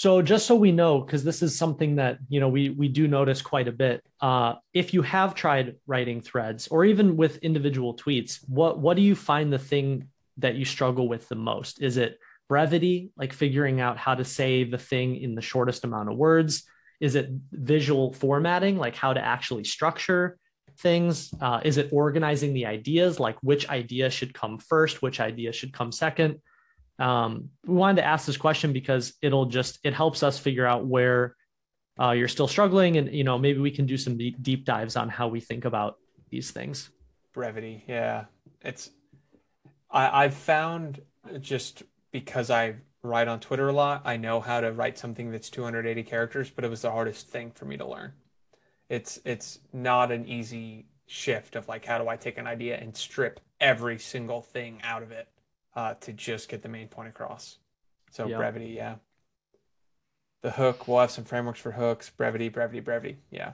so 0.00 0.22
just 0.22 0.46
so 0.46 0.54
we 0.54 0.72
know, 0.72 1.02
because 1.02 1.24
this 1.24 1.42
is 1.42 1.54
something 1.54 1.96
that 1.96 2.20
you 2.30 2.40
know 2.40 2.48
we 2.48 2.70
we 2.70 2.88
do 2.88 3.06
notice 3.06 3.42
quite 3.42 3.68
a 3.68 3.72
bit. 3.84 4.02
Uh, 4.18 4.54
if 4.72 4.94
you 4.94 5.02
have 5.02 5.34
tried 5.34 5.76
writing 5.86 6.22
threads 6.22 6.68
or 6.68 6.86
even 6.86 7.18
with 7.18 7.36
individual 7.48 7.94
tweets, 7.94 8.38
what 8.48 8.78
what 8.78 8.96
do 8.96 9.02
you 9.02 9.14
find 9.14 9.52
the 9.52 9.58
thing 9.58 10.08
that 10.38 10.54
you 10.54 10.64
struggle 10.64 11.06
with 11.06 11.28
the 11.28 11.34
most? 11.34 11.82
Is 11.82 11.98
it 11.98 12.18
brevity, 12.48 13.10
like 13.18 13.34
figuring 13.34 13.82
out 13.82 13.98
how 13.98 14.14
to 14.14 14.24
say 14.24 14.64
the 14.64 14.78
thing 14.78 15.16
in 15.16 15.34
the 15.34 15.42
shortest 15.42 15.84
amount 15.84 16.08
of 16.08 16.16
words? 16.16 16.62
Is 16.98 17.14
it 17.14 17.28
visual 17.52 18.14
formatting, 18.14 18.78
like 18.78 18.96
how 18.96 19.12
to 19.12 19.20
actually 19.22 19.64
structure 19.64 20.38
things? 20.78 21.30
Uh, 21.42 21.60
is 21.62 21.76
it 21.76 21.90
organizing 21.92 22.54
the 22.54 22.64
ideas, 22.64 23.20
like 23.20 23.36
which 23.42 23.68
idea 23.68 24.08
should 24.08 24.32
come 24.32 24.56
first, 24.60 25.02
which 25.02 25.20
idea 25.20 25.52
should 25.52 25.74
come 25.74 25.92
second? 25.92 26.40
Um, 27.00 27.48
we 27.66 27.74
wanted 27.74 28.02
to 28.02 28.06
ask 28.06 28.26
this 28.26 28.36
question 28.36 28.72
because 28.74 29.14
it'll 29.22 29.46
just 29.46 29.78
it 29.82 29.94
helps 29.94 30.22
us 30.22 30.38
figure 30.38 30.66
out 30.66 30.86
where 30.86 31.34
uh, 31.98 32.10
you're 32.12 32.28
still 32.28 32.46
struggling, 32.46 32.98
and 32.98 33.12
you 33.12 33.24
know 33.24 33.38
maybe 33.38 33.58
we 33.58 33.70
can 33.70 33.86
do 33.86 33.96
some 33.96 34.18
deep, 34.18 34.64
dives 34.64 34.96
on 34.96 35.08
how 35.08 35.26
we 35.26 35.40
think 35.40 35.64
about 35.64 35.96
these 36.28 36.50
things. 36.50 36.90
Brevity, 37.32 37.82
yeah, 37.88 38.26
it's 38.60 38.90
I, 39.90 40.24
I've 40.24 40.34
found 40.34 41.00
just 41.40 41.82
because 42.12 42.50
I 42.50 42.76
write 43.02 43.28
on 43.28 43.40
Twitter 43.40 43.68
a 43.68 43.72
lot, 43.72 44.02
I 44.04 44.18
know 44.18 44.40
how 44.40 44.60
to 44.60 44.72
write 44.72 44.98
something 44.98 45.30
that's 45.30 45.48
280 45.48 46.02
characters, 46.02 46.50
but 46.50 46.64
it 46.64 46.70
was 46.70 46.82
the 46.82 46.90
hardest 46.90 47.28
thing 47.28 47.50
for 47.50 47.64
me 47.64 47.78
to 47.78 47.86
learn. 47.86 48.12
It's 48.90 49.20
it's 49.24 49.58
not 49.72 50.12
an 50.12 50.28
easy 50.28 50.86
shift 51.06 51.56
of 51.56 51.66
like 51.66 51.86
how 51.86 51.96
do 51.96 52.08
I 52.08 52.16
take 52.16 52.36
an 52.36 52.46
idea 52.46 52.76
and 52.76 52.94
strip 52.94 53.40
every 53.58 53.98
single 53.98 54.42
thing 54.42 54.80
out 54.84 55.02
of 55.02 55.12
it 55.12 55.28
uh, 55.74 55.94
to 55.94 56.12
just 56.12 56.48
get 56.48 56.62
the 56.62 56.68
main 56.68 56.88
point 56.88 57.08
across. 57.08 57.58
So 58.10 58.26
yep. 58.26 58.38
brevity, 58.38 58.74
yeah. 58.76 58.96
The 60.42 60.50
hook, 60.50 60.88
we'll 60.88 61.00
have 61.00 61.10
some 61.10 61.24
frameworks 61.24 61.60
for 61.60 61.70
hooks, 61.70 62.10
brevity, 62.10 62.48
brevity, 62.48 62.80
brevity. 62.80 63.18
Yeah. 63.30 63.52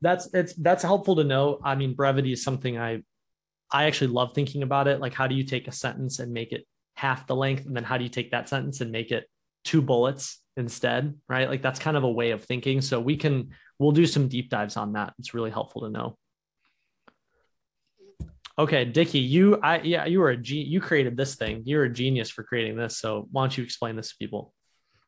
That's 0.00 0.32
it's 0.34 0.54
that's 0.54 0.82
helpful 0.82 1.16
to 1.16 1.24
know. 1.24 1.60
I 1.62 1.74
mean, 1.74 1.94
brevity 1.94 2.32
is 2.32 2.42
something 2.42 2.78
I 2.78 3.02
I 3.70 3.84
actually 3.84 4.08
love 4.08 4.32
thinking 4.34 4.62
about 4.62 4.88
it. 4.88 5.00
Like, 5.00 5.14
how 5.14 5.26
do 5.26 5.34
you 5.34 5.44
take 5.44 5.68
a 5.68 5.72
sentence 5.72 6.18
and 6.18 6.32
make 6.32 6.52
it 6.52 6.66
half 6.96 7.26
the 7.26 7.36
length? 7.36 7.66
And 7.66 7.74
then 7.74 7.84
how 7.84 7.98
do 7.98 8.04
you 8.04 8.10
take 8.10 8.30
that 8.32 8.48
sentence 8.48 8.80
and 8.80 8.90
make 8.90 9.10
it 9.10 9.28
two 9.64 9.80
bullets 9.80 10.40
instead? 10.56 11.14
Right. 11.28 11.48
Like, 11.48 11.62
that's 11.62 11.78
kind 11.78 11.96
of 11.96 12.04
a 12.04 12.10
way 12.10 12.32
of 12.32 12.44
thinking. 12.44 12.80
So 12.80 13.00
we 13.00 13.16
can, 13.16 13.50
we'll 13.78 13.92
do 13.92 14.06
some 14.06 14.28
deep 14.28 14.50
dives 14.50 14.76
on 14.76 14.92
that. 14.92 15.14
It's 15.18 15.34
really 15.34 15.50
helpful 15.50 15.82
to 15.82 15.88
know. 15.88 16.18
Okay, 18.58 18.84
Dickie, 18.84 19.18
you, 19.18 19.58
I, 19.62 19.80
yeah, 19.80 20.04
you 20.04 20.20
were 20.20 20.30
a 20.30 20.36
G, 20.36 20.60
you 20.60 20.80
created 20.80 21.16
this 21.16 21.36
thing. 21.36 21.62
You're 21.64 21.84
a 21.84 21.92
genius 21.92 22.30
for 22.30 22.42
creating 22.42 22.76
this. 22.76 22.98
So 22.98 23.28
why 23.30 23.44
don't 23.44 23.56
you 23.56 23.64
explain 23.64 23.96
this 23.96 24.10
to 24.10 24.16
people? 24.18 24.52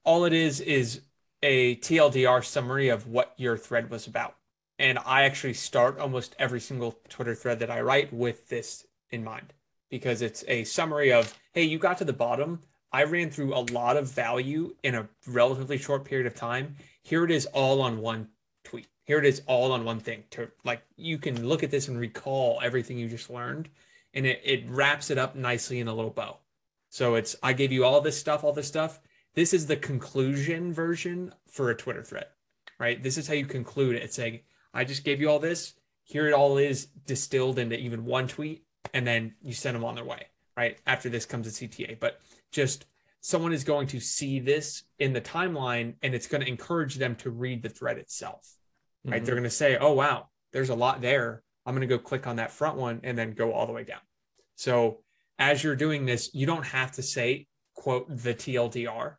All 0.05 0.25
it 0.25 0.33
is 0.33 0.61
is 0.61 1.03
a 1.43 1.77
TLDR 1.77 2.45
summary 2.45 2.89
of 2.89 3.07
what 3.07 3.35
your 3.37 3.57
thread 3.59 3.91
was 3.91 4.07
about. 4.07 4.35
And 4.79 4.99
I 5.05 5.25
actually 5.25 5.55
start 5.55 5.99
almost 5.99 6.35
every 6.39 6.61
single 6.61 6.99
Twitter 7.09 7.35
thread 7.35 7.61
that 7.61 7.71
I 7.71 7.83
write 7.83 8.13
with 8.13 8.49
this 8.49 8.87
in 9.11 9.23
mind 9.23 9.53
because 9.91 10.23
it's 10.23 10.43
a 10.49 10.65
summary 10.65 11.13
of, 11.13 11.39
hey, 11.53 11.63
you 11.65 11.79
got 11.79 11.99
to 11.99 12.05
the 12.05 12.13
bottom. 12.13 12.61
I 12.93 13.05
ran 13.05 13.31
through 13.31 13.55
a 13.55 13.67
lot 13.73 13.97
of 13.97 14.11
value 14.11 14.75
in 14.83 14.95
a 14.95 15.09
relatively 15.27 15.79
short 15.79 16.05
period 16.05 16.27
of 16.27 16.35
time. 16.35 16.77
Here 17.03 17.25
it 17.25 17.31
is 17.31 17.47
all 17.47 17.83
on 17.83 17.99
one. 17.99 18.29
Here 19.05 19.19
it 19.19 19.27
is 19.27 19.43
all 19.47 19.73
on 19.73 19.85
one 19.85 20.01
thing. 20.01 20.25
To 20.31 20.51
like 20.65 20.83
you 20.97 21.19
can 21.19 21.47
look 21.47 21.63
at 21.63 21.71
this 21.71 21.89
and 21.89 21.99
recall 21.99 22.61
everything 22.63 22.99
you 22.99 23.09
just 23.09 23.31
learned 23.31 23.69
and 24.15 24.27
it, 24.27 24.41
it 24.45 24.65
wraps 24.69 25.11
it 25.11 25.19
up 25.19 25.37
nicely 25.37 25.81
in 25.81 25.89
a 25.89 25.95
little 25.95 26.11
bow. 26.11 26.39
So 26.89 27.17
it's 27.17 27.37
I 27.43 27.53
gave 27.53 27.73
you 27.73 27.85
all 27.85 28.01
this 28.01 28.19
stuff, 28.19 28.45
all 28.45 28.53
this 28.53 28.69
stuff. 28.69 29.01
This 29.35 29.53
is 29.53 29.67
the 29.67 29.77
conclusion 29.77 30.73
version 30.73 31.33
for 31.49 31.71
a 31.71 31.77
Twitter 31.77 32.05
thread, 32.05 32.27
right? 32.79 33.03
This 33.03 33.19
is 33.19 33.27
how 33.27 33.35
you 33.35 33.47
conclude 33.47 33.97
it. 33.97 34.03
It's 34.03 34.15
saying, 34.15 34.41
I 34.73 34.85
just 34.85 35.05
gave 35.05 35.21
you 35.21 35.29
all 35.29 35.41
this. 35.41 35.75
Here 36.05 36.29
it 36.29 36.33
all 36.33 36.57
is 36.57 36.87
distilled 37.07 37.59
into 37.59 37.79
even 37.79 38.05
one 38.05 38.29
tweet, 38.29 38.65
and 38.93 39.07
then 39.07 39.35
you 39.43 39.53
send 39.53 39.75
them 39.75 39.85
on 39.85 39.97
their 39.97 40.05
way, 40.05 40.29
right? 40.57 40.79
After 40.87 41.09
this 41.09 41.27
comes 41.27 41.49
a 41.49 41.51
CTA. 41.51 41.99
But 41.99 42.21
just 42.53 42.87
someone 43.21 43.53
is 43.53 43.65
going 43.65 43.89
to 43.89 43.99
see 43.99 44.39
this 44.39 44.85
in 45.01 45.13
the 45.13 45.21
timeline 45.21 45.95
and 46.03 46.15
it's 46.15 46.29
going 46.29 46.43
to 46.43 46.49
encourage 46.49 46.97
them 46.97 47.17
to 47.17 47.31
read 47.31 47.63
the 47.63 47.69
thread 47.69 47.99
itself, 47.99 48.55
right? 49.05 49.17
Mm-hmm. 49.17 49.25
They're 49.25 49.35
going 49.35 49.45
to 49.45 49.51
say, 49.51 49.77
oh, 49.77 49.93
wow, 49.93 50.29
there's 50.53 50.71
a 50.71 50.75
lot 50.75 51.01
there. 51.01 51.43
I'm 51.67 51.75
going 51.75 51.89
to 51.89 51.97
go 51.97 52.03
click 52.03 52.27
on 52.27 52.37
that 52.37 52.51
front 52.51 52.77
one 52.77 53.01
and 53.05 53.17
then 53.17 53.33
go 53.33 53.53
all 53.53 53.67
the 53.67 53.73
way 53.73 53.85
down. 53.85 54.01
So 54.57 55.01
as 55.39 55.63
you're 55.65 55.77
doing 55.77 56.07
this, 56.07 56.31
you 56.35 56.47
don't 56.47 56.67
have 56.67 56.93
to 56.93 57.03
say, 57.03 57.47
quote, 57.75 58.07
the 58.09 58.35
TLDR. 58.35 59.15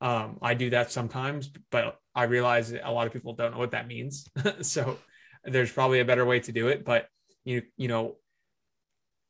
Um, 0.00 0.38
I 0.42 0.54
do 0.54 0.70
that 0.70 0.90
sometimes, 0.90 1.50
but 1.70 1.98
I 2.14 2.24
realize 2.24 2.72
a 2.72 2.90
lot 2.90 3.06
of 3.06 3.12
people 3.12 3.34
don't 3.34 3.52
know 3.52 3.58
what 3.58 3.72
that 3.72 3.86
means. 3.86 4.26
so 4.62 4.98
there's 5.44 5.72
probably 5.72 6.00
a 6.00 6.04
better 6.04 6.24
way 6.24 6.40
to 6.40 6.52
do 6.52 6.68
it. 6.68 6.84
But 6.84 7.06
you 7.44 7.62
you 7.76 7.88
know, 7.88 8.16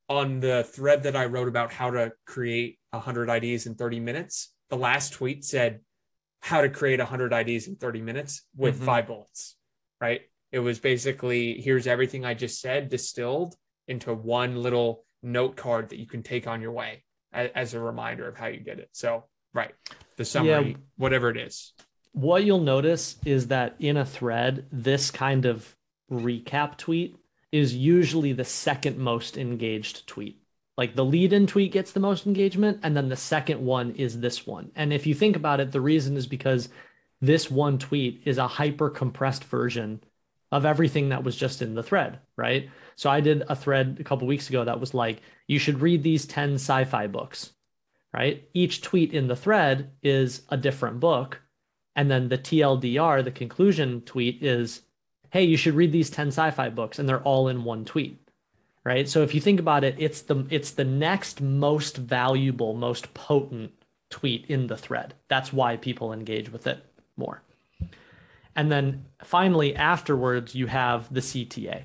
on 0.08 0.40
the 0.40 0.64
thread 0.64 1.04
that 1.04 1.16
I 1.16 1.26
wrote 1.26 1.48
about 1.48 1.72
how 1.72 1.90
to 1.90 2.12
create 2.26 2.78
100 2.90 3.28
IDs 3.30 3.66
in 3.66 3.74
30 3.74 4.00
minutes, 4.00 4.52
the 4.70 4.76
last 4.76 5.14
tweet 5.14 5.44
said 5.44 5.80
how 6.40 6.60
to 6.60 6.68
create 6.68 6.98
100 6.98 7.32
IDs 7.32 7.68
in 7.68 7.76
30 7.76 8.02
minutes 8.02 8.42
with 8.56 8.76
mm-hmm. 8.76 8.84
five 8.84 9.06
bullets, 9.06 9.56
right? 10.04 10.20
It 10.52 10.58
was 10.58 10.78
basically 10.78 11.60
here's 11.60 11.86
everything 11.86 12.24
I 12.24 12.34
just 12.34 12.60
said 12.60 12.90
distilled 12.90 13.54
into 13.88 14.12
one 14.12 14.62
little 14.62 15.04
note 15.22 15.56
card 15.56 15.88
that 15.88 15.98
you 15.98 16.06
can 16.06 16.22
take 16.22 16.46
on 16.46 16.60
your 16.60 16.72
way 16.72 17.02
as, 17.32 17.50
as 17.54 17.74
a 17.74 17.80
reminder 17.80 18.28
of 18.28 18.36
how 18.36 18.48
you 18.48 18.60
did 18.60 18.78
it. 18.78 18.90
So, 18.92 19.24
right, 19.54 19.72
the 20.16 20.24
summary, 20.24 20.70
yeah. 20.72 20.76
whatever 20.96 21.30
it 21.30 21.38
is. 21.38 21.72
What 22.12 22.44
you'll 22.44 22.60
notice 22.60 23.16
is 23.24 23.48
that 23.48 23.76
in 23.78 23.96
a 23.96 24.04
thread, 24.04 24.66
this 24.70 25.10
kind 25.10 25.46
of 25.46 25.74
recap 26.12 26.76
tweet 26.76 27.16
is 27.50 27.74
usually 27.74 28.32
the 28.32 28.44
second 28.44 28.98
most 28.98 29.38
engaged 29.38 30.06
tweet. 30.06 30.38
Like 30.76 30.94
the 30.94 31.04
lead 31.04 31.32
in 31.32 31.46
tweet 31.46 31.72
gets 31.72 31.92
the 31.92 32.00
most 32.00 32.26
engagement, 32.26 32.80
and 32.82 32.94
then 32.96 33.08
the 33.08 33.16
second 33.16 33.64
one 33.64 33.92
is 33.92 34.20
this 34.20 34.46
one. 34.46 34.70
And 34.76 34.92
if 34.92 35.06
you 35.06 35.14
think 35.14 35.34
about 35.34 35.60
it, 35.60 35.72
the 35.72 35.80
reason 35.80 36.16
is 36.16 36.26
because 36.26 36.68
this 37.26 37.50
one 37.50 37.78
tweet 37.78 38.22
is 38.24 38.38
a 38.38 38.48
hyper 38.48 38.90
compressed 38.90 39.44
version 39.44 40.02
of 40.52 40.64
everything 40.64 41.08
that 41.08 41.24
was 41.24 41.36
just 41.36 41.62
in 41.62 41.74
the 41.74 41.82
thread, 41.82 42.20
right? 42.36 42.70
So 42.96 43.10
I 43.10 43.20
did 43.20 43.42
a 43.48 43.56
thread 43.56 43.96
a 44.00 44.04
couple 44.04 44.26
weeks 44.26 44.48
ago 44.48 44.64
that 44.64 44.80
was 44.80 44.94
like, 44.94 45.20
you 45.46 45.58
should 45.58 45.80
read 45.80 46.02
these 46.02 46.26
10 46.26 46.54
sci 46.54 46.84
fi 46.84 47.06
books, 47.06 47.52
right? 48.12 48.48
Each 48.54 48.80
tweet 48.80 49.12
in 49.12 49.26
the 49.26 49.36
thread 49.36 49.90
is 50.02 50.42
a 50.48 50.56
different 50.56 51.00
book. 51.00 51.40
And 51.96 52.10
then 52.10 52.28
the 52.28 52.38
TLDR, 52.38 53.22
the 53.22 53.30
conclusion 53.30 54.00
tweet 54.02 54.42
is, 54.42 54.82
hey, 55.30 55.44
you 55.44 55.56
should 55.56 55.74
read 55.74 55.92
these 55.92 56.10
10 56.10 56.28
sci-fi 56.28 56.68
books, 56.70 56.98
and 56.98 57.08
they're 57.08 57.22
all 57.22 57.48
in 57.48 57.64
one 57.64 57.84
tweet. 57.84 58.20
Right. 58.84 59.08
So 59.08 59.22
if 59.22 59.34
you 59.34 59.40
think 59.40 59.60
about 59.60 59.82
it, 59.82 59.94
it's 59.98 60.20
the 60.20 60.46
it's 60.50 60.72
the 60.72 60.84
next 60.84 61.40
most 61.40 61.96
valuable, 61.96 62.74
most 62.74 63.14
potent 63.14 63.72
tweet 64.10 64.44
in 64.50 64.66
the 64.66 64.76
thread. 64.76 65.14
That's 65.28 65.54
why 65.54 65.78
people 65.78 66.12
engage 66.12 66.52
with 66.52 66.66
it 66.66 66.84
more. 67.16 67.42
And 68.56 68.70
then 68.70 69.04
finally, 69.22 69.74
afterwards, 69.74 70.54
you 70.54 70.66
have 70.66 71.12
the 71.12 71.20
CTA. 71.20 71.84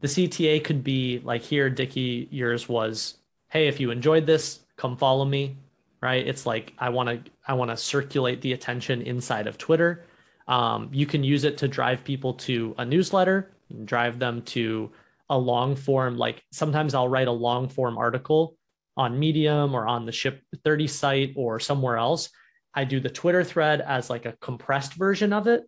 The 0.00 0.08
CTA 0.08 0.62
could 0.62 0.84
be 0.84 1.20
like 1.24 1.42
here, 1.42 1.70
Dickie, 1.70 2.28
yours 2.30 2.68
was, 2.68 3.16
hey, 3.48 3.68
if 3.68 3.80
you 3.80 3.90
enjoyed 3.90 4.26
this, 4.26 4.60
come 4.76 4.96
follow 4.96 5.24
me. 5.24 5.56
Right. 6.02 6.26
It's 6.26 6.46
like 6.46 6.72
I 6.78 6.88
want 6.88 7.10
to 7.10 7.30
I 7.46 7.52
want 7.52 7.70
to 7.70 7.76
circulate 7.76 8.40
the 8.40 8.54
attention 8.54 9.02
inside 9.02 9.46
of 9.46 9.58
Twitter. 9.58 10.06
Um, 10.48 10.88
you 10.92 11.04
can 11.04 11.22
use 11.22 11.44
it 11.44 11.58
to 11.58 11.68
drive 11.68 12.04
people 12.04 12.32
to 12.34 12.74
a 12.78 12.86
newsletter, 12.86 13.50
drive 13.84 14.18
them 14.18 14.40
to 14.42 14.90
a 15.28 15.36
long 15.36 15.76
form. 15.76 16.16
Like 16.16 16.42
sometimes 16.52 16.94
I'll 16.94 17.08
write 17.08 17.28
a 17.28 17.32
long 17.32 17.68
form 17.68 17.98
article 17.98 18.56
on 18.96 19.18
Medium 19.18 19.74
or 19.74 19.86
on 19.86 20.06
the 20.06 20.12
Ship 20.12 20.42
30 20.64 20.86
site 20.86 21.32
or 21.36 21.60
somewhere 21.60 21.98
else. 21.98 22.30
I 22.74 22.84
do 22.84 23.00
the 23.00 23.10
Twitter 23.10 23.44
thread 23.44 23.80
as 23.80 24.10
like 24.10 24.26
a 24.26 24.36
compressed 24.40 24.94
version 24.94 25.32
of 25.32 25.46
it. 25.46 25.62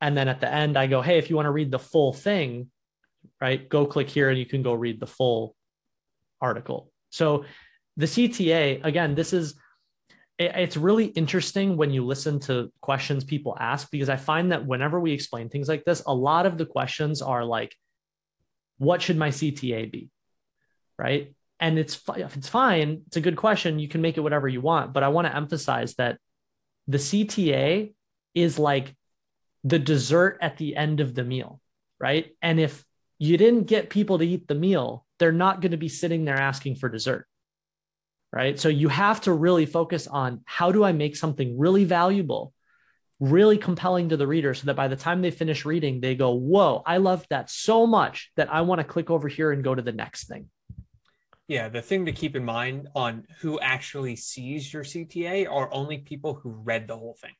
And 0.00 0.16
then 0.16 0.28
at 0.28 0.40
the 0.40 0.52
end, 0.52 0.76
I 0.76 0.86
go, 0.86 1.02
hey, 1.02 1.18
if 1.18 1.28
you 1.28 1.36
want 1.36 1.46
to 1.46 1.50
read 1.50 1.70
the 1.70 1.78
full 1.78 2.12
thing, 2.12 2.70
right, 3.40 3.68
go 3.68 3.84
click 3.86 4.08
here 4.08 4.30
and 4.30 4.38
you 4.38 4.46
can 4.46 4.62
go 4.62 4.74
read 4.74 5.00
the 5.00 5.06
full 5.06 5.54
article. 6.40 6.90
So 7.10 7.44
the 7.96 8.06
CTA, 8.06 8.84
again, 8.84 9.14
this 9.14 9.32
is 9.32 9.54
it's 10.38 10.76
really 10.76 11.06
interesting 11.06 11.76
when 11.76 11.90
you 11.90 12.06
listen 12.06 12.38
to 12.38 12.72
questions 12.80 13.24
people 13.24 13.56
ask 13.58 13.90
because 13.90 14.08
I 14.08 14.16
find 14.16 14.52
that 14.52 14.64
whenever 14.64 15.00
we 15.00 15.10
explain 15.10 15.48
things 15.48 15.68
like 15.68 15.84
this, 15.84 16.00
a 16.06 16.14
lot 16.14 16.46
of 16.46 16.56
the 16.56 16.66
questions 16.66 17.20
are 17.22 17.44
like, 17.44 17.74
what 18.78 19.02
should 19.02 19.16
my 19.16 19.30
CTA 19.30 19.90
be? 19.90 20.10
Right. 20.96 21.34
And 21.58 21.76
it's 21.76 22.00
it's 22.14 22.48
fine, 22.48 23.02
it's 23.08 23.16
a 23.16 23.20
good 23.20 23.36
question. 23.36 23.80
You 23.80 23.88
can 23.88 24.00
make 24.00 24.16
it 24.16 24.20
whatever 24.20 24.46
you 24.46 24.60
want. 24.60 24.92
But 24.92 25.02
I 25.02 25.08
want 25.08 25.26
to 25.26 25.34
emphasize 25.34 25.94
that 25.96 26.18
the 26.88 26.98
CTA 26.98 27.94
is 28.34 28.58
like 28.58 28.94
the 29.64 29.78
dessert 29.78 30.38
at 30.40 30.56
the 30.56 30.76
end 30.76 31.00
of 31.00 31.14
the 31.14 31.24
meal. 31.24 31.60
Right. 32.00 32.34
And 32.42 32.58
if 32.58 32.84
you 33.18 33.36
didn't 33.36 33.64
get 33.64 33.90
people 33.90 34.18
to 34.18 34.26
eat 34.26 34.48
the 34.48 34.54
meal, 34.54 35.04
they're 35.18 35.32
not 35.32 35.60
going 35.60 35.72
to 35.72 35.76
be 35.76 35.88
sitting 35.88 36.24
there 36.24 36.36
asking 36.36 36.76
for 36.76 36.88
dessert 36.88 37.26
right? 38.32 38.58
So 38.58 38.68
you 38.68 38.88
have 38.88 39.20
to 39.22 39.32
really 39.32 39.66
focus 39.66 40.06
on 40.06 40.42
how 40.44 40.72
do 40.72 40.84
I 40.84 40.92
make 40.92 41.16
something 41.16 41.58
really 41.58 41.84
valuable, 41.84 42.52
really 43.20 43.58
compelling 43.58 44.10
to 44.10 44.16
the 44.16 44.26
reader 44.26 44.54
so 44.54 44.66
that 44.66 44.76
by 44.76 44.88
the 44.88 44.96
time 44.96 45.22
they 45.22 45.30
finish 45.30 45.64
reading, 45.64 46.00
they 46.00 46.14
go, 46.14 46.32
Whoa, 46.32 46.82
I 46.84 46.98
love 46.98 47.26
that 47.30 47.50
so 47.50 47.86
much 47.86 48.30
that 48.36 48.52
I 48.52 48.62
want 48.62 48.80
to 48.80 48.84
click 48.84 49.10
over 49.10 49.28
here 49.28 49.52
and 49.52 49.64
go 49.64 49.74
to 49.74 49.82
the 49.82 49.92
next 49.92 50.28
thing. 50.28 50.50
Yeah, 51.48 51.68
the 51.68 51.82
thing 51.82 52.06
to 52.06 52.12
keep 52.12 52.36
in 52.36 52.44
mind 52.44 52.88
on 52.94 53.26
who 53.40 53.58
actually 53.58 54.16
sees 54.16 54.72
your 54.72 54.84
CTA 54.84 55.50
are 55.50 55.72
only 55.72 55.98
people 55.98 56.34
who 56.34 56.50
read 56.50 56.86
the 56.86 56.96
whole 56.96 57.16
thing, 57.20 57.34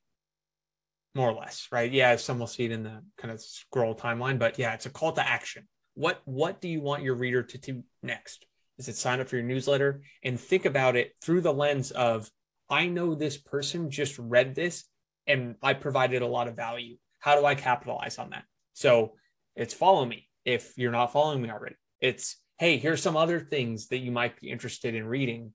more 1.15 1.31
or 1.31 1.35
less, 1.35 1.69
right? 1.71 1.93
Yeah, 1.93 2.17
some 2.17 2.39
will 2.39 2.47
see 2.47 2.65
it 2.65 2.73
in 2.73 2.83
the 2.83 3.03
kind 3.19 3.33
of 3.33 3.41
scroll 3.41 3.95
timeline, 3.95 4.39
but 4.39 4.59
yeah, 4.59 4.73
it's 4.73 4.87
a 4.87 4.91
call 4.91 5.13
to 5.13 5.27
action. 5.27 5.69
What 5.95 6.23
what 6.25 6.61
do 6.61 6.69
you 6.69 6.81
want 6.81 7.03
your 7.03 7.15
reader 7.15 7.43
to 7.43 7.59
do 7.59 7.85
next? 8.03 8.47
is 8.79 8.89
it 8.89 8.97
sign 8.97 9.21
up 9.21 9.29
for 9.29 9.37
your 9.37 9.45
newsletter 9.45 10.01
and 10.23 10.39
think 10.39 10.65
about 10.65 10.97
it 10.97 11.13
through 11.21 11.41
the 11.41 11.53
lens 11.53 11.91
of 11.91 12.31
I 12.71 12.87
know 12.87 13.15
this 13.15 13.37
person 13.37 13.91
just 13.91 14.19
read 14.19 14.55
this 14.55 14.85
and 15.27 15.57
I 15.63 15.75
provided 15.75 16.23
a 16.23 16.27
lot 16.27 16.49
of 16.49 16.57
value. 16.57 16.97
How 17.19 17.39
do 17.39 17.45
I 17.45 17.55
capitalize 17.55 18.19
on 18.19 18.31
that? 18.31 18.45
So 18.75 19.15
it's 19.57 19.75
follow 19.75 20.05
me 20.05 20.29
if 20.45 20.75
you're 20.77 20.93
not 20.93 21.13
following 21.13 21.43
me 21.43 21.51
already. 21.51 21.77
It's 22.01 22.37
hey, 22.59 22.77
here's 22.79 23.03
some 23.03 23.17
other 23.17 23.41
things 23.41 23.89
that 23.89 23.99
you 23.99 24.11
might 24.11 24.41
be 24.41 24.51
interested 24.51 24.95
in 24.95 25.07
reading 25.07 25.53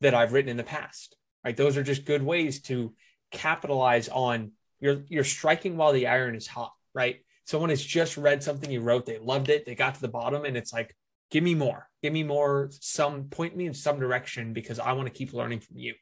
that 0.00 0.14
I've 0.14 0.32
written 0.32 0.50
in 0.50 0.56
the 0.56 0.62
past. 0.64 1.16
Right? 1.44 1.56
Those 1.56 1.76
are 1.76 1.82
just 1.82 2.04
good 2.04 2.22
ways 2.22 2.62
to 2.62 2.94
capitalize 3.30 4.08
on 4.08 4.52
you're 4.80 5.04
you're 5.08 5.24
striking 5.24 5.76
while 5.76 5.92
the 5.92 6.08
iron 6.08 6.34
is 6.34 6.46
hot, 6.46 6.72
right? 6.94 7.16
Someone 7.44 7.70
has 7.70 7.82
just 7.82 8.16
read 8.16 8.42
something 8.42 8.70
you 8.70 8.80
wrote, 8.80 9.06
they 9.06 9.18
loved 9.18 9.48
it, 9.48 9.64
they 9.64 9.74
got 9.74 9.94
to 9.94 10.00
the 10.00 10.08
bottom, 10.08 10.44
and 10.44 10.56
it's 10.56 10.72
like, 10.72 10.94
give 11.30 11.42
me 11.42 11.54
more 11.54 11.88
give 12.02 12.12
me 12.12 12.22
more 12.22 12.70
some 12.80 13.24
point 13.24 13.56
me 13.56 13.66
in 13.66 13.74
some 13.74 13.98
direction 13.98 14.52
because 14.52 14.78
i 14.78 14.92
want 14.92 15.06
to 15.06 15.14
keep 15.14 15.32
learning 15.32 15.60
from 15.60 15.78
you 15.78 15.94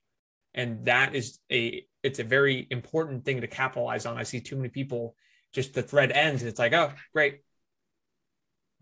and 0.55 0.85
that 0.85 1.15
is 1.15 1.39
a 1.51 1.85
it's 2.03 2.19
a 2.19 2.25
very 2.25 2.67
important 2.71 3.25
thing 3.25 3.41
to 3.41 3.47
capitalize 3.47 4.07
on 4.07 4.17
i 4.17 4.23
see 4.23 4.41
too 4.41 4.57
many 4.57 4.69
people 4.69 5.15
just 5.53 5.75
the 5.75 5.83
thread 5.83 6.13
ends 6.13 6.43
and 6.43 6.49
it's 6.49 6.59
like 6.59 6.73
oh 6.73 6.93
great 7.13 7.41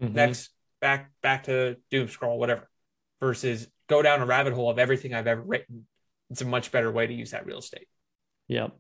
mm-hmm. 0.00 0.14
next 0.14 0.50
back 0.82 1.10
back 1.22 1.44
to 1.44 1.76
doom 1.90 2.08
scroll 2.08 2.38
whatever 2.38 2.68
versus 3.20 3.66
go 3.88 4.02
down 4.02 4.20
a 4.20 4.26
rabbit 4.26 4.52
hole 4.52 4.70
of 4.70 4.78
everything 4.78 5.14
i've 5.14 5.26
ever 5.26 5.40
written 5.40 5.86
it's 6.30 6.42
a 6.42 6.44
much 6.44 6.70
better 6.70 6.92
way 6.92 7.06
to 7.06 7.14
use 7.14 7.30
that 7.30 7.46
real 7.46 7.58
estate 7.58 7.88
yep 8.48 8.76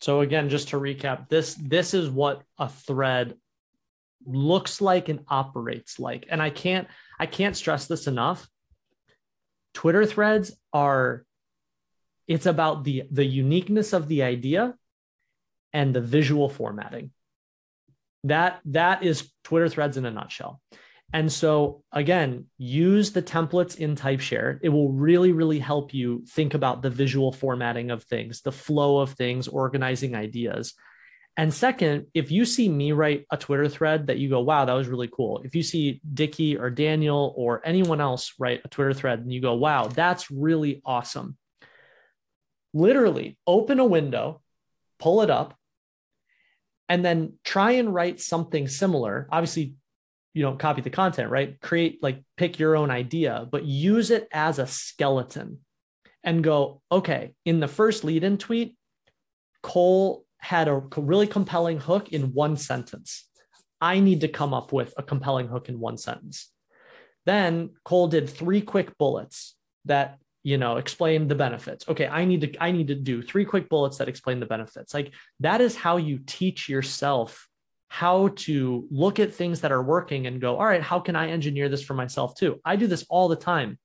so 0.00 0.20
again 0.20 0.48
just 0.48 0.68
to 0.68 0.78
recap 0.78 1.28
this 1.28 1.54
this 1.54 1.92
is 1.92 2.08
what 2.08 2.42
a 2.58 2.68
thread 2.68 3.34
looks 4.26 4.80
like 4.80 5.08
and 5.08 5.24
operates 5.28 5.98
like. 5.98 6.26
And 6.28 6.42
I 6.42 6.50
can't 6.50 6.88
I 7.18 7.26
can't 7.26 7.56
stress 7.56 7.86
this 7.86 8.06
enough. 8.06 8.48
Twitter 9.72 10.04
threads 10.04 10.56
are 10.72 11.24
it's 12.26 12.46
about 12.46 12.84
the 12.84 13.04
the 13.10 13.24
uniqueness 13.24 13.92
of 13.92 14.08
the 14.08 14.24
idea 14.24 14.74
and 15.72 15.94
the 15.94 16.00
visual 16.00 16.48
formatting. 16.48 17.10
That 18.26 18.60
that 18.66 19.02
is 19.02 19.30
Twitter 19.44 19.68
threads 19.68 19.96
in 19.96 20.06
a 20.06 20.10
nutshell. 20.10 20.60
And 21.12 21.32
so 21.32 21.84
again, 21.92 22.46
use 22.58 23.12
the 23.12 23.22
templates 23.22 23.78
in 23.78 23.94
TypeShare. 23.94 24.58
It 24.62 24.70
will 24.70 24.92
really, 24.92 25.32
really 25.32 25.60
help 25.60 25.94
you 25.94 26.24
think 26.28 26.54
about 26.54 26.82
the 26.82 26.90
visual 26.90 27.32
formatting 27.32 27.90
of 27.90 28.02
things, 28.04 28.42
the 28.42 28.52
flow 28.52 28.98
of 28.98 29.12
things, 29.12 29.46
organizing 29.46 30.14
ideas. 30.16 30.74
And 31.36 31.52
second, 31.52 32.06
if 32.14 32.30
you 32.30 32.44
see 32.44 32.68
me 32.68 32.92
write 32.92 33.26
a 33.30 33.36
Twitter 33.36 33.68
thread 33.68 34.06
that 34.06 34.18
you 34.18 34.30
go, 34.30 34.40
wow, 34.40 34.64
that 34.64 34.72
was 34.72 34.88
really 34.88 35.08
cool. 35.08 35.42
If 35.44 35.54
you 35.54 35.62
see 35.62 36.00
Dickie 36.12 36.56
or 36.56 36.70
Daniel 36.70 37.34
or 37.36 37.60
anyone 37.64 38.00
else 38.00 38.32
write 38.38 38.62
a 38.64 38.68
Twitter 38.68 38.94
thread 38.94 39.20
and 39.20 39.32
you 39.32 39.40
go, 39.40 39.54
wow, 39.54 39.86
that's 39.86 40.30
really 40.30 40.80
awesome. 40.84 41.36
Literally 42.72 43.38
open 43.46 43.78
a 43.78 43.84
window, 43.84 44.40
pull 44.98 45.22
it 45.22 45.30
up, 45.30 45.56
and 46.88 47.04
then 47.04 47.34
try 47.44 47.72
and 47.72 47.92
write 47.92 48.20
something 48.20 48.68
similar. 48.68 49.28
Obviously, 49.30 49.74
you 50.34 50.42
don't 50.42 50.58
copy 50.58 50.82
the 50.82 50.90
content, 50.90 51.30
right? 51.30 51.60
Create, 51.60 52.02
like, 52.02 52.22
pick 52.36 52.58
your 52.58 52.76
own 52.76 52.90
idea, 52.90 53.48
but 53.50 53.64
use 53.64 54.10
it 54.10 54.28
as 54.32 54.58
a 54.58 54.66
skeleton 54.66 55.58
and 56.22 56.44
go, 56.44 56.82
okay, 56.92 57.34
in 57.44 57.60
the 57.60 57.68
first 57.68 58.04
lead 58.04 58.22
in 58.24 58.36
tweet, 58.36 58.76
Cole 59.62 60.24
had 60.38 60.68
a 60.68 60.82
really 60.96 61.26
compelling 61.26 61.80
hook 61.80 62.12
in 62.12 62.34
one 62.34 62.56
sentence. 62.56 63.28
I 63.80 64.00
need 64.00 64.20
to 64.20 64.28
come 64.28 64.54
up 64.54 64.72
with 64.72 64.92
a 64.96 65.02
compelling 65.02 65.48
hook 65.48 65.68
in 65.68 65.80
one 65.80 65.96
sentence. 65.96 66.52
Then 67.24 67.70
Cole 67.84 68.08
did 68.08 68.28
three 68.28 68.60
quick 68.60 68.96
bullets 68.98 69.56
that 69.86 70.18
you 70.46 70.58
know 70.58 70.76
explain 70.76 71.26
the 71.26 71.34
benefits. 71.34 71.88
Okay, 71.88 72.06
I 72.06 72.24
need 72.24 72.40
to 72.42 72.62
I 72.62 72.70
need 72.70 72.86
to 72.86 72.94
do 72.94 73.20
three 73.20 73.44
quick 73.44 73.68
bullets 73.68 73.98
that 73.98 74.08
explain 74.08 74.38
the 74.38 74.46
benefits. 74.46 74.94
Like 74.94 75.12
that 75.40 75.60
is 75.60 75.74
how 75.74 75.96
you 75.96 76.20
teach 76.24 76.68
yourself 76.68 77.48
how 77.88 78.28
to 78.46 78.86
look 78.88 79.18
at 79.18 79.34
things 79.34 79.62
that 79.62 79.72
are 79.72 79.82
working 79.82 80.28
and 80.28 80.40
go, 80.40 80.56
all 80.56 80.66
right, 80.66 80.80
how 80.80 81.00
can 81.00 81.16
I 81.16 81.30
engineer 81.30 81.68
this 81.68 81.82
for 81.82 81.94
myself 81.94 82.36
too? 82.36 82.60
I 82.64 82.76
do 82.76 82.86
this 82.86 83.04
all 83.08 83.26
the 83.26 83.34
time 83.34 83.76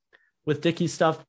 with 0.46 0.62
Dickie 0.62 0.86
stuff. 0.86 1.26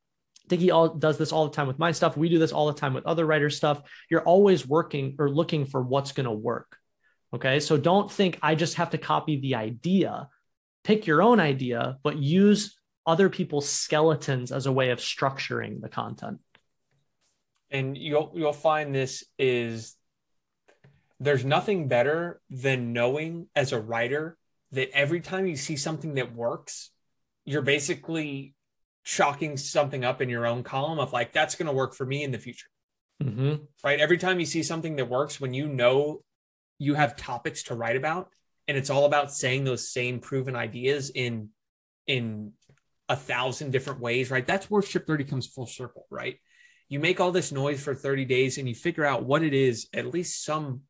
Dickie 0.49 0.71
all 0.71 0.91
does 0.91 1.17
this 1.17 1.33
all 1.33 1.49
the 1.49 1.57
time 1.57 1.67
with 1.67 1.79
my 1.79 1.93
stuff. 1.93 2.15
We 2.15 2.29
do 2.29 2.39
this 2.39 2.53
all 2.53 2.67
the 2.67 2.79
time 2.79 2.93
with 2.93 3.07
other 3.07 3.25
writers' 3.25 3.57
stuff. 3.57 3.81
You're 4.11 4.25
always 4.25 4.69
working 4.69 5.17
or 5.19 5.31
looking 5.31 5.65
for 5.65 5.81
what's 5.81 6.13
going 6.13 6.27
to 6.27 6.31
work, 6.51 6.77
Okay. 7.35 7.59
So 7.59 7.79
don't 7.79 8.13
think 8.13 8.39
I 8.43 8.55
just 8.55 8.75
have 8.75 8.91
to 8.91 8.99
copy 8.99 9.41
the 9.41 9.55
idea. 9.55 10.29
Pick 10.85 11.07
your 11.07 11.23
own 11.23 11.41
idea, 11.41 11.97
but 12.03 12.19
use 12.19 12.77
other 13.07 13.29
people's 13.29 13.69
skeletons 13.69 14.53
as 14.53 14.67
a 14.67 14.73
way 14.73 14.91
of 14.91 14.99
structuring 14.99 15.81
the 15.81 15.89
content. 15.89 16.39
And 17.71 17.97
you'll 17.97 18.33
you'll 18.35 18.53
find 18.53 18.95
this 18.95 19.25
is 19.39 19.97
there's 21.19 21.45
nothing 21.45 21.89
better 21.89 22.41
than 22.51 22.93
knowing 22.93 23.47
as 23.55 23.73
a 23.73 23.81
writer 23.81 24.37
that 24.73 24.91
every 24.93 25.21
time 25.21 25.47
you 25.47 25.57
see 25.57 25.77
something 25.77 26.15
that 26.15 26.35
works, 26.35 26.91
you're 27.45 27.63
basically 27.63 28.55
chalking 29.05 29.57
something 29.57 30.05
up 30.05 30.21
in 30.21 30.29
your 30.29 30.47
own 30.47 30.63
column 30.63 30.99
of 30.99 31.13
like 31.13 31.33
that's 31.33 31.55
going 31.55 31.67
to 31.67 31.73
work 31.73 31.95
for 31.95 32.05
me 32.05 32.23
in 32.23 32.31
the 32.31 32.39
future. 32.39 32.67
Mm-hmm. 33.23 33.65
Right? 33.85 34.01
Every 34.01 34.19
time 34.19 34.41
you 34.41 34.47
see 34.47 34.63
something 34.63 34.97
that 34.97 35.09
works 35.09 35.41
when 35.41 35.55
you 35.55 35.69
know 35.69 36.23
you 36.79 36.95
have 36.95 37.17
topics 37.17 37.65
to 37.65 37.75
write 37.75 37.97
about 37.97 38.29
and 38.69 38.77
it's 38.77 38.91
all 38.91 39.05
about 39.05 39.33
saying 39.33 39.65
those 39.65 39.89
same 39.89 40.21
proven 40.21 40.57
ideas 40.57 41.11
in 41.15 41.51
in 42.07 42.53
a 43.13 43.17
thousand 43.17 43.71
different 43.71 44.01
ways, 44.01 44.31
right? 44.31 44.47
That's 44.47 44.71
where 44.71 44.81
Ship 44.81 45.07
30 45.07 45.25
comes 45.25 45.47
full 45.47 45.67
circle, 45.67 46.07
right? 46.11 46.39
You 46.89 46.99
make 46.99 47.21
all 47.21 47.31
this 47.31 47.53
noise 47.53 47.83
for 47.83 47.95
30 47.95 48.25
days 48.25 48.57
and 48.57 48.67
you 48.67 48.75
figure 48.75 49.05
out 49.05 49.25
what 49.25 49.43
it 49.43 49.53
is, 49.53 49.89
at 49.93 50.07
least 50.07 50.45
some 50.45 50.83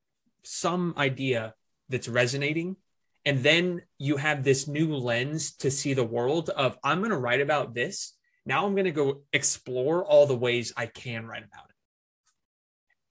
some 0.44 0.94
idea 0.96 1.54
that's 1.88 2.08
resonating. 2.08 2.76
And 3.24 3.42
then 3.42 3.82
you 3.98 4.16
have 4.16 4.42
this 4.42 4.66
new 4.66 4.94
lens 4.96 5.56
to 5.58 5.70
see 5.70 5.94
the 5.94 6.04
world 6.04 6.48
of 6.50 6.78
I'm 6.82 6.98
going 6.98 7.10
to 7.10 7.16
write 7.16 7.40
about 7.40 7.74
this. 7.74 8.14
Now 8.46 8.66
I'm 8.66 8.74
going 8.74 8.86
to 8.86 8.92
go 8.92 9.22
explore 9.32 10.04
all 10.04 10.26
the 10.26 10.36
ways 10.36 10.72
I 10.76 10.86
can 10.86 11.26
write 11.26 11.44
about 11.44 11.66
it 11.68 11.72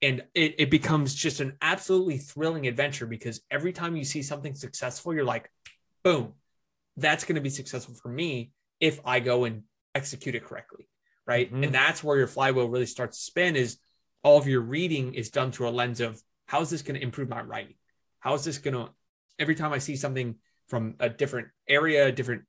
and 0.02 0.24
it, 0.34 0.56
it 0.58 0.70
becomes 0.70 1.14
just 1.14 1.40
an 1.40 1.56
absolutely 1.62 2.18
thrilling 2.18 2.66
adventure 2.66 3.06
because 3.06 3.40
every 3.50 3.72
time 3.72 3.96
you 3.96 4.04
see 4.04 4.22
something 4.22 4.54
successful 4.54 5.14
you're 5.14 5.24
like 5.24 5.48
boom 6.02 6.32
that's 6.96 7.24
going 7.24 7.36
to 7.36 7.40
be 7.40 7.48
successful 7.50 7.94
for 7.94 8.08
me 8.08 8.52
if 8.82 9.00
i 9.06 9.18
go 9.18 9.44
and 9.44 9.62
execute 9.94 10.34
it 10.34 10.44
correctly 10.44 10.86
right 11.26 11.50
mm-hmm. 11.50 11.64
and 11.64 11.74
that's 11.74 12.04
where 12.04 12.18
your 12.18 12.26
flywheel 12.26 12.68
really 12.68 12.84
starts 12.84 13.16
to 13.16 13.24
spin 13.24 13.56
is 13.56 13.78
all 14.22 14.36
of 14.36 14.46
your 14.46 14.60
reading 14.60 15.14
is 15.14 15.30
done 15.30 15.50
through 15.50 15.68
a 15.68 15.70
lens 15.70 16.00
of 16.00 16.22
how 16.46 16.60
is 16.60 16.68
this 16.68 16.82
going 16.82 16.94
to 16.94 17.02
improve 17.02 17.30
my 17.30 17.40
writing 17.40 17.74
how 18.20 18.34
is 18.34 18.44
this 18.44 18.58
going 18.58 18.74
to 18.74 18.90
every 19.38 19.54
time 19.54 19.72
i 19.72 19.78
see 19.78 19.96
something 19.96 20.34
from 20.68 20.94
a 21.00 21.08
different 21.08 21.48
area 21.66 22.06
a 22.08 22.12
different 22.12 22.42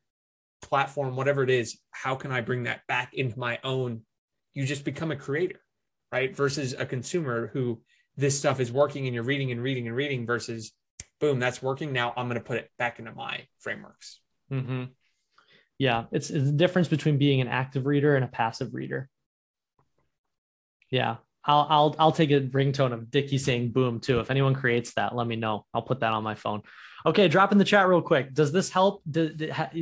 platform 0.61 1.15
whatever 1.15 1.43
it 1.43 1.49
is 1.49 1.77
how 1.91 2.15
can 2.15 2.31
i 2.31 2.41
bring 2.41 2.63
that 2.63 2.81
back 2.87 3.13
into 3.13 3.39
my 3.39 3.57
own 3.63 4.01
you 4.53 4.65
just 4.65 4.83
become 4.83 5.11
a 5.11 5.15
creator 5.15 5.63
right? 6.13 6.35
Versus 6.35 6.75
a 6.77 6.85
consumer 6.85 7.49
who 7.53 7.81
this 8.15 8.37
stuff 8.37 8.59
is 8.59 8.71
working 8.71 9.07
and 9.07 9.15
you're 9.15 9.23
reading 9.23 9.51
and 9.51 9.63
reading 9.63 9.87
and 9.87 9.95
reading 9.95 10.27
versus 10.27 10.71
boom, 11.19 11.39
that's 11.39 11.61
working. 11.61 11.91
Now 11.91 12.13
I'm 12.15 12.27
going 12.27 12.39
to 12.39 12.45
put 12.45 12.57
it 12.57 12.69
back 12.77 12.99
into 12.99 13.11
my 13.11 13.47
frameworks. 13.59 14.19
Mm-hmm. 14.51 14.83
Yeah, 15.77 16.05
it's, 16.11 16.29
it's 16.29 16.45
the 16.45 16.51
difference 16.51 16.87
between 16.87 17.17
being 17.17 17.41
an 17.41 17.47
active 17.47 17.85
reader 17.85 18.15
and 18.15 18.23
a 18.23 18.27
passive 18.27 18.73
reader. 18.73 19.09
Yeah, 20.89 21.17
I'll 21.45 21.67
I'll 21.69 21.95
I'll 21.99 22.11
take 22.11 22.31
a 22.31 22.41
ringtone 22.41 22.93
of 22.93 23.09
Dickie 23.09 23.37
saying 23.37 23.71
boom 23.71 23.99
too. 23.99 24.19
If 24.19 24.29
anyone 24.29 24.53
creates 24.53 24.93
that, 24.93 25.15
let 25.15 25.27
me 25.27 25.35
know. 25.35 25.65
I'll 25.73 25.81
put 25.81 26.01
that 26.01 26.13
on 26.13 26.23
my 26.23 26.35
phone. 26.35 26.61
Okay, 27.05 27.27
drop 27.27 27.51
in 27.51 27.57
the 27.57 27.65
chat 27.65 27.87
real 27.87 28.01
quick. 28.01 28.33
Does 28.33 28.51
this 28.51 28.69
help? 28.69 29.01
Does, 29.09 29.31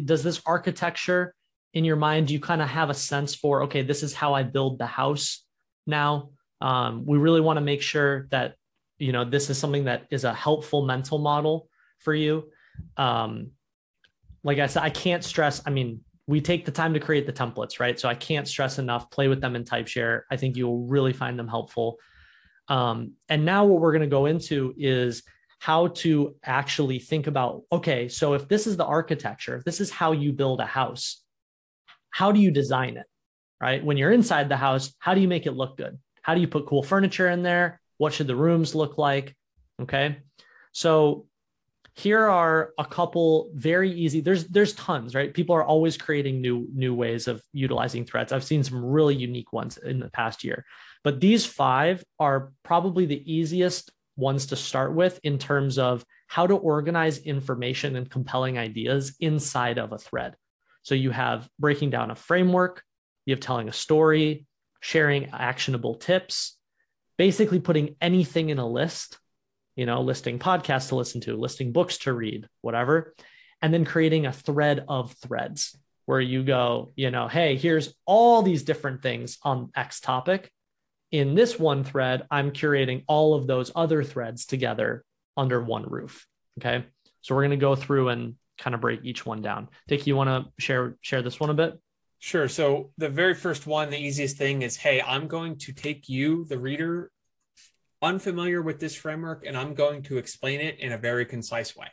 does 0.05 0.23
this 0.23 0.41
architecture 0.45 1.35
in 1.73 1.85
your 1.85 1.97
mind? 1.97 2.27
Do 2.27 2.33
you 2.33 2.39
kind 2.39 2.61
of 2.61 2.69
have 2.69 2.89
a 2.89 2.93
sense 2.93 3.35
for 3.35 3.63
okay, 3.63 3.81
this 3.83 4.03
is 4.03 4.13
how 4.13 4.33
I 4.33 4.43
build 4.43 4.79
the 4.79 4.87
house 4.87 5.43
now. 5.85 6.31
Um, 6.61 7.05
we 7.05 7.17
really 7.17 7.41
want 7.41 7.57
to 7.57 7.61
make 7.61 7.81
sure 7.81 8.27
that 8.31 8.55
you 8.97 9.11
know 9.11 9.25
this 9.25 9.49
is 9.49 9.57
something 9.57 9.85
that 9.85 10.07
is 10.11 10.23
a 10.23 10.33
helpful 10.33 10.85
mental 10.85 11.19
model 11.19 11.67
for 11.99 12.13
you. 12.13 12.49
Um, 12.97 13.51
like 14.43 14.59
I 14.59 14.67
said, 14.67 14.83
I 14.83 14.89
can't 14.89 15.23
stress. 15.23 15.61
I 15.65 15.69
mean, 15.69 16.01
we 16.27 16.41
take 16.41 16.65
the 16.65 16.71
time 16.71 16.93
to 16.93 16.99
create 16.99 17.25
the 17.25 17.33
templates, 17.33 17.79
right? 17.79 17.99
So 17.99 18.07
I 18.07 18.15
can't 18.15 18.47
stress 18.47 18.79
enough. 18.79 19.11
Play 19.11 19.27
with 19.27 19.41
them 19.41 19.55
in 19.55 19.63
TypeShare. 19.63 20.21
I 20.31 20.37
think 20.37 20.55
you'll 20.55 20.85
really 20.87 21.13
find 21.13 21.37
them 21.37 21.47
helpful. 21.47 21.97
Um, 22.67 23.13
and 23.27 23.43
now 23.43 23.65
what 23.65 23.81
we're 23.81 23.91
going 23.91 24.01
to 24.01 24.07
go 24.07 24.27
into 24.27 24.73
is 24.77 25.23
how 25.59 25.87
to 25.87 26.35
actually 26.43 26.99
think 26.99 27.27
about 27.27 27.63
okay, 27.71 28.07
so 28.07 28.33
if 28.33 28.47
this 28.47 28.65
is 28.65 28.77
the 28.77 28.85
architecture, 28.85 29.55
if 29.55 29.63
this 29.63 29.81
is 29.81 29.91
how 29.91 30.11
you 30.11 30.31
build 30.33 30.59
a 30.59 30.65
house, 30.65 31.23
how 32.09 32.31
do 32.31 32.39
you 32.39 32.51
design 32.51 32.97
it? 32.97 33.05
right? 33.61 33.85
When 33.85 33.95
you're 33.95 34.11
inside 34.11 34.49
the 34.49 34.57
house, 34.57 34.93
how 34.97 35.13
do 35.13 35.21
you 35.21 35.27
make 35.27 35.45
it 35.45 35.51
look 35.51 35.77
good? 35.77 35.97
How 36.23 36.33
do 36.33 36.41
you 36.41 36.47
put 36.47 36.65
cool 36.65 36.83
furniture 36.83 37.29
in 37.29 37.43
there? 37.43 37.79
What 37.97 38.11
should 38.13 38.27
the 38.27 38.35
rooms 38.35 38.73
look 38.73 38.97
like? 38.97 39.35
Okay. 39.79 40.17
So 40.71 41.27
here 41.95 42.25
are 42.25 42.71
a 42.77 42.85
couple 42.85 43.51
very 43.53 43.91
easy 43.91 44.21
there's 44.21 44.45
there's 44.47 44.73
tons 44.73 45.13
right? 45.13 45.33
People 45.33 45.55
are 45.55 45.63
always 45.63 45.97
creating 45.97 46.41
new 46.41 46.67
new 46.73 46.93
ways 46.93 47.27
of 47.27 47.41
utilizing 47.53 48.05
threads 48.05 48.31
i've 48.31 48.43
seen 48.43 48.63
some 48.63 48.83
really 48.83 49.15
unique 49.15 49.53
ones 49.53 49.77
in 49.77 49.99
the 49.99 50.09
past 50.09 50.43
year. 50.43 50.65
But 51.03 51.19
these 51.19 51.45
five 51.45 52.03
are 52.19 52.51
probably 52.63 53.05
the 53.05 53.31
easiest 53.31 53.91
ones 54.15 54.47
to 54.47 54.55
start 54.55 54.93
with 54.93 55.19
in 55.23 55.37
terms 55.37 55.77
of 55.77 56.05
how 56.27 56.45
to 56.47 56.55
organize 56.55 57.17
information 57.19 57.95
and 57.95 58.09
compelling 58.09 58.57
ideas 58.57 59.15
inside 59.19 59.77
of 59.79 59.91
a 59.91 59.97
thread. 59.97 60.35
So 60.83 60.95
you 60.95 61.11
have 61.11 61.49
breaking 61.59 61.89
down 61.89 62.11
a 62.11 62.15
framework 62.15 62.83
you 63.25 63.33
have 63.33 63.41
telling 63.41 63.69
a 63.69 63.73
story, 63.73 64.45
sharing 64.79 65.29
actionable 65.31 65.95
tips, 65.95 66.57
basically 67.17 67.59
putting 67.59 67.95
anything 68.01 68.49
in 68.49 68.59
a 68.59 68.67
list, 68.67 69.17
you 69.75 69.85
know, 69.85 70.01
listing 70.01 70.39
podcasts 70.39 70.89
to 70.89 70.95
listen 70.95 71.21
to, 71.21 71.35
listing 71.35 71.71
books 71.71 71.97
to 71.99 72.13
read, 72.13 72.47
whatever, 72.61 73.13
and 73.61 73.73
then 73.73 73.85
creating 73.85 74.25
a 74.25 74.33
thread 74.33 74.83
of 74.87 75.13
threads 75.13 75.77
where 76.05 76.19
you 76.19 76.43
go, 76.43 76.91
you 76.95 77.11
know, 77.11 77.27
hey, 77.27 77.55
here's 77.55 77.93
all 78.05 78.41
these 78.41 78.63
different 78.63 79.01
things 79.01 79.37
on 79.43 79.71
X 79.75 79.99
topic. 79.99 80.51
In 81.11 81.35
this 81.35 81.59
one 81.59 81.83
thread, 81.83 82.25
I'm 82.31 82.51
curating 82.51 83.03
all 83.07 83.33
of 83.33 83.47
those 83.47 83.71
other 83.75 84.03
threads 84.03 84.45
together 84.45 85.03
under 85.37 85.61
one 85.61 85.83
roof. 85.83 86.25
Okay. 86.59 86.85
So 87.21 87.35
we're 87.35 87.41
going 87.41 87.51
to 87.51 87.57
go 87.57 87.75
through 87.75 88.09
and 88.09 88.35
kind 88.57 88.73
of 88.73 88.81
break 88.81 89.01
each 89.03 89.25
one 89.25 89.41
down. 89.41 89.69
Dick, 89.87 90.07
you 90.07 90.15
want 90.15 90.29
to 90.29 90.51
share 90.61 90.97
share 91.01 91.21
this 91.21 91.39
one 91.39 91.49
a 91.49 91.53
bit? 91.53 91.79
Sure. 92.19 92.47
So 92.47 92.91
the 92.97 93.09
very 93.09 93.33
first 93.33 93.65
one, 93.65 93.89
the 93.89 93.97
easiest 93.97 94.37
thing 94.37 94.61
is, 94.61 94.77
hey, 94.77 95.01
I'm 95.01 95.27
going 95.27 95.57
to 95.57 95.73
take 95.73 96.07
you, 96.07 96.45
the 96.45 96.59
reader, 96.59 97.11
unfamiliar 98.01 98.61
with 98.61 98.79
this 98.79 98.95
framework, 98.95 99.45
and 99.45 99.57
I'm 99.57 99.73
going 99.73 100.03
to 100.03 100.17
explain 100.17 100.59
it 100.59 100.79
in 100.79 100.91
a 100.91 100.97
very 100.97 101.25
concise 101.25 101.75
way. 101.75 101.87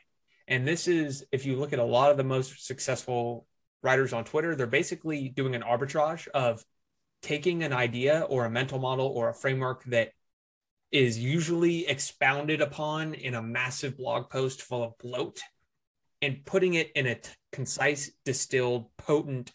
And 0.46 0.66
this 0.66 0.88
is, 0.88 1.24
if 1.30 1.44
you 1.44 1.56
look 1.56 1.72
at 1.72 1.78
a 1.78 1.84
lot 1.84 2.10
of 2.10 2.16
the 2.16 2.24
most 2.24 2.66
successful 2.66 3.46
writers 3.82 4.12
on 4.12 4.24
Twitter, 4.24 4.54
they're 4.54 4.66
basically 4.66 5.28
doing 5.28 5.54
an 5.54 5.62
arbitrage 5.62 6.26
of 6.28 6.64
taking 7.22 7.62
an 7.62 7.72
idea 7.72 8.20
or 8.28 8.44
a 8.44 8.50
mental 8.50 8.78
model 8.78 9.06
or 9.06 9.28
a 9.28 9.34
framework 9.34 9.84
that 9.84 10.12
is 10.90 11.18
usually 11.18 11.86
expounded 11.86 12.62
upon 12.62 13.12
in 13.14 13.34
a 13.34 13.42
massive 13.42 13.96
blog 13.96 14.30
post 14.30 14.62
full 14.62 14.82
of 14.82 14.96
bloat 14.98 15.40
and 16.22 16.44
putting 16.44 16.74
it 16.74 16.90
in 16.92 17.06
a 17.06 17.14
t- 17.14 17.30
concise, 17.52 18.10
distilled, 18.24 18.86
potent 18.96 19.52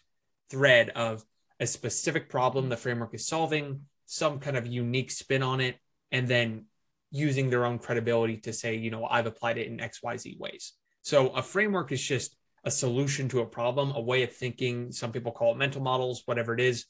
thread 0.48 0.90
of 0.90 1.24
a 1.58 1.66
specific 1.66 2.28
problem 2.28 2.68
the 2.68 2.76
framework 2.76 3.14
is 3.14 3.26
solving, 3.26 3.80
some 4.06 4.38
kind 4.38 4.56
of 4.56 4.66
unique 4.66 5.10
spin 5.10 5.42
on 5.42 5.60
it, 5.60 5.76
and 6.12 6.28
then 6.28 6.66
using 7.10 7.50
their 7.50 7.64
own 7.64 7.78
credibility 7.78 8.38
to 8.38 8.52
say, 8.52 8.76
you 8.76 8.90
know, 8.90 9.06
I've 9.06 9.26
applied 9.26 9.58
it 9.58 9.66
in 9.66 9.78
XYZ 9.78 10.38
ways. 10.38 10.72
So 11.02 11.28
a 11.28 11.42
framework 11.42 11.92
is 11.92 12.02
just 12.02 12.36
a 12.64 12.70
solution 12.70 13.28
to 13.28 13.40
a 13.40 13.46
problem, 13.46 13.92
a 13.94 14.00
way 14.00 14.22
of 14.22 14.32
thinking. 14.32 14.90
Some 14.90 15.12
people 15.12 15.32
call 15.32 15.52
it 15.52 15.58
mental 15.58 15.82
models, 15.82 16.22
whatever 16.26 16.54
it 16.54 16.60
is. 16.60 16.86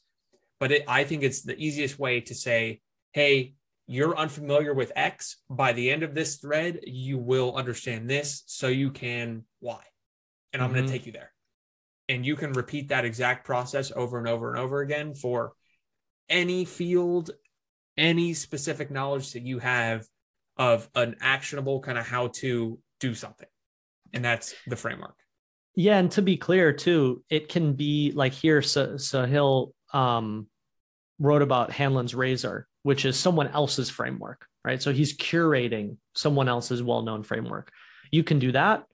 But 0.59 0.71
it, 0.71 0.85
I 0.87 1.03
think 1.03 1.23
it's 1.23 1.43
the 1.43 1.57
easiest 1.57 1.99
way 1.99 2.21
to 2.21 2.33
say, 2.33 2.81
hey, 3.11 3.55
you're 3.87 4.17
unfamiliar 4.17 4.73
with 4.73 4.91
X. 4.95 5.37
By 5.49 5.73
the 5.73 5.91
end 5.91 6.03
of 6.03 6.15
this 6.15 6.37
thread, 6.37 6.79
you 6.85 7.17
will 7.17 7.55
understand 7.55 8.09
this 8.09 8.43
so 8.47 8.67
you 8.67 8.91
can 8.91 9.43
Y. 9.61 9.79
And 10.53 10.61
I'm 10.61 10.69
mm-hmm. 10.69 10.75
going 10.75 10.87
to 10.87 10.91
take 10.91 11.05
you 11.05 11.11
there 11.11 11.31
and 12.07 12.25
you 12.25 12.35
can 12.35 12.53
repeat 12.53 12.89
that 12.89 13.05
exact 13.05 13.45
process 13.45 13.91
over 13.95 14.17
and 14.17 14.27
over 14.27 14.49
and 14.49 14.59
over 14.59 14.81
again 14.81 15.13
for 15.13 15.53
any 16.29 16.65
field, 16.65 17.31
any 17.97 18.33
specific 18.33 18.91
knowledge 18.91 19.33
that 19.33 19.43
you 19.43 19.59
have 19.59 20.05
of 20.57 20.89
an 20.95 21.15
actionable 21.21 21.79
kind 21.81 21.97
of 21.97 22.05
how 22.05 22.27
to 22.27 22.79
do 22.99 23.13
something. 23.13 23.47
And 24.13 24.23
that's 24.23 24.55
the 24.67 24.75
framework. 24.75 25.15
Yeah. 25.75 25.97
And 25.97 26.09
to 26.11 26.21
be 26.21 26.37
clear, 26.37 26.71
too, 26.71 27.23
it 27.29 27.49
can 27.49 27.73
be 27.73 28.11
like 28.15 28.33
here, 28.33 28.61
so, 28.61 28.93
Sahil 28.93 29.73
um, 29.93 30.47
wrote 31.19 31.41
about 31.41 31.71
Hanlon's 31.71 32.15
Razor, 32.15 32.67
which 32.83 33.03
is 33.05 33.17
someone 33.17 33.47
else's 33.49 33.89
framework, 33.89 34.45
right? 34.63 34.81
So 34.81 34.93
he's 34.93 35.17
curating 35.17 35.97
someone 36.13 36.47
else's 36.47 36.81
well 36.81 37.01
known 37.01 37.23
framework. 37.23 37.71
You 38.11 38.23
can 38.23 38.39
do 38.39 38.53
that, 38.53 38.85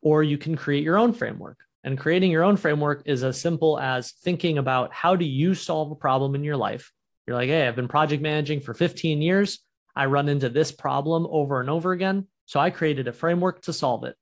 or 0.00 0.22
you 0.22 0.38
can 0.38 0.56
create 0.56 0.84
your 0.84 0.98
own 0.98 1.12
framework. 1.12 1.58
And 1.82 1.98
creating 1.98 2.30
your 2.30 2.44
own 2.44 2.56
framework 2.56 3.02
is 3.06 3.24
as 3.24 3.40
simple 3.40 3.78
as 3.78 4.12
thinking 4.12 4.58
about 4.58 4.92
how 4.92 5.16
do 5.16 5.24
you 5.24 5.54
solve 5.54 5.90
a 5.90 5.94
problem 5.94 6.34
in 6.34 6.44
your 6.44 6.56
life. 6.56 6.92
You're 7.30 7.38
like, 7.38 7.48
hey, 7.48 7.68
I've 7.68 7.76
been 7.76 7.86
project 7.86 8.24
managing 8.24 8.58
for 8.58 8.74
15 8.74 9.22
years. 9.22 9.60
I 9.94 10.06
run 10.06 10.28
into 10.28 10.48
this 10.48 10.72
problem 10.72 11.28
over 11.30 11.60
and 11.60 11.70
over 11.70 11.92
again. 11.92 12.26
So 12.46 12.58
I 12.58 12.70
created 12.70 13.06
a 13.06 13.12
framework 13.12 13.62
to 13.62 13.72
solve 13.72 14.02
it, 14.02 14.16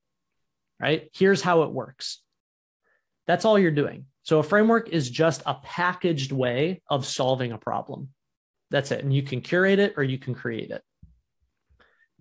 right? 0.79 1.09
Here's 1.15 1.41
how 1.41 1.63
it 1.63 1.71
works. 1.71 2.21
That's 3.25 3.45
all 3.45 3.57
you're 3.57 3.71
doing. 3.71 4.05
So 4.21 4.37
a 4.37 4.43
framework 4.43 4.89
is 4.89 5.09
just 5.09 5.41
a 5.47 5.55
packaged 5.55 6.31
way 6.31 6.83
of 6.87 7.03
solving 7.03 7.51
a 7.51 7.57
problem. 7.57 8.09
That's 8.69 8.91
it. 8.91 9.03
And 9.03 9.11
you 9.11 9.23
can 9.23 9.41
curate 9.41 9.79
it 9.79 9.95
or 9.97 10.03
you 10.03 10.19
can 10.19 10.35
create 10.35 10.69
it. 10.69 10.83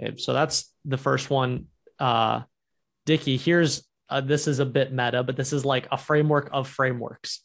Okay, 0.03 0.16
so 0.16 0.32
that's 0.32 0.72
the 0.86 0.97
first 0.97 1.28
one. 1.28 1.66
Uh, 1.99 2.45
Dickie, 3.05 3.36
here's 3.36 3.86
uh, 4.09 4.22
this 4.22 4.49
is 4.49 4.59
a 4.59 4.64
bit 4.64 4.91
meta, 4.91 5.22
but 5.22 5.36
this 5.36 5.53
is 5.53 5.66
like 5.66 5.86
a 5.93 5.99
framework 5.99 6.49
of 6.51 6.66
frameworks, 6.66 7.43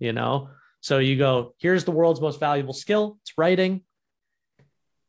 you 0.00 0.12
know? 0.12 0.48
So 0.82 0.98
you 0.98 1.16
go, 1.16 1.54
here's 1.58 1.84
the 1.84 1.92
world's 1.92 2.20
most 2.20 2.40
valuable 2.40 2.74
skill, 2.74 3.16
it's 3.22 3.38
writing. 3.38 3.82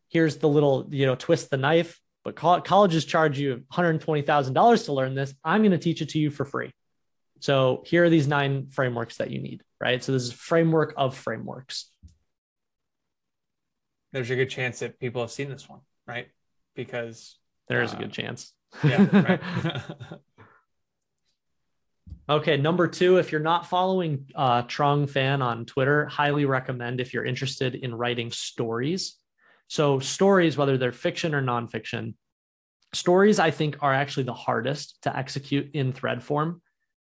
Here's 0.09 0.37
the 0.37 0.47
little, 0.47 0.87
you 0.91 1.07
know, 1.07 1.15
twist 1.15 1.49
the 1.49 1.57
knife, 1.57 1.99
but 2.23 2.35
colleges 2.35 3.03
charge 3.03 3.39
you 3.39 3.63
$120,000 3.73 4.85
to 4.85 4.93
learn 4.93 5.15
this. 5.15 5.33
I'm 5.43 5.61
going 5.61 5.71
to 5.71 5.79
teach 5.79 6.03
it 6.03 6.09
to 6.09 6.19
you 6.19 6.29
for 6.29 6.45
free. 6.45 6.71
So 7.39 7.81
here 7.87 8.05
are 8.05 8.09
these 8.11 8.27
nine 8.27 8.67
frameworks 8.67 9.17
that 9.17 9.31
you 9.31 9.41
need, 9.41 9.63
right? 9.81 10.03
So 10.03 10.11
this 10.11 10.21
is 10.21 10.31
framework 10.31 10.93
of 10.95 11.17
frameworks. 11.17 11.89
There's 14.11 14.29
a 14.29 14.35
good 14.35 14.51
chance 14.51 14.79
that 14.79 14.99
people 14.99 15.21
have 15.21 15.31
seen 15.31 15.49
this 15.49 15.67
one, 15.67 15.79
right? 16.07 16.27
Because 16.75 17.35
there 17.67 17.81
is 17.81 17.91
uh, 17.93 17.97
a 17.97 17.99
good 17.99 18.11
chance. 18.11 18.53
Yeah. 18.83 19.07
Right. 19.11 19.41
Okay, 22.29 22.55
number 22.55 22.87
two, 22.87 23.17
if 23.17 23.31
you're 23.31 23.41
not 23.41 23.67
following 23.67 24.27
uh, 24.33 24.63
Trung 24.63 25.09
Phan 25.09 25.41
on 25.41 25.65
Twitter, 25.65 26.05
highly 26.05 26.45
recommend 26.45 27.01
if 27.01 27.13
you're 27.13 27.25
interested 27.25 27.75
in 27.75 27.93
writing 27.93 28.31
stories. 28.31 29.15
So, 29.67 29.99
stories, 29.99 30.55
whether 30.55 30.77
they're 30.77 30.93
fiction 30.93 31.35
or 31.35 31.41
nonfiction, 31.41 32.13
stories 32.93 33.39
I 33.39 33.51
think 33.51 33.77
are 33.81 33.93
actually 33.93 34.23
the 34.23 34.33
hardest 34.33 35.01
to 35.03 35.15
execute 35.15 35.71
in 35.73 35.91
thread 35.91 36.23
form. 36.23 36.61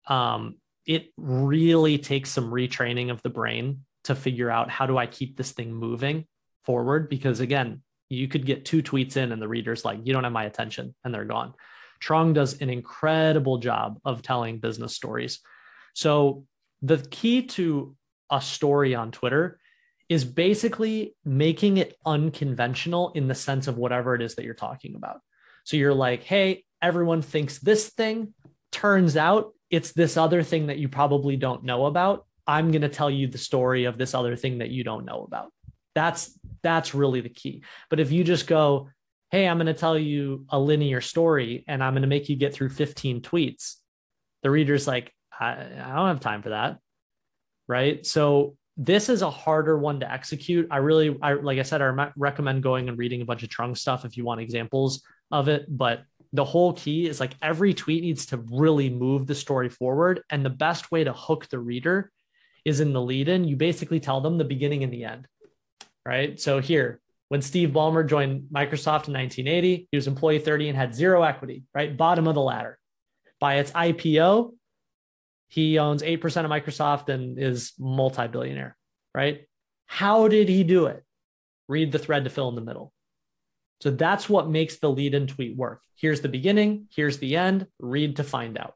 Um, 0.08 0.56
it 0.86 1.08
really 1.18 1.98
takes 1.98 2.30
some 2.30 2.50
retraining 2.50 3.12
of 3.12 3.22
the 3.22 3.30
brain 3.30 3.86
to 4.06 4.16
figure 4.16 4.50
out 4.50 4.70
how 4.70 4.86
do 4.86 4.98
I 4.98 5.08
keep 5.08 5.36
this 5.36 5.52
thing 5.52 5.74
moving 5.74 6.26
forward? 6.64 7.10
Because 7.10 7.42
again, 7.42 7.84
you 8.10 8.28
could 8.28 8.46
get 8.46 8.66
two 8.66 8.82
tweets 8.82 9.18
in 9.18 9.32
and 9.32 9.42
the 9.42 9.48
reader's 9.48 9.84
like, 9.84 10.00
you 10.04 10.14
don't 10.14 10.24
have 10.24 10.34
my 10.34 10.46
attention, 10.46 10.96
and 11.04 11.14
they're 11.14 11.26
gone. 11.26 11.54
Trung 12.02 12.34
does 12.34 12.60
an 12.62 12.70
incredible 12.70 13.60
job 13.60 14.00
of 14.04 14.22
telling 14.22 14.60
business 14.60 14.96
stories. 14.96 15.40
So, 15.94 16.46
the 16.82 16.98
key 16.98 17.44
to 17.44 17.96
a 18.32 18.42
story 18.42 18.96
on 18.96 19.12
Twitter 19.12 19.60
is 20.10 20.26
basically 20.26 21.16
making 21.24 21.78
it 21.78 21.96
unconventional 22.06 23.12
in 23.14 23.28
the 23.28 23.36
sense 23.36 23.68
of 23.68 23.78
whatever 23.78 24.16
it 24.16 24.22
is 24.22 24.36
that 24.36 24.46
you're 24.46 24.54
talking 24.54 24.96
about. 24.96 25.22
So, 25.64 25.78
you're 25.78 25.94
like, 25.94 26.24
hey, 26.24 26.64
everyone 26.82 27.22
thinks 27.22 27.60
this 27.60 27.90
thing. 27.90 28.34
Turns 28.72 29.16
out 29.16 29.54
it's 29.70 29.94
this 29.94 30.18
other 30.18 30.44
thing 30.44 30.68
that 30.68 30.78
you 30.78 30.90
probably 30.90 31.38
don't 31.38 31.64
know 31.64 31.86
about. 31.86 32.26
I'm 32.48 32.72
going 32.72 32.82
to 32.82 32.90
tell 32.90 33.10
you 33.10 33.28
the 33.28 33.38
story 33.38 33.86
of 33.86 33.98
this 33.98 34.14
other 34.14 34.36
thing 34.36 34.58
that 34.58 34.70
you 34.70 34.84
don't 34.84 35.06
know 35.06 35.24
about. 35.24 35.52
That's 35.96 36.38
that's 36.64 36.94
really 36.94 37.22
the 37.22 37.30
key. 37.30 37.64
But 37.90 38.00
if 38.00 38.12
you 38.12 38.24
just 38.24 38.48
go, 38.48 38.90
hey, 39.32 39.48
I'm 39.48 39.58
going 39.58 39.68
to 39.68 39.74
tell 39.74 39.98
you 39.98 40.46
a 40.50 40.60
linear 40.60 41.00
story 41.00 41.64
and 41.68 41.82
I'm 41.82 41.94
going 41.94 42.02
to 42.02 42.08
make 42.08 42.28
you 42.28 42.36
get 42.36 42.54
through 42.54 42.70
15 42.70 43.22
tweets. 43.22 43.76
The 44.44 44.52
reader's 44.52 44.88
like, 44.88 45.14
I, 45.40 45.52
I 45.52 45.96
don't 45.96 46.08
have 46.08 46.20
time 46.20 46.42
for 46.42 46.50
that. 46.50 46.80
Right. 47.68 48.06
So 48.06 48.58
this 48.76 49.08
is 49.08 49.22
a 49.22 49.30
harder 49.30 49.78
one 49.78 50.02
to 50.02 50.12
execute. 50.12 50.68
I 50.70 50.78
really, 50.78 51.18
I, 51.22 51.34
like 51.34 51.60
I 51.60 51.64
said, 51.64 51.82
I 51.82 52.12
recommend 52.18 52.62
going 52.62 52.90
and 52.90 52.98
reading 52.98 53.22
a 53.22 53.26
bunch 53.26 53.44
of 53.44 53.50
Trung 53.50 53.78
stuff 53.78 54.04
if 54.04 54.18
you 54.18 54.26
want 54.26 54.42
examples 54.42 55.02
of 55.32 55.48
it. 55.48 55.66
But 55.70 56.04
the 56.34 56.46
whole 56.46 56.74
key 56.74 57.08
is 57.08 57.22
like 57.22 57.34
every 57.42 57.74
tweet 57.74 58.04
needs 58.04 58.26
to 58.28 58.38
really 58.52 58.90
move 58.90 59.28
the 59.28 59.36
story 59.36 59.70
forward. 59.70 60.24
And 60.30 60.44
the 60.46 60.50
best 60.50 60.92
way 60.92 61.06
to 61.06 61.14
hook 61.14 61.48
the 61.50 61.60
reader 61.60 62.12
is 62.66 62.82
in 62.82 62.92
the 62.92 63.02
lead 63.02 63.30
in. 63.30 63.46
You 63.46 63.56
basically 63.56 64.02
tell 64.02 64.20
them 64.20 64.38
the 64.38 64.44
beginning 64.44 64.84
and 64.84 64.92
the 64.92 65.06
end. 65.06 65.28
Right. 66.06 66.40
So 66.40 66.60
here, 66.60 67.00
when 67.32 67.42
Steve 67.42 67.70
Ballmer 67.70 68.06
joined 68.06 68.50
Microsoft 68.54 69.08
in 69.08 69.14
1980, 69.14 69.88
he 69.90 69.98
was 69.98 70.06
employee 70.06 70.40
30 70.40 70.68
and 70.68 70.78
had 70.78 70.94
zero 70.94 71.24
equity, 71.24 71.64
right? 71.74 71.96
Bottom 71.96 72.28
of 72.28 72.36
the 72.36 72.42
ladder. 72.42 72.78
By 73.40 73.60
its 73.60 73.72
IPO, 73.72 74.52
he 75.48 75.80
owns 75.80 76.04
8% 76.04 76.26
of 76.44 76.52
Microsoft 76.52 77.08
and 77.08 77.40
is 77.40 77.72
multi 77.80 78.28
billionaire, 78.28 78.76
right? 79.16 79.46
How 79.86 80.28
did 80.28 80.50
he 80.50 80.66
do 80.66 80.88
it? 80.88 81.06
Read 81.70 81.94
the 81.94 82.00
thread 82.00 82.26
to 82.26 82.30
fill 82.30 82.50
in 82.50 82.56
the 82.56 82.60
middle. 82.60 82.92
So 83.80 83.92
that's 83.92 84.28
what 84.28 84.50
makes 84.50 84.80
the 84.80 84.90
lead 84.90 85.14
in 85.14 85.26
tweet 85.26 85.56
work. 85.56 85.84
Here's 85.96 86.20
the 86.20 86.28
beginning, 86.28 86.90
here's 86.94 87.20
the 87.20 87.38
end, 87.38 87.66
read 87.80 88.18
to 88.18 88.26
find 88.26 88.58
out. 88.58 88.76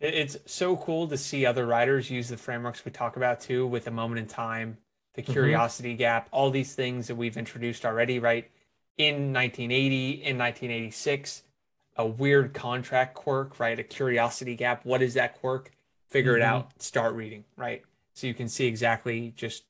It's 0.00 0.38
so 0.46 0.78
cool 0.78 1.08
to 1.08 1.18
see 1.18 1.44
other 1.44 1.66
writers 1.66 2.10
use 2.10 2.30
the 2.30 2.38
frameworks 2.38 2.86
we 2.86 2.90
talk 2.90 3.18
about 3.18 3.40
too 3.40 3.66
with 3.66 3.86
a 3.86 3.90
moment 3.90 4.18
in 4.18 4.26
time 4.28 4.78
the 5.14 5.22
mm-hmm. 5.22 5.32
curiosity 5.32 5.90
mm-hmm. 5.90 5.98
gap, 5.98 6.28
all 6.30 6.50
these 6.50 6.74
things 6.74 7.06
that 7.08 7.16
we've 7.16 7.36
introduced 7.36 7.84
already, 7.84 8.18
right? 8.18 8.50
In 8.98 9.32
1980, 9.32 10.10
in 10.10 10.38
1986, 10.38 11.42
a 11.96 12.06
weird 12.06 12.54
contract 12.54 13.14
quirk, 13.14 13.58
right? 13.58 13.78
A 13.78 13.82
curiosity 13.82 14.54
gap. 14.54 14.84
What 14.84 15.02
is 15.02 15.14
that 15.14 15.40
quirk? 15.40 15.72
Figure 16.08 16.32
mm-hmm. 16.32 16.42
it 16.42 16.44
out, 16.44 16.82
start 16.82 17.14
reading, 17.14 17.44
right? 17.56 17.82
So 18.14 18.26
you 18.26 18.34
can 18.34 18.48
see 18.48 18.66
exactly 18.66 19.32
just 19.36 19.64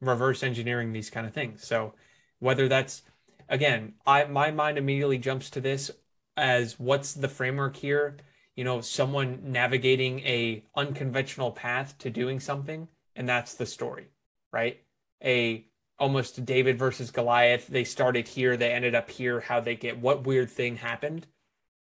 reverse 0.00 0.42
engineering 0.42 0.92
these 0.92 1.10
kind 1.10 1.26
of 1.26 1.32
things. 1.32 1.66
So 1.66 1.94
whether 2.38 2.68
that's 2.68 3.02
again, 3.48 3.94
I 4.06 4.24
my 4.24 4.50
mind 4.50 4.78
immediately 4.78 5.18
jumps 5.18 5.50
to 5.50 5.60
this 5.60 5.90
as 6.36 6.78
what's 6.78 7.14
the 7.14 7.28
framework 7.28 7.76
here? 7.76 8.16
You 8.54 8.64
know, 8.64 8.80
someone 8.80 9.40
navigating 9.44 10.20
a 10.20 10.64
unconventional 10.74 11.52
path 11.52 11.96
to 11.98 12.10
doing 12.10 12.40
something, 12.40 12.88
and 13.14 13.28
that's 13.28 13.54
the 13.54 13.66
story, 13.66 14.08
right? 14.52 14.80
A 15.22 15.66
almost 15.98 16.44
David 16.44 16.78
versus 16.78 17.10
Goliath. 17.10 17.66
They 17.66 17.84
started 17.84 18.28
here, 18.28 18.56
they 18.56 18.72
ended 18.72 18.94
up 18.94 19.10
here. 19.10 19.40
How 19.40 19.60
they 19.60 19.76
get 19.76 19.98
what 19.98 20.26
weird 20.26 20.50
thing 20.50 20.76
happened, 20.76 21.26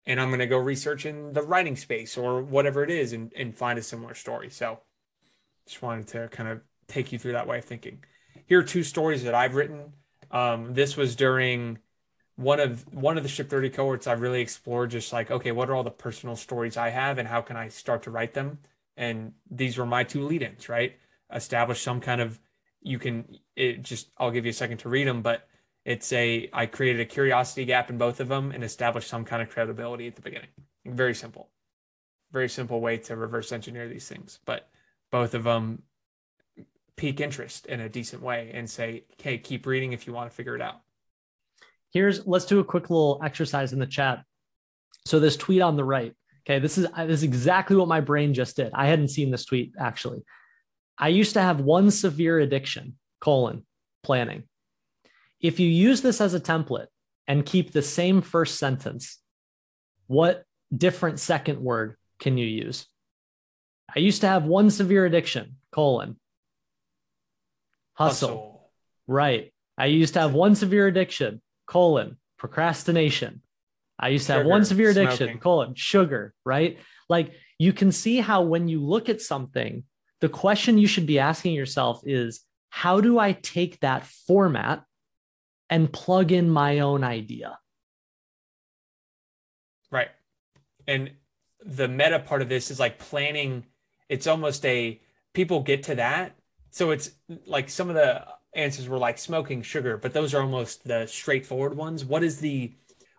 and 0.06 0.20
I'm 0.20 0.30
gonna 0.30 0.46
go 0.46 0.58
research 0.58 1.06
in 1.06 1.32
the 1.32 1.42
writing 1.42 1.76
space 1.76 2.16
or 2.16 2.42
whatever 2.42 2.82
it 2.82 2.90
is 2.90 3.12
and 3.12 3.32
and 3.34 3.56
find 3.56 3.78
a 3.78 3.82
similar 3.82 4.14
story. 4.14 4.50
So, 4.50 4.80
just 5.66 5.82
wanted 5.82 6.08
to 6.08 6.28
kind 6.28 6.48
of 6.48 6.60
take 6.88 7.12
you 7.12 7.18
through 7.18 7.32
that 7.32 7.46
way 7.46 7.58
of 7.58 7.64
thinking. 7.64 8.04
Here 8.46 8.60
are 8.60 8.64
two 8.64 8.82
stories 8.82 9.24
that 9.24 9.34
I've 9.34 9.54
written. 9.54 9.92
Um, 10.30 10.74
this 10.74 10.96
was 10.96 11.16
during 11.16 11.78
one 12.36 12.60
of 12.60 12.84
one 12.92 13.16
of 13.16 13.22
the 13.22 13.28
ship 13.28 13.48
30 13.48 13.70
cohorts 13.70 14.06
i've 14.06 14.20
really 14.20 14.40
explored 14.40 14.90
just 14.90 15.12
like 15.12 15.30
okay 15.30 15.52
what 15.52 15.70
are 15.70 15.74
all 15.74 15.84
the 15.84 15.90
personal 15.90 16.34
stories 16.34 16.76
i 16.76 16.90
have 16.90 17.18
and 17.18 17.28
how 17.28 17.40
can 17.40 17.56
i 17.56 17.68
start 17.68 18.02
to 18.02 18.10
write 18.10 18.34
them 18.34 18.58
and 18.96 19.32
these 19.50 19.78
were 19.78 19.86
my 19.86 20.02
two 20.02 20.24
lead-ins 20.24 20.68
right 20.68 20.96
establish 21.32 21.80
some 21.80 22.00
kind 22.00 22.20
of 22.20 22.40
you 22.84 22.98
can 22.98 23.24
it 23.56 23.82
just 23.82 24.10
I'll 24.18 24.30
give 24.30 24.44
you 24.44 24.50
a 24.50 24.54
second 24.54 24.78
to 24.78 24.88
read 24.88 25.08
them, 25.08 25.22
but 25.22 25.48
it's 25.84 26.12
a 26.12 26.48
I 26.52 26.66
created 26.66 27.00
a 27.00 27.06
curiosity 27.06 27.64
gap 27.64 27.90
in 27.90 27.98
both 27.98 28.20
of 28.20 28.28
them 28.28 28.52
and 28.52 28.62
established 28.62 29.08
some 29.08 29.24
kind 29.24 29.42
of 29.42 29.48
credibility 29.48 30.06
at 30.06 30.14
the 30.14 30.22
beginning. 30.22 30.50
Very 30.86 31.14
simple, 31.14 31.50
very 32.30 32.48
simple 32.48 32.80
way 32.80 32.98
to 32.98 33.16
reverse 33.16 33.50
engineer 33.50 33.88
these 33.88 34.06
things, 34.06 34.38
but 34.44 34.68
both 35.10 35.34
of 35.34 35.44
them 35.44 35.82
pique 36.96 37.20
interest 37.20 37.66
in 37.66 37.80
a 37.80 37.88
decent 37.88 38.22
way 38.22 38.50
and 38.54 38.68
say, 38.68 39.04
"Hey, 39.20 39.38
keep 39.38 39.66
reading 39.66 39.92
if 39.92 40.06
you 40.06 40.12
want 40.12 40.30
to 40.30 40.36
figure 40.36 40.54
it 40.54 40.62
out." 40.62 40.80
Here's 41.90 42.26
let's 42.26 42.44
do 42.44 42.60
a 42.60 42.64
quick 42.64 42.90
little 42.90 43.20
exercise 43.24 43.72
in 43.72 43.78
the 43.78 43.86
chat. 43.86 44.24
So 45.06 45.20
this 45.20 45.36
tweet 45.36 45.62
on 45.62 45.76
the 45.76 45.84
right, 45.84 46.14
okay, 46.46 46.58
this 46.58 46.76
is 46.76 46.86
this 46.96 47.20
is 47.20 47.22
exactly 47.22 47.76
what 47.76 47.88
my 47.88 48.00
brain 48.00 48.34
just 48.34 48.56
did. 48.56 48.72
I 48.74 48.86
hadn't 48.86 49.08
seen 49.08 49.30
this 49.30 49.46
tweet 49.46 49.72
actually. 49.78 50.22
I 50.98 51.08
used 51.08 51.34
to 51.34 51.42
have 51.42 51.60
one 51.60 51.90
severe 51.90 52.38
addiction, 52.38 52.96
colon, 53.20 53.66
planning. 54.02 54.44
If 55.40 55.60
you 55.60 55.68
use 55.68 56.02
this 56.02 56.20
as 56.20 56.34
a 56.34 56.40
template 56.40 56.86
and 57.26 57.44
keep 57.44 57.72
the 57.72 57.82
same 57.82 58.22
first 58.22 58.58
sentence, 58.58 59.18
what 60.06 60.44
different 60.74 61.20
second 61.20 61.60
word 61.60 61.96
can 62.18 62.38
you 62.38 62.46
use? 62.46 62.86
I 63.94 63.98
used 63.98 64.22
to 64.22 64.28
have 64.28 64.44
one 64.44 64.70
severe 64.70 65.04
addiction, 65.04 65.56
colon, 65.70 66.18
hustle. 67.94 68.28
hustle. 68.28 68.70
Right. 69.06 69.52
I 69.76 69.86
used 69.86 70.14
to 70.14 70.20
have 70.20 70.32
one 70.32 70.54
severe 70.54 70.86
addiction, 70.86 71.42
colon, 71.66 72.16
procrastination. 72.38 73.42
I 73.98 74.08
used 74.08 74.26
to 74.26 74.32
sugar, 74.32 74.42
have 74.42 74.46
one 74.46 74.64
severe 74.64 74.90
addiction, 74.90 75.16
smoking. 75.16 75.38
colon, 75.38 75.74
sugar, 75.74 76.34
right? 76.44 76.78
Like 77.08 77.32
you 77.58 77.72
can 77.72 77.92
see 77.92 78.18
how 78.18 78.42
when 78.42 78.68
you 78.68 78.80
look 78.80 79.08
at 79.08 79.20
something 79.20 79.84
the 80.24 80.30
question 80.30 80.78
you 80.78 80.86
should 80.86 81.04
be 81.04 81.18
asking 81.18 81.52
yourself 81.52 82.00
is 82.06 82.40
how 82.70 82.98
do 82.98 83.18
I 83.18 83.32
take 83.32 83.78
that 83.80 84.06
format 84.06 84.82
and 85.68 85.92
plug 85.92 86.32
in 86.32 86.48
my 86.48 86.78
own 86.78 87.04
idea? 87.04 87.58
Right. 89.90 90.08
And 90.88 91.10
the 91.62 91.88
meta 91.88 92.20
part 92.20 92.40
of 92.40 92.48
this 92.48 92.70
is 92.70 92.80
like 92.80 92.98
planning. 92.98 93.66
It's 94.08 94.26
almost 94.26 94.64
a 94.64 94.98
people 95.34 95.60
get 95.60 95.82
to 95.82 95.96
that. 95.96 96.34
So 96.70 96.90
it's 96.90 97.10
like 97.44 97.68
some 97.68 97.90
of 97.90 97.94
the 97.94 98.24
answers 98.54 98.88
were 98.88 98.96
like 98.96 99.18
smoking 99.18 99.60
sugar, 99.60 99.98
but 99.98 100.14
those 100.14 100.32
are 100.32 100.40
almost 100.40 100.88
the 100.88 101.06
straightforward 101.06 101.76
ones. 101.76 102.02
What 102.02 102.24
is 102.24 102.40
the 102.40 102.72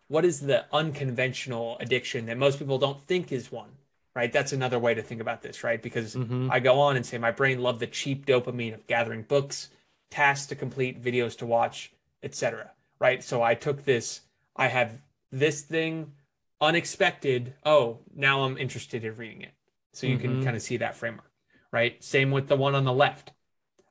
what 0.07 0.25
is 0.25 0.39
the 0.39 0.65
unconventional 0.73 1.77
addiction 1.79 2.25
that 2.25 2.39
most 2.39 2.57
people 2.57 2.79
don't 2.79 3.05
think 3.05 3.31
is 3.31 3.51
one 3.51 3.69
right 4.15 4.31
that's 4.31 4.53
another 4.53 4.79
way 4.79 4.93
to 4.93 5.01
think 5.01 5.21
about 5.21 5.41
this 5.41 5.63
right 5.63 5.81
because 5.81 6.15
Mhm. 6.15 6.49
i 6.51 6.59
go 6.59 6.79
on 6.79 6.95
and 6.95 7.05
say 7.05 7.17
my 7.17 7.31
brain 7.31 7.61
loved 7.61 7.79
the 7.79 7.87
cheap 7.87 8.25
dopamine 8.25 8.73
of 8.73 8.87
gathering 8.87 9.23
books 9.23 9.69
tasks 10.09 10.47
to 10.47 10.55
complete 10.55 11.01
videos 11.01 11.37
to 11.37 11.45
watch 11.45 11.91
etc 12.23 12.71
right 12.99 13.23
so 13.23 13.41
i 13.43 13.53
took 13.55 13.83
this 13.85 14.21
i 14.55 14.67
have 14.67 15.01
this 15.31 15.61
thing 15.61 16.13
unexpected 16.61 17.53
oh 17.65 17.99
now 18.15 18.43
i'm 18.43 18.57
interested 18.57 19.03
in 19.03 19.15
reading 19.17 19.41
it 19.41 19.51
so 19.93 20.07
you 20.07 20.17
can 20.17 20.37
Mhm. 20.39 20.43
kind 20.43 20.55
of 20.55 20.61
see 20.61 20.77
that 20.77 20.95
framework 20.95 21.31
right 21.71 22.01
same 22.03 22.31
with 22.31 22.47
the 22.47 22.55
one 22.55 22.75
on 22.75 22.85
the 22.85 22.93
left 22.93 23.31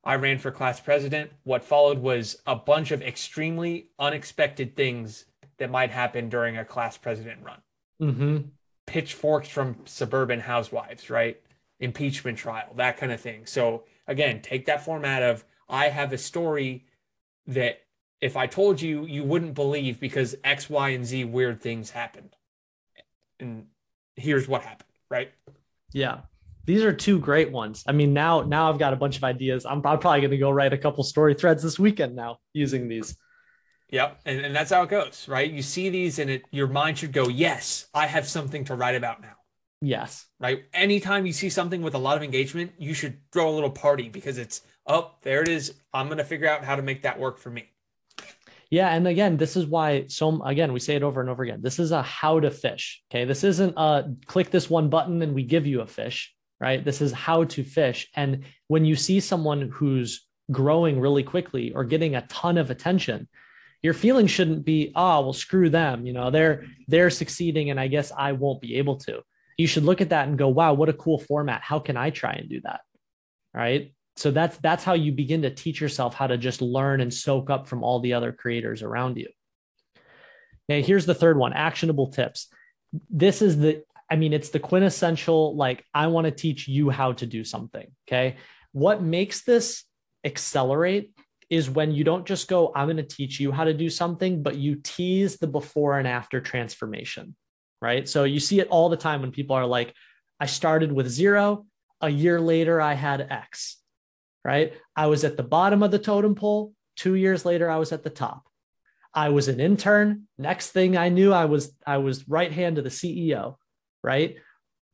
I 0.06 0.16
ran 0.16 0.38
for 0.38 0.50
class 0.50 0.80
president. 0.80 1.32
What 1.44 1.64
followed 1.64 1.96
was 1.98 2.36
a 2.46 2.54
bunch 2.54 2.90
of 2.90 3.00
extremely 3.00 3.88
unexpected 3.98 4.76
things 4.76 5.24
that 5.56 5.70
might 5.70 5.90
happen 5.90 6.28
during 6.28 6.58
a 6.58 6.64
class 6.66 6.98
president 6.98 7.42
run. 7.42 7.62
hmm 7.98 8.36
Pitchforks 8.86 9.48
from 9.48 9.76
suburban 9.84 10.40
housewives, 10.40 11.10
right? 11.10 11.40
Impeachment 11.80 12.38
trial, 12.38 12.72
that 12.76 12.96
kind 12.96 13.12
of 13.12 13.20
thing. 13.20 13.46
So, 13.46 13.84
again, 14.06 14.42
take 14.42 14.66
that 14.66 14.84
format 14.84 15.22
of 15.22 15.44
I 15.68 15.88
have 15.88 16.12
a 16.12 16.18
story 16.18 16.84
that 17.46 17.80
if 18.20 18.36
I 18.36 18.46
told 18.46 18.80
you, 18.80 19.04
you 19.06 19.22
wouldn't 19.22 19.54
believe 19.54 20.00
because 20.00 20.34
X, 20.44 20.70
Y, 20.70 20.90
and 20.90 21.04
Z 21.04 21.24
weird 21.24 21.60
things 21.60 21.90
happened. 21.90 22.36
And 23.38 23.66
here's 24.16 24.48
what 24.48 24.62
happened, 24.62 24.88
right? 25.10 25.32
Yeah. 25.92 26.20
These 26.66 26.82
are 26.82 26.92
two 26.94 27.18
great 27.18 27.52
ones. 27.52 27.84
I 27.86 27.92
mean, 27.92 28.14
now 28.14 28.40
now 28.40 28.70
I've 28.70 28.78
got 28.78 28.94
a 28.94 28.96
bunch 28.96 29.18
of 29.18 29.24
ideas. 29.24 29.66
I'm, 29.66 29.86
I'm 29.86 29.98
probably 29.98 30.20
going 30.20 30.30
to 30.30 30.38
go 30.38 30.50
write 30.50 30.72
a 30.72 30.78
couple 30.78 31.04
story 31.04 31.34
threads 31.34 31.62
this 31.62 31.78
weekend 31.78 32.16
now 32.16 32.38
using 32.54 32.88
these. 32.88 33.16
Yep. 33.94 34.22
And, 34.24 34.40
and 34.40 34.56
that's 34.56 34.72
how 34.72 34.82
it 34.82 34.88
goes, 34.88 35.28
right? 35.28 35.48
You 35.48 35.62
see 35.62 35.88
these 35.88 36.18
and 36.18 36.28
it 36.28 36.42
your 36.50 36.66
mind 36.66 36.98
should 36.98 37.12
go, 37.12 37.28
yes, 37.28 37.86
I 37.94 38.06
have 38.08 38.26
something 38.26 38.64
to 38.64 38.74
write 38.74 38.96
about 38.96 39.22
now. 39.22 39.34
Yes. 39.80 40.26
Right. 40.40 40.64
Anytime 40.74 41.26
you 41.26 41.32
see 41.32 41.48
something 41.48 41.80
with 41.80 41.94
a 41.94 41.98
lot 41.98 42.16
of 42.16 42.24
engagement, 42.24 42.72
you 42.76 42.92
should 42.92 43.18
throw 43.32 43.48
a 43.48 43.54
little 43.54 43.70
party 43.70 44.08
because 44.08 44.36
it's, 44.36 44.62
oh, 44.88 45.12
there 45.22 45.42
it 45.42 45.48
is. 45.48 45.74
I'm 45.92 46.06
going 46.06 46.18
to 46.18 46.24
figure 46.24 46.48
out 46.48 46.64
how 46.64 46.74
to 46.74 46.82
make 46.82 47.02
that 47.02 47.20
work 47.20 47.38
for 47.38 47.50
me. 47.50 47.70
Yeah, 48.68 48.88
and 48.88 49.06
again, 49.06 49.36
this 49.36 49.56
is 49.56 49.64
why 49.64 50.06
so 50.08 50.42
again 50.42 50.72
we 50.72 50.80
say 50.80 50.96
it 50.96 51.04
over 51.04 51.20
and 51.20 51.30
over 51.30 51.44
again. 51.44 51.60
This 51.62 51.78
is 51.78 51.92
a 51.92 52.02
how 52.02 52.40
to 52.40 52.50
fish. 52.50 53.00
Okay, 53.12 53.24
this 53.24 53.44
isn't 53.44 53.74
a 53.76 54.12
click 54.26 54.50
this 54.50 54.68
one 54.68 54.88
button 54.88 55.22
and 55.22 55.36
we 55.36 55.44
give 55.44 55.68
you 55.68 55.82
a 55.82 55.86
fish, 55.86 56.34
right? 56.58 56.84
This 56.84 57.00
is 57.00 57.12
how 57.12 57.44
to 57.44 57.62
fish. 57.62 58.08
And 58.16 58.42
when 58.66 58.84
you 58.84 58.96
see 58.96 59.20
someone 59.20 59.70
who's 59.72 60.26
growing 60.50 60.98
really 60.98 61.22
quickly 61.22 61.72
or 61.72 61.84
getting 61.84 62.16
a 62.16 62.26
ton 62.26 62.58
of 62.58 62.70
attention, 62.70 63.28
your 63.84 63.94
feeling 63.94 64.26
shouldn't 64.26 64.64
be, 64.64 64.90
oh, 64.96 65.20
well, 65.20 65.32
screw 65.32 65.70
them. 65.70 66.06
You 66.06 66.12
know, 66.12 66.32
they're 66.32 66.64
they're 66.88 67.10
succeeding, 67.10 67.70
and 67.70 67.78
I 67.78 67.86
guess 67.86 68.10
I 68.16 68.32
won't 68.32 68.60
be 68.60 68.76
able 68.78 68.96
to. 69.06 69.22
You 69.56 69.68
should 69.68 69.84
look 69.84 70.00
at 70.00 70.08
that 70.08 70.26
and 70.26 70.36
go, 70.36 70.48
wow, 70.48 70.72
what 70.72 70.88
a 70.88 70.92
cool 70.92 71.20
format. 71.20 71.62
How 71.62 71.78
can 71.78 71.96
I 71.96 72.10
try 72.10 72.32
and 72.32 72.48
do 72.48 72.60
that? 72.62 72.80
Right 73.54 73.94
so 74.16 74.30
that's 74.30 74.56
that's 74.58 74.84
how 74.84 74.94
you 74.94 75.12
begin 75.12 75.42
to 75.42 75.50
teach 75.50 75.80
yourself 75.80 76.14
how 76.14 76.26
to 76.26 76.38
just 76.38 76.62
learn 76.62 77.00
and 77.00 77.12
soak 77.12 77.50
up 77.50 77.66
from 77.68 77.82
all 77.82 78.00
the 78.00 78.12
other 78.12 78.32
creators 78.32 78.82
around 78.82 79.16
you 79.16 79.28
okay 80.68 80.82
here's 80.82 81.06
the 81.06 81.14
third 81.14 81.36
one 81.36 81.52
actionable 81.52 82.08
tips 82.08 82.48
this 83.10 83.42
is 83.42 83.58
the 83.58 83.82
i 84.10 84.16
mean 84.16 84.32
it's 84.32 84.50
the 84.50 84.60
quintessential 84.60 85.56
like 85.56 85.84
i 85.92 86.06
want 86.06 86.24
to 86.26 86.30
teach 86.30 86.68
you 86.68 86.90
how 86.90 87.12
to 87.12 87.26
do 87.26 87.44
something 87.44 87.86
okay 88.06 88.36
what 88.72 89.02
makes 89.02 89.42
this 89.42 89.84
accelerate 90.24 91.13
is 91.50 91.70
when 91.70 91.92
you 91.92 92.04
don't 92.04 92.26
just 92.26 92.48
go 92.48 92.72
i'm 92.74 92.86
going 92.86 92.96
to 92.96 93.02
teach 93.02 93.40
you 93.40 93.52
how 93.52 93.64
to 93.64 93.74
do 93.74 93.90
something 93.90 94.42
but 94.42 94.56
you 94.56 94.76
tease 94.76 95.36
the 95.36 95.46
before 95.46 95.98
and 95.98 96.08
after 96.08 96.40
transformation 96.40 97.34
right 97.80 98.08
so 98.08 98.24
you 98.24 98.40
see 98.40 98.60
it 98.60 98.68
all 98.68 98.88
the 98.88 98.96
time 98.96 99.20
when 99.20 99.30
people 99.30 99.56
are 99.56 99.66
like 99.66 99.94
i 100.40 100.46
started 100.46 100.92
with 100.92 101.08
zero 101.08 101.66
a 102.00 102.08
year 102.08 102.40
later 102.40 102.80
i 102.80 102.94
had 102.94 103.26
x 103.30 103.78
right? 104.44 104.74
I 104.94 105.06
was 105.06 105.24
at 105.24 105.36
the 105.36 105.42
bottom 105.42 105.82
of 105.82 105.90
the 105.90 105.98
totem 105.98 106.34
pole. 106.34 106.74
Two 106.96 107.14
years 107.14 107.44
later, 107.44 107.70
I 107.70 107.78
was 107.78 107.92
at 107.92 108.04
the 108.04 108.10
top. 108.10 108.46
I 109.12 109.30
was 109.30 109.48
an 109.48 109.58
intern. 109.58 110.28
Next 110.38 110.70
thing 110.70 110.96
I 110.96 111.08
knew, 111.08 111.32
I 111.32 111.46
was 111.46 111.74
I 111.86 111.98
was 111.98 112.28
right 112.28 112.52
hand 112.52 112.76
to 112.76 112.82
the 112.82 112.88
CEO, 112.88 113.56
right? 114.02 114.36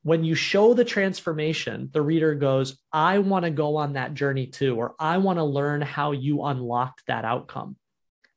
When 0.02 0.24
you 0.24 0.34
show 0.34 0.72
the 0.72 0.84
transformation, 0.84 1.90
the 1.92 2.00
reader 2.00 2.34
goes, 2.34 2.78
I 2.92 3.18
want 3.18 3.44
to 3.44 3.50
go 3.50 3.76
on 3.76 3.92
that 3.94 4.14
journey 4.14 4.46
too, 4.46 4.76
or 4.76 4.94
I 4.98 5.18
want 5.18 5.38
to 5.38 5.44
learn 5.44 5.82
how 5.82 6.12
you 6.12 6.44
unlocked 6.44 7.02
that 7.06 7.24
outcome. 7.24 7.76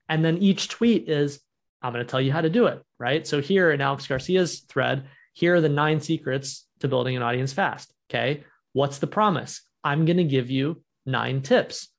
And 0.10 0.24
then 0.26 0.40
each 0.40 0.68
tweet 0.68 1.10
is, 1.10 1.40
I'm 1.82 1.94
going 1.94 2.06
to 2.06 2.10
tell 2.10 2.22
you 2.22 2.32
how 2.32 2.42
to 2.42 2.50
do 2.50 2.68
it, 2.68 2.84
right? 3.00 3.26
So 3.26 3.42
here 3.42 3.72
in 3.72 3.82
Alex 3.82 4.08
Garcia's 4.08 4.62
thread, 4.62 5.06
here 5.34 5.56
are 5.56 5.62
the 5.62 5.70
nine 5.70 6.02
secrets 6.02 6.68
to 6.80 6.88
building 6.88 7.16
an 7.16 7.24
audience 7.24 7.54
fast. 7.54 7.94
Okay. 8.10 8.44
What's 8.74 9.00
the 9.00 9.08
promise? 9.08 9.62
I'm 9.84 10.06
going 10.06 10.18
to 10.18 10.24
give 10.24 10.50
you 10.50 10.84
nine 11.06 11.42
tips. 11.42 11.90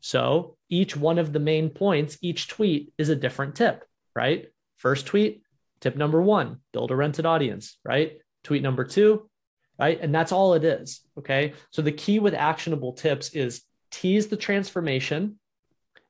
So 0.00 0.56
each 0.68 0.96
one 0.96 1.18
of 1.18 1.32
the 1.32 1.40
main 1.40 1.70
points, 1.70 2.18
each 2.20 2.48
tweet 2.48 2.92
is 2.98 3.08
a 3.08 3.16
different 3.16 3.56
tip, 3.56 3.84
right? 4.14 4.46
First 4.76 5.06
tweet, 5.06 5.42
tip 5.80 5.96
number 5.96 6.20
one, 6.20 6.60
build 6.72 6.90
a 6.90 6.96
rented 6.96 7.26
audience, 7.26 7.78
right? 7.84 8.18
Tweet 8.46 8.62
number 8.62 8.84
two, 8.84 9.28
right? 9.76 9.98
And 10.00 10.14
that's 10.14 10.30
all 10.30 10.54
it 10.54 10.62
is. 10.62 11.00
Okay. 11.18 11.54
So 11.70 11.82
the 11.82 11.90
key 11.90 12.20
with 12.20 12.32
actionable 12.32 12.92
tips 12.92 13.30
is 13.30 13.62
tease 13.90 14.28
the 14.28 14.36
transformation 14.36 15.40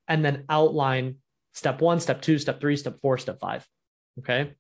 and 0.07 0.23
then 0.23 0.45
outline 0.51 1.17
step 1.55 1.81
one, 1.81 1.99
step 1.99 2.21
two, 2.21 2.39
step 2.39 2.61
three, 2.61 2.77
step 2.77 3.01
four, 3.01 3.17
step 3.17 3.41
five. 3.41 3.67
Okay. 4.19 4.53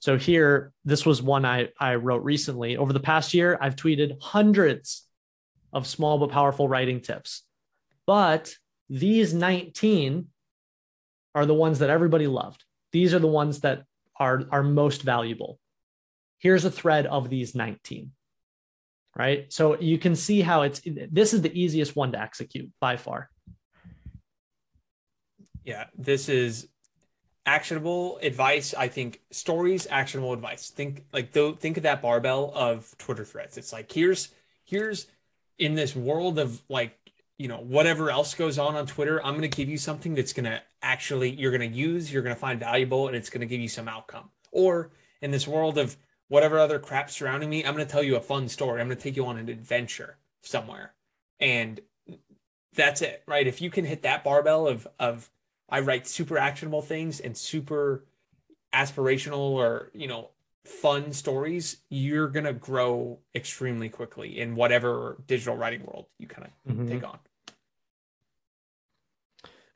So 0.00 0.18
here, 0.18 0.74
this 0.84 1.06
was 1.06 1.22
one 1.22 1.46
I, 1.46 1.70
I 1.80 1.94
wrote 1.94 2.22
recently. 2.24 2.76
Over 2.76 2.92
the 2.92 3.00
past 3.00 3.32
year, 3.32 3.56
I've 3.58 3.74
tweeted 3.74 4.20
hundreds 4.20 5.06
of 5.72 5.86
small 5.86 6.18
but 6.18 6.30
powerful 6.30 6.68
writing 6.68 7.00
tips. 7.00 7.42
But 8.06 8.54
these 8.90 9.32
19 9.32 10.26
are 11.34 11.46
the 11.46 11.54
ones 11.54 11.78
that 11.78 11.88
everybody 11.88 12.26
loved. 12.26 12.64
These 12.92 13.14
are 13.14 13.18
the 13.18 13.26
ones 13.26 13.60
that 13.60 13.84
are, 14.20 14.42
are 14.50 14.62
most 14.62 15.00
valuable. 15.00 15.58
Here's 16.38 16.64
a 16.64 16.70
thread 16.70 17.06
of 17.06 17.30
these 17.30 17.54
19. 17.54 18.12
Right. 19.16 19.50
So 19.50 19.80
you 19.80 19.96
can 19.98 20.14
see 20.14 20.42
how 20.42 20.62
it's 20.62 20.82
this 20.84 21.32
is 21.32 21.40
the 21.40 21.58
easiest 21.58 21.96
one 21.96 22.12
to 22.12 22.20
execute 22.20 22.70
by 22.80 22.98
far. 22.98 23.30
Yeah, 25.64 25.86
this 25.96 26.28
is 26.28 26.68
actionable 27.46 28.18
advice. 28.20 28.74
I 28.74 28.88
think 28.88 29.22
stories, 29.30 29.86
actionable 29.88 30.32
advice. 30.32 30.68
Think 30.68 31.06
like 31.12 31.32
though 31.32 31.54
think 31.54 31.78
of 31.78 31.84
that 31.84 32.02
barbell 32.02 32.52
of 32.54 32.94
Twitter 32.98 33.24
threads. 33.24 33.56
It's 33.56 33.72
like 33.72 33.90
here's 33.90 34.28
here's 34.64 35.06
in 35.58 35.74
this 35.74 35.96
world 35.96 36.38
of 36.38 36.60
like 36.68 36.98
you 37.38 37.48
know 37.48 37.58
whatever 37.58 38.10
else 38.10 38.34
goes 38.34 38.58
on 38.58 38.76
on 38.76 38.86
Twitter. 38.86 39.24
I'm 39.24 39.36
going 39.36 39.48
to 39.48 39.56
give 39.56 39.68
you 39.68 39.78
something 39.78 40.14
that's 40.14 40.32
going 40.32 40.44
to 40.44 40.60
actually 40.82 41.30
you're 41.30 41.56
going 41.56 41.70
to 41.70 41.76
use, 41.76 42.12
you're 42.12 42.22
going 42.22 42.34
to 42.34 42.40
find 42.40 42.60
valuable, 42.60 43.06
and 43.06 43.16
it's 43.16 43.30
going 43.30 43.40
to 43.40 43.46
give 43.46 43.60
you 43.60 43.68
some 43.68 43.88
outcome. 43.88 44.30
Or 44.52 44.90
in 45.22 45.30
this 45.30 45.46
world 45.46 45.78
of 45.78 45.96
whatever 46.28 46.58
other 46.58 46.78
crap 46.78 47.10
surrounding 47.10 47.50
me, 47.50 47.64
I'm 47.64 47.74
going 47.74 47.86
to 47.86 47.90
tell 47.92 48.02
you 48.02 48.16
a 48.16 48.20
fun 48.20 48.48
story. 48.48 48.80
I'm 48.80 48.88
going 48.88 48.96
to 48.98 49.02
take 49.02 49.16
you 49.16 49.26
on 49.26 49.38
an 49.38 49.48
adventure 49.48 50.16
somewhere, 50.42 50.94
and 51.40 51.80
that's 52.74 53.02
it, 53.02 53.22
right? 53.26 53.46
If 53.46 53.60
you 53.60 53.70
can 53.70 53.84
hit 53.84 54.02
that 54.02 54.24
barbell 54.24 54.66
of 54.68 54.86
of 54.98 55.30
I 55.68 55.80
write 55.80 56.06
super 56.06 56.38
actionable 56.38 56.82
things 56.82 57.20
and 57.20 57.36
super 57.36 58.04
aspirational 58.74 59.52
or, 59.52 59.90
you 59.94 60.08
know, 60.08 60.30
fun 60.64 61.12
stories, 61.12 61.78
you're 61.90 62.28
going 62.28 62.46
to 62.46 62.52
grow 62.54 63.18
extremely 63.34 63.88
quickly 63.88 64.40
in 64.40 64.56
whatever 64.56 65.18
digital 65.26 65.56
writing 65.56 65.84
world 65.84 66.06
you 66.18 66.28
kind 66.28 66.46
of 66.46 66.52
Mhm. 66.66 66.86
take 66.86 67.04
on. 67.04 67.18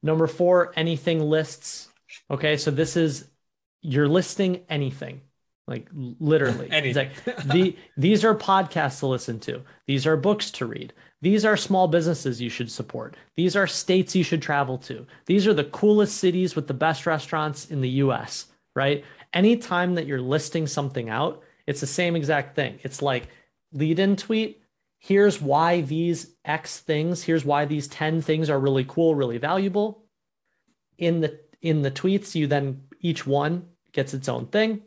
Number 0.02 0.26
four, 0.26 0.72
anything 0.76 1.20
lists. 1.20 1.88
Okay, 2.30 2.56
so 2.56 2.70
this 2.70 2.96
is 2.96 3.28
you're 3.82 4.08
listing 4.08 4.64
anything, 4.68 5.22
like 5.66 5.88
literally. 5.92 6.68
It's 6.72 6.96
like 6.96 7.12
the 7.44 7.76
these 7.96 8.24
are 8.24 8.34
podcasts 8.34 9.00
to 9.00 9.06
listen 9.06 9.38
to. 9.40 9.62
These 9.86 10.06
are 10.06 10.16
books 10.16 10.50
to 10.52 10.66
read. 10.66 10.92
These 11.22 11.44
are 11.44 11.56
small 11.56 11.86
businesses 11.86 12.40
you 12.40 12.48
should 12.48 12.70
support. 12.70 13.16
These 13.36 13.54
are 13.54 13.66
states 13.66 14.16
you 14.16 14.24
should 14.24 14.42
travel 14.42 14.78
to. 14.78 15.06
These 15.26 15.46
are 15.46 15.54
the 15.54 15.64
coolest 15.64 16.16
cities 16.16 16.56
with 16.56 16.66
the 16.66 16.74
best 16.74 17.06
restaurants 17.06 17.70
in 17.70 17.80
the 17.80 17.90
US, 18.04 18.46
right? 18.74 19.04
Anytime 19.34 19.94
that 19.94 20.06
you're 20.06 20.20
listing 20.20 20.66
something 20.66 21.08
out, 21.08 21.42
it's 21.66 21.80
the 21.80 21.86
same 21.86 22.16
exact 22.16 22.56
thing. 22.56 22.78
It's 22.82 23.02
like 23.02 23.28
lead 23.72 23.98
in 23.98 24.16
tweet. 24.16 24.62
Here's 24.98 25.40
why 25.40 25.82
these 25.82 26.34
X 26.44 26.80
things, 26.80 27.22
here's 27.22 27.44
why 27.44 27.64
these 27.64 27.86
10 27.88 28.22
things 28.22 28.50
are 28.50 28.58
really 28.58 28.84
cool, 28.88 29.14
really 29.14 29.38
valuable. 29.38 30.04
In 30.98 31.20
the 31.20 31.40
in 31.62 31.82
the 31.82 31.90
tweets, 31.90 32.34
you 32.34 32.46
then 32.46 32.82
each 33.00 33.26
one 33.26 33.66
gets 33.92 34.14
its 34.14 34.28
own 34.28 34.46
thing. 34.46 34.82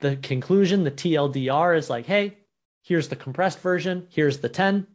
The 0.00 0.16
conclusion, 0.16 0.84
the 0.84 0.90
TLDR 0.90 1.76
is 1.76 1.90
like, 1.90 2.06
hey, 2.06 2.38
here's 2.82 3.08
the 3.08 3.16
compressed 3.16 3.60
version, 3.60 4.06
here's 4.10 4.38
the 4.38 4.48
10, 4.48 4.86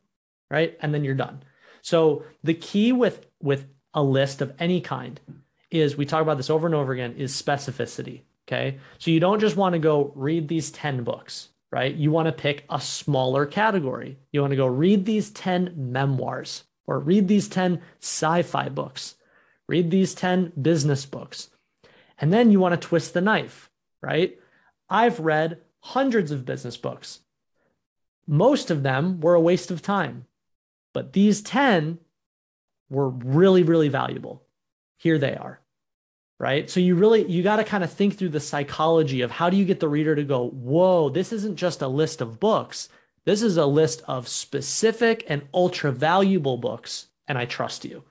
right? 0.49 0.77
And 0.81 0.93
then 0.93 1.03
you're 1.03 1.15
done. 1.15 1.43
So 1.81 2.23
the 2.43 2.55
key 2.55 2.91
with 2.91 3.27
with 3.41 3.67
a 3.93 4.03
list 4.03 4.41
of 4.41 4.53
any 4.59 4.81
kind 4.81 5.19
is 5.71 5.95
we 5.95 6.05
talk 6.05 6.21
about 6.21 6.37
this 6.37 6.49
over 6.49 6.67
and 6.67 6.75
over 6.75 6.93
again 6.93 7.13
is 7.17 7.39
specificity. 7.39 8.21
Okay. 8.47 8.79
So 8.99 9.11
you 9.11 9.19
don't 9.19 9.39
just 9.39 9.55
want 9.55 9.73
to 9.73 9.79
go 9.79 10.11
read 10.15 10.47
these 10.47 10.71
10 10.71 11.03
books, 11.03 11.49
right? 11.71 11.93
You 11.93 12.11
want 12.11 12.27
to 12.27 12.31
pick 12.31 12.65
a 12.69 12.79
smaller 12.79 13.45
category. 13.45 14.17
You 14.31 14.41
want 14.41 14.51
to 14.51 14.57
go 14.57 14.67
read 14.67 15.05
these 15.05 15.31
10 15.31 15.73
memoirs 15.75 16.63
or 16.85 16.99
read 16.99 17.27
these 17.27 17.47
10 17.47 17.81
sci 17.99 18.41
fi 18.43 18.69
books, 18.69 19.15
read 19.67 19.89
these 19.89 20.13
10 20.13 20.53
business 20.61 21.05
books. 21.05 21.49
And 22.19 22.31
then 22.31 22.51
you 22.51 22.59
want 22.59 22.79
to 22.79 22.87
twist 22.87 23.13
the 23.13 23.21
knife, 23.21 23.69
right? 24.01 24.37
I've 24.95 25.19
read 25.19 25.61
hundreds 25.79 26.31
of 26.31 26.45
business 26.45 26.77
books. 26.77 27.19
Most 28.25 28.71
of 28.71 28.83
them 28.83 29.19
were 29.19 29.35
a 29.35 29.41
waste 29.41 29.69
of 29.69 29.81
time, 29.81 30.25
but 30.93 31.13
these 31.13 31.41
10 31.41 31.99
were 32.89 33.09
really, 33.09 33.63
really 33.63 33.89
valuable. 33.89 34.43
Here 34.97 35.17
they 35.17 35.35
are 35.35 35.59
right? 36.39 36.69
So 36.69 36.79
you 36.79 36.95
really 36.95 37.29
you 37.31 37.43
got 37.43 37.57
to 37.57 37.63
kind 37.63 37.83
of 37.83 37.91
think 37.91 38.17
through 38.17 38.29
the 38.29 38.39
psychology 38.39 39.21
of 39.21 39.31
how 39.31 39.49
do 39.49 39.57
you 39.57 39.65
get 39.65 39.79
the 39.79 39.87
reader 39.87 40.15
to 40.15 40.23
go 40.23 40.49
whoa 40.49 41.09
this 41.09 41.31
isn't 41.31 41.55
just 41.55 41.81
a 41.81 41.87
list 41.87 42.21
of 42.21 42.39
books. 42.39 42.89
This 43.23 43.41
is 43.41 43.57
a 43.57 43.65
list 43.65 44.03
of 44.07 44.27
specific 44.27 45.25
and 45.27 45.47
ultra 45.53 45.91
valuable 45.91 46.57
books 46.57 47.07
and 47.27 47.37
i 47.37 47.45
trust 47.45 47.85
you. 47.85 48.03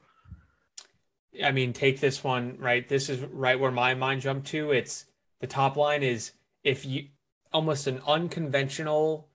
I 1.42 1.52
mean 1.52 1.72
take 1.72 2.00
this 2.00 2.24
one 2.24 2.56
right? 2.58 2.88
This 2.88 3.08
is 3.08 3.20
right 3.20 3.58
where 3.58 3.70
my 3.70 3.94
mind 3.94 4.22
jumped 4.22 4.48
to. 4.48 4.72
It's 4.72 5.06
the 5.40 5.46
top 5.46 5.76
line 5.76 6.02
is 6.02 6.32
if 6.64 6.84
you 6.84 7.06
almost 7.52 7.86
an 7.86 8.00
unconventional 8.06 9.28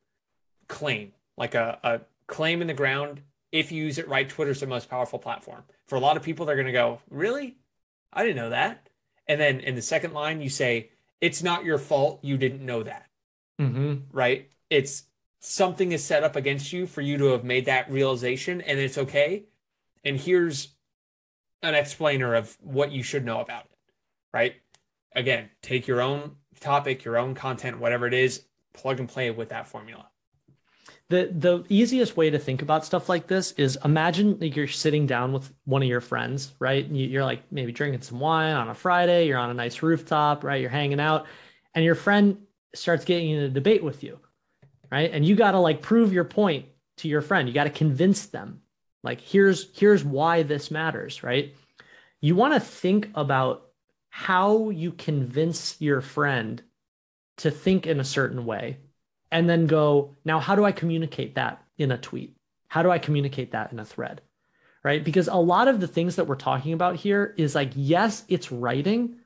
claim 0.67 1.13
like 1.37 1.55
a, 1.55 1.79
a 1.83 2.01
claim 2.27 2.61
in 2.61 2.67
the 2.67 2.73
ground 2.73 3.21
if 3.51 3.71
you 3.71 3.83
use 3.83 3.97
it 3.97 4.07
right 4.07 4.27
twitter's 4.27 4.59
the 4.59 4.67
most 4.67 4.89
powerful 4.89 5.17
platform 5.17 5.63
for 5.87 5.95
a 5.95 5.99
lot 5.99 6.17
of 6.17 6.23
people 6.23 6.45
they're 6.45 6.55
going 6.55 6.67
to 6.67 6.73
go 6.73 6.99
really 7.09 7.55
I 8.11 8.23
didn't 8.23 8.37
know 8.37 8.49
that. 8.49 8.89
And 9.27 9.39
then 9.39 9.59
in 9.59 9.75
the 9.75 9.81
second 9.81 10.13
line, 10.13 10.41
you 10.41 10.49
say, 10.49 10.89
it's 11.21 11.43
not 11.43 11.65
your 11.65 11.77
fault. 11.77 12.19
You 12.23 12.37
didn't 12.37 12.65
know 12.65 12.83
that. 12.83 13.07
Mm-hmm. 13.59 13.95
Right? 14.11 14.49
It's 14.69 15.03
something 15.39 15.91
is 15.91 16.03
set 16.03 16.23
up 16.23 16.35
against 16.35 16.73
you 16.73 16.87
for 16.87 17.01
you 17.01 17.17
to 17.17 17.25
have 17.25 17.43
made 17.43 17.65
that 17.65 17.91
realization 17.91 18.61
and 18.61 18.79
it's 18.79 18.97
okay. 18.97 19.45
And 20.03 20.17
here's 20.17 20.69
an 21.61 21.75
explainer 21.75 22.35
of 22.35 22.57
what 22.61 22.91
you 22.91 23.03
should 23.03 23.25
know 23.25 23.39
about 23.41 23.65
it. 23.65 23.77
Right? 24.33 24.55
Again, 25.15 25.49
take 25.61 25.87
your 25.87 26.01
own 26.01 26.35
topic, 26.59 27.03
your 27.03 27.17
own 27.17 27.35
content, 27.35 27.79
whatever 27.79 28.07
it 28.07 28.13
is, 28.13 28.43
plug 28.73 28.99
and 28.99 29.09
play 29.09 29.31
with 29.31 29.49
that 29.49 29.67
formula. 29.67 30.07
The 31.09 31.33
the 31.35 31.65
easiest 31.69 32.15
way 32.15 32.29
to 32.29 32.37
think 32.37 32.61
about 32.61 32.85
stuff 32.85 33.09
like 33.09 33.25
this 33.25 33.51
is 33.53 33.79
imagine 33.83 34.37
like 34.39 34.55
you're 34.55 34.67
sitting 34.67 35.07
down 35.07 35.33
with 35.33 35.51
one 35.65 35.81
of 35.81 35.89
your 35.89 36.01
friends 36.01 36.53
right? 36.59 36.87
You're 36.87 37.25
like 37.25 37.51
maybe 37.51 37.71
drinking 37.71 38.03
some 38.03 38.19
wine 38.19 38.53
on 38.53 38.69
a 38.69 38.75
friday 38.75 39.25
you're 39.27 39.39
on 39.39 39.49
a 39.49 39.55
nice 39.55 39.81
rooftop 39.81 40.43
right? 40.43 40.61
You're 40.61 40.69
hanging 40.69 40.99
out 40.99 41.25
and 41.73 41.83
your 41.83 41.95
friend 41.95 42.37
starts 42.75 43.05
getting 43.05 43.31
in 43.31 43.39
a 43.39 43.49
debate 43.49 43.83
with 43.83 44.03
you 44.03 44.19
right? 44.91 45.11
And 45.11 45.25
you 45.25 45.35
got 45.35 45.51
to 45.51 45.59
like 45.59 45.81
prove 45.81 46.13
your 46.13 46.25
point 46.25 46.65
to 46.97 47.07
your 47.07 47.21
friend. 47.21 47.47
You 47.47 47.55
got 47.55 47.63
to 47.63 47.69
convince 47.71 48.27
them 48.27 48.61
like 49.03 49.19
here's 49.19 49.75
here's 49.75 50.03
why 50.03 50.43
this 50.43 50.69
matters 50.69 51.23
right? 51.23 51.55
You 52.21 52.35
want 52.35 52.53
to 52.53 52.59
think 52.59 53.09
about 53.15 53.68
how 54.09 54.69
you 54.69 54.91
convince 54.91 55.79
your 55.79 56.01
friend 56.01 56.61
to 57.37 57.51
think 57.51 57.87
in 57.87 57.99
a 57.99 58.03
certain 58.05 58.45
way 58.45 58.77
and 59.31 59.49
then 59.49 59.67
go, 59.67 60.15
now, 60.25 60.39
how 60.39 60.55
do 60.55 60.65
I 60.65 60.71
communicate 60.71 61.35
that 61.35 61.63
in 61.77 61.91
a 61.91 61.97
tweet? 61.97 62.35
How 62.67 62.83
do 62.83 62.91
I 62.91 62.99
communicate 62.99 63.51
that 63.51 63.71
in 63.71 63.79
a 63.79 63.85
thread? 63.85 64.21
Right. 64.83 65.03
Because 65.03 65.27
a 65.27 65.35
lot 65.35 65.67
of 65.67 65.81
the 65.81 65.87
things 65.87 66.15
that 66.15 66.25
we're 66.25 66.35
talking 66.35 66.73
about 66.73 66.95
here 66.95 67.33
is 67.37 67.53
like, 67.53 67.71
yes, 67.75 68.23
it's 68.29 68.51
writing, 68.51 69.17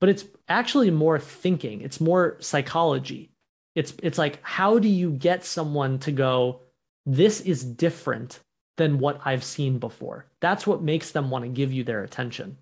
but 0.00 0.10
it's 0.10 0.24
actually 0.48 0.90
more 0.90 1.18
thinking, 1.18 1.80
it's 1.80 2.00
more 2.00 2.36
psychology. 2.40 3.32
It's, 3.74 3.94
it's 4.02 4.18
like, 4.18 4.38
how 4.42 4.78
do 4.78 4.88
you 4.88 5.10
get 5.10 5.44
someone 5.44 5.98
to 6.00 6.12
go, 6.12 6.60
this 7.06 7.40
is 7.40 7.64
different 7.64 8.40
than 8.76 8.98
what 8.98 9.20
I've 9.24 9.44
seen 9.44 9.78
before? 9.78 10.26
That's 10.40 10.66
what 10.66 10.82
makes 10.82 11.10
them 11.12 11.30
want 11.30 11.44
to 11.44 11.50
give 11.50 11.72
you 11.72 11.84
their 11.84 12.04
attention 12.04 12.58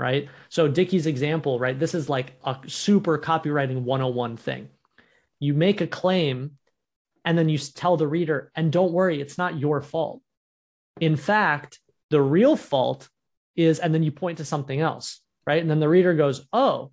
right? 0.00 0.28
So 0.48 0.66
Dickie's 0.66 1.06
example, 1.06 1.60
right? 1.60 1.78
This 1.78 1.94
is 1.94 2.08
like 2.08 2.32
a 2.44 2.56
super 2.66 3.18
copywriting 3.18 3.82
101 3.82 4.36
thing 4.36 4.68
you 5.40 5.54
make 5.54 5.80
a 5.80 5.86
claim 5.86 6.52
and 7.24 7.36
then 7.36 7.48
you 7.48 7.58
tell 7.58 7.96
the 7.96 8.06
reader, 8.06 8.52
and 8.54 8.72
don't 8.72 8.92
worry, 8.92 9.20
it's 9.20 9.36
not 9.36 9.58
your 9.58 9.82
fault. 9.82 10.22
In 11.00 11.16
fact, 11.16 11.80
the 12.10 12.22
real 12.22 12.56
fault 12.56 13.08
is, 13.56 13.78
and 13.78 13.92
then 13.92 14.02
you 14.02 14.12
point 14.12 14.38
to 14.38 14.44
something 14.44 14.80
else, 14.80 15.20
right? 15.46 15.60
And 15.60 15.70
then 15.70 15.80
the 15.80 15.88
reader 15.88 16.14
goes, 16.14 16.46
Oh, 16.52 16.92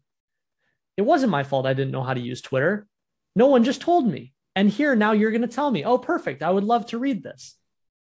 it 0.98 1.04
wasn't 1.04 1.32
my 1.32 1.44
fault. 1.44 1.66
I 1.66 1.74
didn't 1.74 1.92
know 1.92 2.04
how 2.04 2.14
to 2.14 2.20
use 2.20 2.42
Twitter. 2.42 2.88
No 3.36 3.48
one 3.48 3.64
just 3.64 3.82
told 3.82 4.08
me. 4.08 4.34
And 4.56 4.70
here 4.70 4.96
now 4.96 5.12
you're 5.12 5.32
going 5.32 5.42
to 5.44 5.48
tell 5.48 5.70
me, 5.70 5.86
Oh, 5.86 5.98
perfect. 5.98 6.44
I 6.44 6.50
would 6.50 6.64
love 6.64 6.88
to 6.88 6.98
read 6.98 7.24
this. 7.24 7.57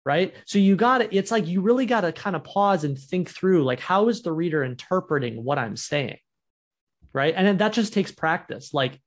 Right. 0.06 0.34
So 0.44 0.58
you 0.58 0.76
got 0.76 0.98
to, 0.98 1.16
it's 1.16 1.30
like 1.30 1.46
you 1.46 1.62
really 1.62 1.86
got 1.86 2.02
to 2.02 2.12
kind 2.12 2.36
of 2.36 2.44
pause 2.44 2.84
and 2.84 2.98
think 2.98 3.30
through, 3.30 3.64
like, 3.64 3.80
how 3.80 4.08
is 4.08 4.22
the 4.22 4.32
reader 4.32 4.62
interpreting 4.62 5.42
what 5.42 5.58
I'm 5.58 5.76
saying? 5.76 6.18
Right. 7.14 7.32
And 7.34 7.46
then 7.46 7.56
that 7.56 7.72
just 7.72 7.94
takes 7.94 8.12
practice. 8.12 8.74
Like, 8.74 9.00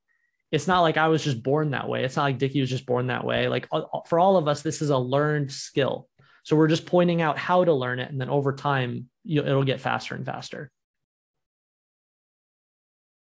it's 0.51 0.65
not 0.65 0.81
like 0.81 0.97
I 0.97 1.09
was 1.09 1.23
just 1.23 1.43
born 1.43 1.71
that 1.71 1.87
way. 1.87 2.03
It's 2.03 2.15
not 2.15 2.23
like 2.23 2.37
Dickie 2.39 2.61
was 2.61 2.69
just 2.69 2.85
born 2.85 3.07
that 3.07 3.25
way. 3.25 3.47
Like 3.47 3.67
for 4.07 4.17
all 4.17 4.37
of 4.37 4.47
us, 4.47 4.61
this 4.61 4.81
is 4.81 4.89
a 4.89 4.97
learned 4.97 5.51
skill. 5.51 6.07
So 6.43 6.55
we're 6.55 6.69
just 6.69 6.85
pointing 6.85 7.21
out 7.21 7.37
how 7.37 7.65
to 7.65 7.73
learn 7.73 7.99
it, 7.99 8.09
and 8.09 8.21
then 8.21 8.29
over 8.29 8.53
time, 8.53 9.09
you, 9.25 9.41
it'll 9.41 9.65
get 9.65 9.81
faster 9.81 10.15
and 10.15 10.25
faster. 10.25 10.71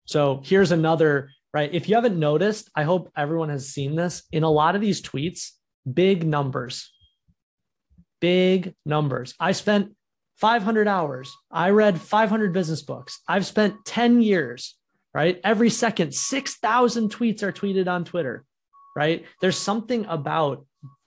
So 0.05 0.39
here's 0.45 0.71
another 0.71 1.31
right. 1.53 1.69
If 1.73 1.89
you 1.89 1.95
haven't 1.95 2.17
noticed, 2.17 2.69
I 2.73 2.83
hope 2.83 3.11
everyone 3.17 3.49
has 3.49 3.67
seen 3.67 3.97
this 3.97 4.23
in 4.31 4.43
a 4.43 4.49
lot 4.49 4.75
of 4.75 4.81
these 4.81 5.01
tweets. 5.01 5.49
Big 5.93 6.25
numbers, 6.25 6.89
big 8.21 8.73
numbers. 8.85 9.33
I 9.39 9.51
spent 9.51 9.93
500 10.37 10.87
hours. 10.87 11.31
I 11.51 11.71
read 11.71 11.99
500 11.99 12.53
business 12.53 12.81
books. 12.81 13.19
I've 13.27 13.45
spent 13.45 13.83
10 13.85 14.21
years 14.21 14.75
right? 15.13 15.39
Every 15.43 15.69
second, 15.69 16.13
6,000 16.13 17.11
tweets 17.11 17.43
are 17.43 17.51
tweeted 17.51 17.87
on 17.87 18.05
Twitter, 18.05 18.45
right? 18.95 19.25
There's 19.41 19.57
something 19.57 20.05
about 20.05 20.65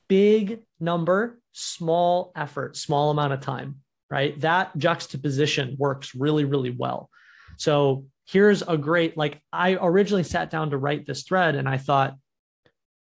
big 0.08 0.60
number, 0.78 1.40
small 1.52 2.32
effort, 2.36 2.76
small 2.76 3.10
amount 3.10 3.32
of 3.32 3.40
time, 3.40 3.80
right? 4.10 4.38
That 4.40 4.76
juxtaposition 4.76 5.76
works 5.78 6.14
really, 6.14 6.44
really 6.44 6.70
well. 6.70 7.08
So 7.56 8.06
here's 8.26 8.62
a 8.62 8.76
great, 8.76 9.16
like, 9.16 9.40
I 9.52 9.78
originally 9.80 10.24
sat 10.24 10.50
down 10.50 10.70
to 10.70 10.78
write 10.78 11.06
this 11.06 11.22
thread 11.22 11.54
and 11.54 11.68
I 11.68 11.78
thought, 11.78 12.16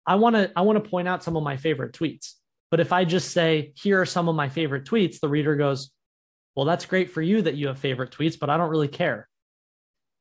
I 0.06 0.16
want 0.16 0.36
to, 0.36 0.52
I 0.56 0.62
want 0.62 0.84
to 0.84 0.90
point 0.90 1.08
out 1.08 1.24
some 1.24 1.38
of 1.38 1.44
my 1.44 1.58
favorite 1.58 1.94
tweets. 1.94 2.34
But 2.72 2.80
if 2.80 2.92
I 2.94 3.06
just 3.06 3.32
say, 3.32 3.74
here 3.76 4.02
are 4.02 4.06
some 4.06 4.30
of 4.30 4.36
my 4.36 4.50
favorite 4.50 4.86
tweets, 4.86 5.20
the 5.20 5.30
reader 5.30 5.56
goes, 5.56 5.92
well, 6.56 6.66
that's 6.66 6.86
great 6.86 7.12
for 7.12 7.22
you 7.22 7.42
that 7.44 7.56
you 7.56 7.68
have 7.68 7.78
favorite 7.78 8.12
tweets, 8.12 8.40
but 8.40 8.50
I 8.50 8.58
don't 8.58 8.70
really 8.70 8.88
care 8.88 9.28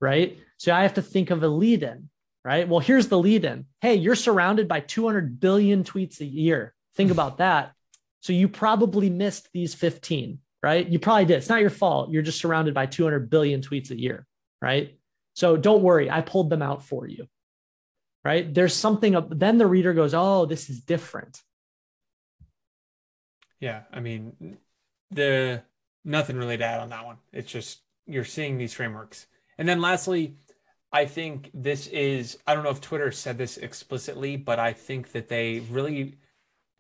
right? 0.01 0.39
So 0.57 0.75
I 0.75 0.83
have 0.83 0.95
to 0.95 1.03
think 1.03 1.31
of 1.31 1.43
a 1.43 1.49
lead 1.49 1.83
in, 1.83 2.09
right? 2.45 2.67
Well, 2.69 2.81
here's 2.81 3.09
the 3.09 3.19
lead 3.19 3.45
in. 3.45 3.67
Hey, 3.81 3.95
you're 3.95 4.15
surrounded 4.15 4.67
by 4.67 4.81
200 4.81 5.41
billion 5.41 5.85
tweets 5.85 6.21
a 6.21 6.25
year. 6.25 6.75
Think 6.97 7.11
about 7.11 7.39
that. 7.39 7.73
So 8.21 8.33
you 8.33 8.49
probably 8.49 9.11
missed 9.11 9.49
these 9.53 9.75
15, 9.75 10.39
right? 10.63 10.87
You 10.87 10.99
probably 10.99 11.27
did. 11.27 11.39
It's 11.39 11.49
not 11.49 11.61
your 11.61 11.71
fault. 11.71 12.11
You're 12.11 12.23
just 12.23 12.41
surrounded 12.41 12.75
by 12.75 12.87
200 12.87 13.31
billion 13.31 13.61
tweets 13.61 13.91
a 13.91 13.99
year, 13.99 14.27
right? 14.61 14.99
So 15.35 15.57
don't 15.57 15.83
worry. 15.83 16.11
I 16.11 16.21
pulled 16.21 16.51
them 16.51 16.63
out 16.63 16.85
for 16.85 17.07
you, 17.07 17.27
right? 18.25 18.53
There's 18.53 18.75
something, 18.75 19.17
then 19.31 19.59
the 19.59 19.67
reader 19.67 19.95
goes, 19.95 20.13
oh, 20.13 20.47
this 20.47 20.69
is 20.69 20.81
different. 20.81 21.41
Yeah. 23.61 23.83
I 23.93 24.01
mean, 24.01 24.59
the 25.11 25.63
nothing 26.05 26.37
really 26.37 26.57
to 26.57 26.65
add 26.65 26.81
on 26.81 26.89
that 26.91 27.05
one. 27.05 27.19
It's 27.33 27.51
just 27.51 27.81
you're 28.07 28.25
seeing 28.25 28.59
these 28.59 28.75
frameworks 28.75 29.27
and 29.61 29.69
then 29.69 29.83
lastly, 29.83 30.37
I 30.91 31.05
think 31.05 31.51
this 31.53 31.87
is 31.89 32.39
I 32.47 32.55
don't 32.55 32.65
know 32.65 32.71
if 32.71 32.81
Twitter 32.81 33.13
said 33.13 33.37
this 33.37 33.59
explicitly, 33.59 34.39
but 34.39 34.59
I 34.59 34.73
think 34.73 35.13
that 35.13 35.29
they 35.29 35.61
really 35.71 36.17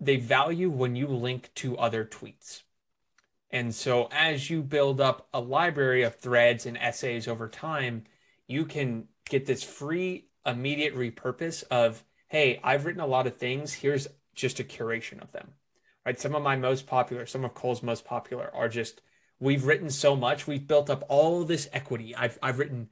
they 0.00 0.16
value 0.16 0.70
when 0.70 0.96
you 0.96 1.06
link 1.06 1.50
to 1.56 1.76
other 1.76 2.06
tweets. 2.06 2.62
And 3.50 3.74
so 3.74 4.08
as 4.12 4.48
you 4.48 4.62
build 4.62 4.98
up 4.98 5.28
a 5.34 5.40
library 5.40 6.02
of 6.04 6.16
threads 6.16 6.64
and 6.64 6.78
essays 6.78 7.28
over 7.28 7.48
time, 7.48 8.04
you 8.46 8.64
can 8.64 9.08
get 9.28 9.44
this 9.44 9.62
free 9.62 10.28
immediate 10.46 10.96
repurpose 10.96 11.64
of, 11.70 12.02
hey, 12.28 12.60
I've 12.64 12.86
written 12.86 13.02
a 13.02 13.06
lot 13.06 13.26
of 13.26 13.36
things. 13.36 13.74
Here's 13.74 14.08
just 14.34 14.58
a 14.58 14.64
curation 14.64 15.20
of 15.20 15.32
them. 15.32 15.52
Right. 16.06 16.18
Some 16.20 16.34
of 16.34 16.42
my 16.42 16.56
most 16.56 16.86
popular, 16.86 17.26
some 17.26 17.44
of 17.44 17.54
Cole's 17.54 17.82
most 17.82 18.04
popular 18.04 18.50
are 18.54 18.68
just 18.68 19.02
We've 19.40 19.64
written 19.64 19.88
so 19.90 20.16
much. 20.16 20.46
We've 20.46 20.66
built 20.66 20.90
up 20.90 21.04
all 21.08 21.44
this 21.44 21.68
equity. 21.72 22.14
I've 22.14 22.38
I've 22.42 22.58
written 22.58 22.90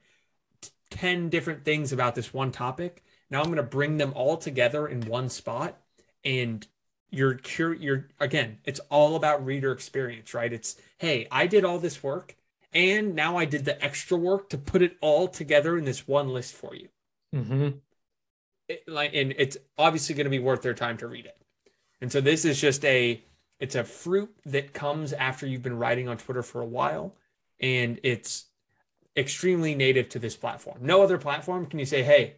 t- 0.61 0.71
10 0.91 1.29
different 1.29 1.63
things 1.63 1.93
about 1.93 2.15
this 2.15 2.33
one 2.33 2.51
topic. 2.51 3.03
Now 3.29 3.39
I'm 3.39 3.45
going 3.45 3.57
to 3.57 3.63
bring 3.63 3.97
them 3.97 4.13
all 4.15 4.35
together 4.37 4.87
in 4.87 5.05
one 5.05 5.29
spot 5.29 5.79
and 6.25 6.65
you're 7.11 7.35
cur- 7.37 7.73
you're 7.73 8.09
again, 8.19 8.59
it's 8.65 8.79
all 8.89 9.15
about 9.15 9.45
reader 9.45 9.71
experience, 9.71 10.33
right? 10.33 10.51
It's 10.51 10.75
hey, 10.97 11.27
I 11.31 11.47
did 11.47 11.63
all 11.65 11.79
this 11.79 12.01
work 12.03 12.35
And 12.73 13.15
now 13.15 13.37
I 13.37 13.45
did 13.45 13.65
the 13.65 13.83
extra 13.83 14.17
work 14.17 14.49
to 14.49 14.57
put 14.57 14.81
it 14.81 14.97
all 15.01 15.27
together 15.27 15.77
in 15.77 15.85
this 15.85 16.07
one 16.07 16.29
list 16.29 16.53
for 16.55 16.75
you. 16.75 16.89
Mm-hmm. 17.35 17.69
It, 18.67 18.87
like, 18.87 19.13
and 19.13 19.33
it's 19.37 19.57
obviously 19.77 20.15
going 20.15 20.25
to 20.25 20.29
be 20.31 20.39
worth 20.39 20.61
their 20.61 20.73
time 20.73 20.97
to 20.97 21.07
read 21.07 21.25
it. 21.25 21.38
And 22.01 22.11
so 22.11 22.21
this 22.21 22.45
is 22.45 22.59
just 22.59 22.83
a, 22.85 23.23
it's 23.59 23.75
a 23.75 23.83
fruit 23.83 24.33
that 24.45 24.73
comes 24.73 25.13
after 25.13 25.45
you've 25.45 25.61
been 25.61 25.77
writing 25.77 26.07
on 26.07 26.17
Twitter 26.17 26.43
for 26.43 26.61
a 26.61 26.65
while, 26.65 27.15
and 27.59 27.99
it's 28.03 28.45
extremely 29.17 29.75
native 29.75 30.07
to 30.09 30.19
this 30.19 30.37
platform. 30.37 30.77
No 30.81 31.01
other 31.03 31.17
platform 31.17 31.65
can 31.65 31.79
you 31.79 31.85
say, 31.85 32.03
hey, 32.03 32.37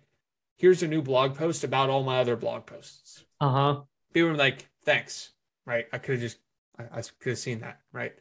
here's 0.57 0.81
a 0.81 0.87
new 0.87 1.01
blog 1.01 1.35
post 1.35 1.63
about 1.63 1.89
all 1.89 2.03
my 2.03 2.19
other 2.19 2.35
blog 2.35 2.65
posts. 2.65 3.23
Uh 3.39 3.49
huh. 3.49 3.81
People 4.13 4.31
are 4.31 4.35
like, 4.35 4.67
thanks, 4.83 5.31
right? 5.65 5.87
I 5.93 5.99
could 5.99 6.13
have 6.13 6.21
just, 6.21 6.37
I, 6.79 6.83
I 6.83 7.01
could 7.19 7.31
have 7.31 7.37
seen 7.37 7.59
that, 7.59 7.79
right? 7.93 8.13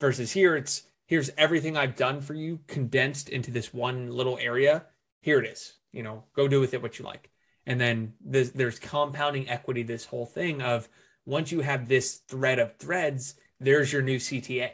Versus 0.00 0.32
here, 0.32 0.56
it's 0.56 0.82
here's 1.06 1.30
everything 1.38 1.76
I've 1.76 1.96
done 1.96 2.20
for 2.20 2.34
you 2.34 2.60
condensed 2.66 3.28
into 3.28 3.50
this 3.50 3.72
one 3.72 4.10
little 4.10 4.38
area. 4.38 4.84
Here 5.20 5.38
it 5.38 5.46
is. 5.46 5.74
You 5.92 6.02
know, 6.02 6.24
go 6.34 6.48
do 6.48 6.60
with 6.60 6.74
it 6.74 6.82
what 6.82 6.98
you 6.98 7.04
like. 7.04 7.30
And 7.66 7.80
then 7.80 8.14
there's, 8.20 8.52
there's 8.52 8.78
compounding 8.78 9.48
equity, 9.48 9.82
this 9.82 10.06
whole 10.06 10.26
thing 10.26 10.62
of 10.62 10.88
once 11.24 11.52
you 11.52 11.60
have 11.60 11.88
this 11.88 12.16
thread 12.28 12.58
of 12.58 12.76
threads, 12.76 13.36
there's 13.60 13.92
your 13.92 14.02
new 14.02 14.18
CTA 14.18 14.72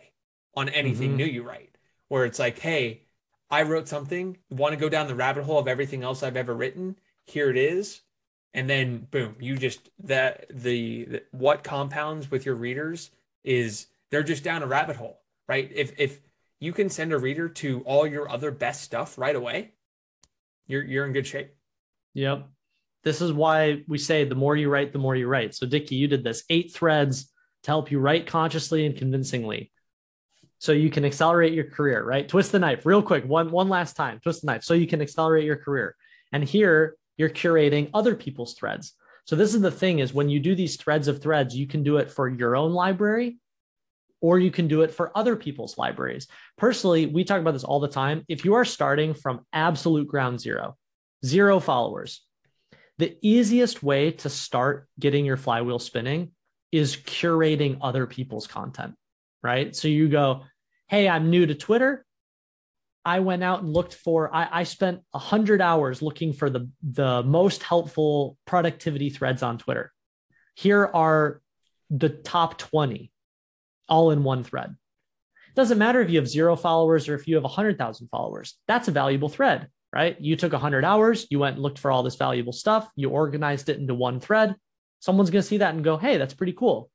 on 0.54 0.68
anything 0.70 1.12
Mhm. 1.12 1.16
new 1.16 1.26
you 1.26 1.42
write, 1.42 1.76
where 2.08 2.24
it's 2.24 2.38
like, 2.38 2.58
hey, 2.58 3.02
I 3.50 3.62
wrote 3.62 3.88
something, 3.88 4.38
want 4.50 4.72
to 4.72 4.80
go 4.80 4.88
down 4.88 5.06
the 5.06 5.14
rabbit 5.14 5.44
hole 5.44 5.58
of 5.58 5.68
everything 5.68 6.02
else 6.02 6.22
I've 6.22 6.36
ever 6.36 6.54
written. 6.54 6.98
Here 7.26 7.50
it 7.50 7.56
is. 7.56 8.00
And 8.54 8.68
then 8.68 9.06
boom, 9.10 9.36
you 9.40 9.56
just 9.56 9.90
that 10.00 10.46
the, 10.50 11.04
the 11.04 11.22
what 11.32 11.62
compounds 11.62 12.30
with 12.30 12.46
your 12.46 12.54
readers 12.56 13.10
is 13.44 13.86
they're 14.10 14.22
just 14.22 14.42
down 14.42 14.62
a 14.62 14.66
rabbit 14.66 14.96
hole, 14.96 15.20
right? 15.46 15.70
If 15.74 15.92
if 15.98 16.20
you 16.58 16.72
can 16.72 16.88
send 16.88 17.12
a 17.12 17.18
reader 17.18 17.48
to 17.48 17.82
all 17.82 18.06
your 18.06 18.28
other 18.28 18.50
best 18.50 18.82
stuff 18.82 19.18
right 19.18 19.36
away, 19.36 19.72
you're 20.66 20.82
you're 20.82 21.06
in 21.06 21.12
good 21.12 21.26
shape. 21.26 21.54
Yep. 22.14 22.48
This 23.04 23.20
is 23.20 23.32
why 23.32 23.84
we 23.86 23.98
say 23.98 24.24
the 24.24 24.34
more 24.34 24.56
you 24.56 24.68
write, 24.68 24.92
the 24.92 24.98
more 24.98 25.16
you 25.16 25.28
write. 25.28 25.54
So, 25.54 25.66
Dickie, 25.66 25.94
you 25.94 26.08
did 26.08 26.24
this 26.24 26.44
eight 26.50 26.74
threads 26.74 27.32
to 27.62 27.70
help 27.70 27.90
you 27.90 27.98
write 27.98 28.26
consciously 28.26 28.86
and 28.86 28.96
convincingly. 28.96 29.72
So 30.58 30.72
you 30.72 30.90
can 30.90 31.04
accelerate 31.04 31.52
your 31.52 31.64
career, 31.64 32.04
right? 32.04 32.28
Twist 32.28 32.52
the 32.52 32.58
knife 32.58 32.84
real 32.84 33.02
quick. 33.02 33.24
One, 33.24 33.50
one 33.50 33.68
last 33.68 33.94
time. 33.94 34.18
Twist 34.20 34.42
the 34.42 34.46
knife. 34.46 34.64
So 34.64 34.74
you 34.74 34.88
can 34.88 35.00
accelerate 35.00 35.44
your 35.44 35.56
career. 35.56 35.94
And 36.32 36.42
here 36.42 36.96
you're 37.16 37.30
curating 37.30 37.90
other 37.94 38.14
people's 38.16 38.54
threads. 38.54 38.94
So 39.24 39.36
this 39.36 39.54
is 39.54 39.60
the 39.60 39.70
thing 39.70 40.00
is 40.00 40.14
when 40.14 40.28
you 40.28 40.40
do 40.40 40.54
these 40.54 40.76
threads 40.76 41.06
of 41.06 41.22
threads, 41.22 41.54
you 41.54 41.66
can 41.66 41.82
do 41.82 41.98
it 41.98 42.10
for 42.10 42.28
your 42.28 42.56
own 42.56 42.72
library 42.72 43.38
or 44.20 44.38
you 44.38 44.50
can 44.50 44.66
do 44.66 44.82
it 44.82 44.92
for 44.92 45.16
other 45.16 45.36
people's 45.36 45.78
libraries. 45.78 46.26
Personally, 46.56 47.06
we 47.06 47.24
talk 47.24 47.40
about 47.40 47.52
this 47.52 47.64
all 47.64 47.78
the 47.78 47.88
time. 47.88 48.24
If 48.28 48.44
you 48.44 48.54
are 48.54 48.64
starting 48.64 49.14
from 49.14 49.46
absolute 49.52 50.08
ground 50.08 50.40
zero, 50.40 50.76
zero 51.24 51.60
followers, 51.60 52.22
the 52.98 53.16
easiest 53.22 53.82
way 53.82 54.10
to 54.10 54.28
start 54.28 54.88
getting 54.98 55.24
your 55.24 55.36
flywheel 55.36 55.78
spinning 55.78 56.32
is 56.72 56.96
curating 56.96 57.78
other 57.80 58.06
people's 58.06 58.46
content, 58.46 58.94
right? 59.42 59.74
So 59.74 59.88
you 59.88 60.08
go, 60.08 60.42
Hey, 60.88 61.08
I'm 61.08 61.30
new 61.30 61.46
to 61.46 61.54
Twitter. 61.54 62.04
I 63.04 63.20
went 63.20 63.44
out 63.44 63.62
and 63.62 63.72
looked 63.72 63.94
for, 63.94 64.34
I, 64.34 64.48
I 64.50 64.62
spent 64.64 65.00
100 65.12 65.62
hours 65.62 66.02
looking 66.02 66.32
for 66.32 66.50
the, 66.50 66.68
the 66.82 67.22
most 67.22 67.62
helpful 67.62 68.36
productivity 68.46 69.08
threads 69.10 69.42
on 69.42 69.58
Twitter. 69.58 69.92
Here 70.54 70.84
are 70.92 71.40
the 71.90 72.08
top 72.08 72.58
20 72.58 73.10
all 73.88 74.10
in 74.10 74.24
one 74.24 74.44
thread. 74.44 74.76
Doesn't 75.54 75.78
matter 75.78 76.00
if 76.00 76.10
you 76.10 76.18
have 76.18 76.28
zero 76.28 76.56
followers 76.56 77.08
or 77.08 77.14
if 77.14 77.26
you 77.26 77.36
have 77.36 77.44
100,000 77.44 78.08
followers. 78.08 78.56
That's 78.66 78.88
a 78.88 78.92
valuable 78.92 79.28
thread 79.28 79.68
right? 79.92 80.20
You 80.20 80.36
took 80.36 80.52
100 80.52 80.84
hours, 80.84 81.26
you 81.30 81.38
went 81.38 81.54
and 81.54 81.62
looked 81.62 81.78
for 81.78 81.90
all 81.90 82.02
this 82.02 82.16
valuable 82.16 82.52
stuff, 82.52 82.88
you 82.96 83.10
organized 83.10 83.68
it 83.68 83.78
into 83.78 83.94
one 83.94 84.20
thread. 84.20 84.54
Someone's 85.00 85.30
going 85.30 85.42
to 85.42 85.48
see 85.48 85.58
that 85.58 85.74
and 85.74 85.84
go, 85.84 85.96
hey, 85.96 86.18
that's 86.18 86.34
pretty 86.34 86.52
cool, 86.52 86.90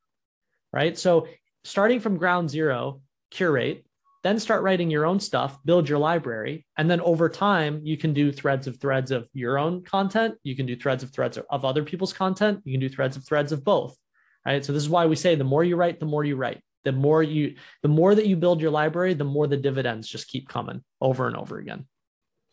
right? 0.71 0.97
So, 0.97 1.27
starting 1.63 1.99
from 1.99 2.17
ground 2.17 2.49
zero, 2.49 3.01
curate, 3.31 3.85
then 4.23 4.39
start 4.39 4.63
writing 4.63 4.89
your 4.89 5.05
own 5.05 5.19
stuff, 5.19 5.57
build 5.65 5.87
your 5.87 5.99
library. 5.99 6.65
And 6.77 6.89
then 6.89 7.01
over 7.01 7.29
time, 7.29 7.81
you 7.83 7.97
can 7.97 8.13
do 8.13 8.31
threads 8.31 8.67
of 8.67 8.79
threads 8.79 9.11
of 9.11 9.27
your 9.33 9.57
own 9.57 9.83
content. 9.83 10.35
You 10.43 10.55
can 10.55 10.65
do 10.65 10.75
threads 10.75 11.03
of 11.03 11.11
threads 11.11 11.37
of 11.37 11.65
other 11.65 11.83
people's 11.83 12.13
content. 12.13 12.61
You 12.63 12.73
can 12.73 12.81
do 12.81 12.89
threads 12.89 13.17
of 13.17 13.25
threads 13.25 13.51
of 13.51 13.63
both, 13.63 13.97
right? 14.45 14.63
So, 14.63 14.73
this 14.73 14.83
is 14.83 14.89
why 14.89 15.05
we 15.05 15.15
say 15.15 15.35
the 15.35 15.43
more 15.43 15.63
you 15.63 15.75
write, 15.75 15.99
the 15.99 16.05
more 16.05 16.23
you 16.23 16.35
write. 16.35 16.61
The 16.83 16.91
more 16.91 17.23
you, 17.23 17.55
the 17.81 17.87
more 17.87 18.13
that 18.13 18.27
you 18.27 18.35
build 18.35 18.59
your 18.59 18.71
library, 18.71 19.13
the 19.13 19.23
more 19.23 19.47
the 19.47 19.55
dividends 19.55 20.05
just 20.05 20.27
keep 20.27 20.49
coming 20.49 20.83
over 20.99 21.27
and 21.27 21.37
over 21.37 21.57
again. 21.57 21.85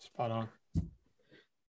Spot 0.00 0.30
on. 0.30 0.48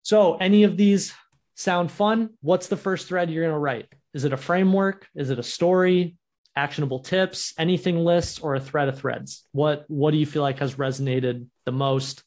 So, 0.02 0.36
any 0.36 0.64
of 0.64 0.76
these 0.76 1.12
sound 1.54 1.90
fun? 1.90 2.30
What's 2.40 2.68
the 2.68 2.76
first 2.76 3.08
thread 3.08 3.30
you're 3.30 3.42
going 3.44 3.54
to 3.54 3.58
write? 3.58 3.86
Is 4.14 4.24
it 4.24 4.32
a 4.32 4.36
framework? 4.36 5.06
Is 5.14 5.30
it 5.30 5.38
a 5.38 5.42
story? 5.42 6.16
Actionable 6.56 7.00
tips? 7.00 7.54
Anything 7.58 7.98
lists 8.04 8.38
or 8.38 8.54
a 8.54 8.60
thread 8.60 8.88
of 8.88 8.98
threads? 8.98 9.44
What 9.52 9.84
What 9.88 10.10
do 10.12 10.16
you 10.16 10.26
feel 10.26 10.42
like 10.42 10.58
has 10.60 10.74
resonated 10.76 11.46
the 11.64 11.72
most? 11.72 12.22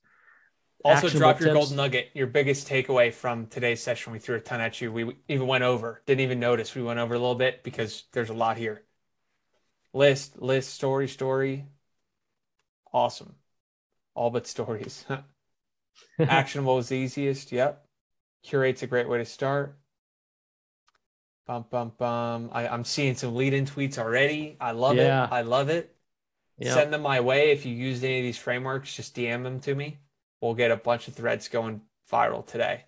Also, 0.84 1.08
Actionable 1.08 1.20
drop 1.20 1.39
your 1.39 1.49
tips? 1.54 1.68
gold 1.68 1.78
nugget, 1.78 2.10
your 2.14 2.28
biggest 2.28 2.68
takeaway 2.68 3.14
from 3.14 3.45
today's 3.47 3.84
session. 3.84 4.14
We 4.14 4.20
threw 4.20 4.38
a 4.38 4.39
ton 4.39 4.62
at 4.62 4.82
you. 4.82 4.91
We 4.91 5.16
even 5.28 5.47
went 5.47 5.64
over, 5.64 6.02
didn't 6.08 6.22
even 6.22 6.39
notice 6.39 6.74
we 6.74 6.82
went 6.82 6.99
over 6.99 7.14
a 7.14 7.20
little 7.20 7.36
bit 7.36 7.64
because 7.64 8.04
there's 8.14 8.30
a 8.30 8.34
lot 8.34 8.58
here. 8.58 8.84
List, 9.93 10.41
list, 10.41 10.74
story, 10.74 11.08
story. 11.08 11.66
Awesome. 12.93 13.36
All 14.16 14.30
but 14.32 14.47
stories. 14.47 15.06
Actionable 16.20 16.78
is 16.78 16.89
the 16.89 16.95
easiest. 16.95 17.52
Yep. 17.52 17.86
Curate's 18.43 18.84
a 18.84 18.88
great 18.88 19.08
way 19.10 19.18
to 19.20 19.26
start. 19.26 19.78
Bum, 21.47 21.66
bum, 21.70 21.91
bum. 21.97 22.49
I, 22.54 22.68
I'm 22.68 22.84
seeing 22.84 23.16
some 23.16 23.36
lead 23.36 23.54
in 23.54 23.66
tweets 23.66 23.97
already. 23.97 24.58
I 24.60 24.72
love 24.72 24.95
Yeah. 24.95 25.26
it. 25.26 25.32
I 25.32 25.41
love 25.41 25.70
it. 25.70 25.95
Yep. 26.60 26.74
Send 26.74 26.93
them 26.93 27.02
my 27.02 27.20
way. 27.20 27.52
If 27.52 27.66
you 27.66 27.74
used 27.74 28.04
any 28.04 28.20
of 28.20 28.24
these 28.24 28.38
frameworks, 28.38 28.95
just 28.95 29.16
DM 29.16 29.43
them 29.43 29.60
to 29.62 29.74
me. 29.74 29.97
We'll 30.41 30.54
get 30.54 30.72
a 30.72 30.78
bunch 30.78 31.08
of 31.08 31.16
threads 31.16 31.47
going 31.47 31.82
viral 32.12 32.45
today. 32.45 32.86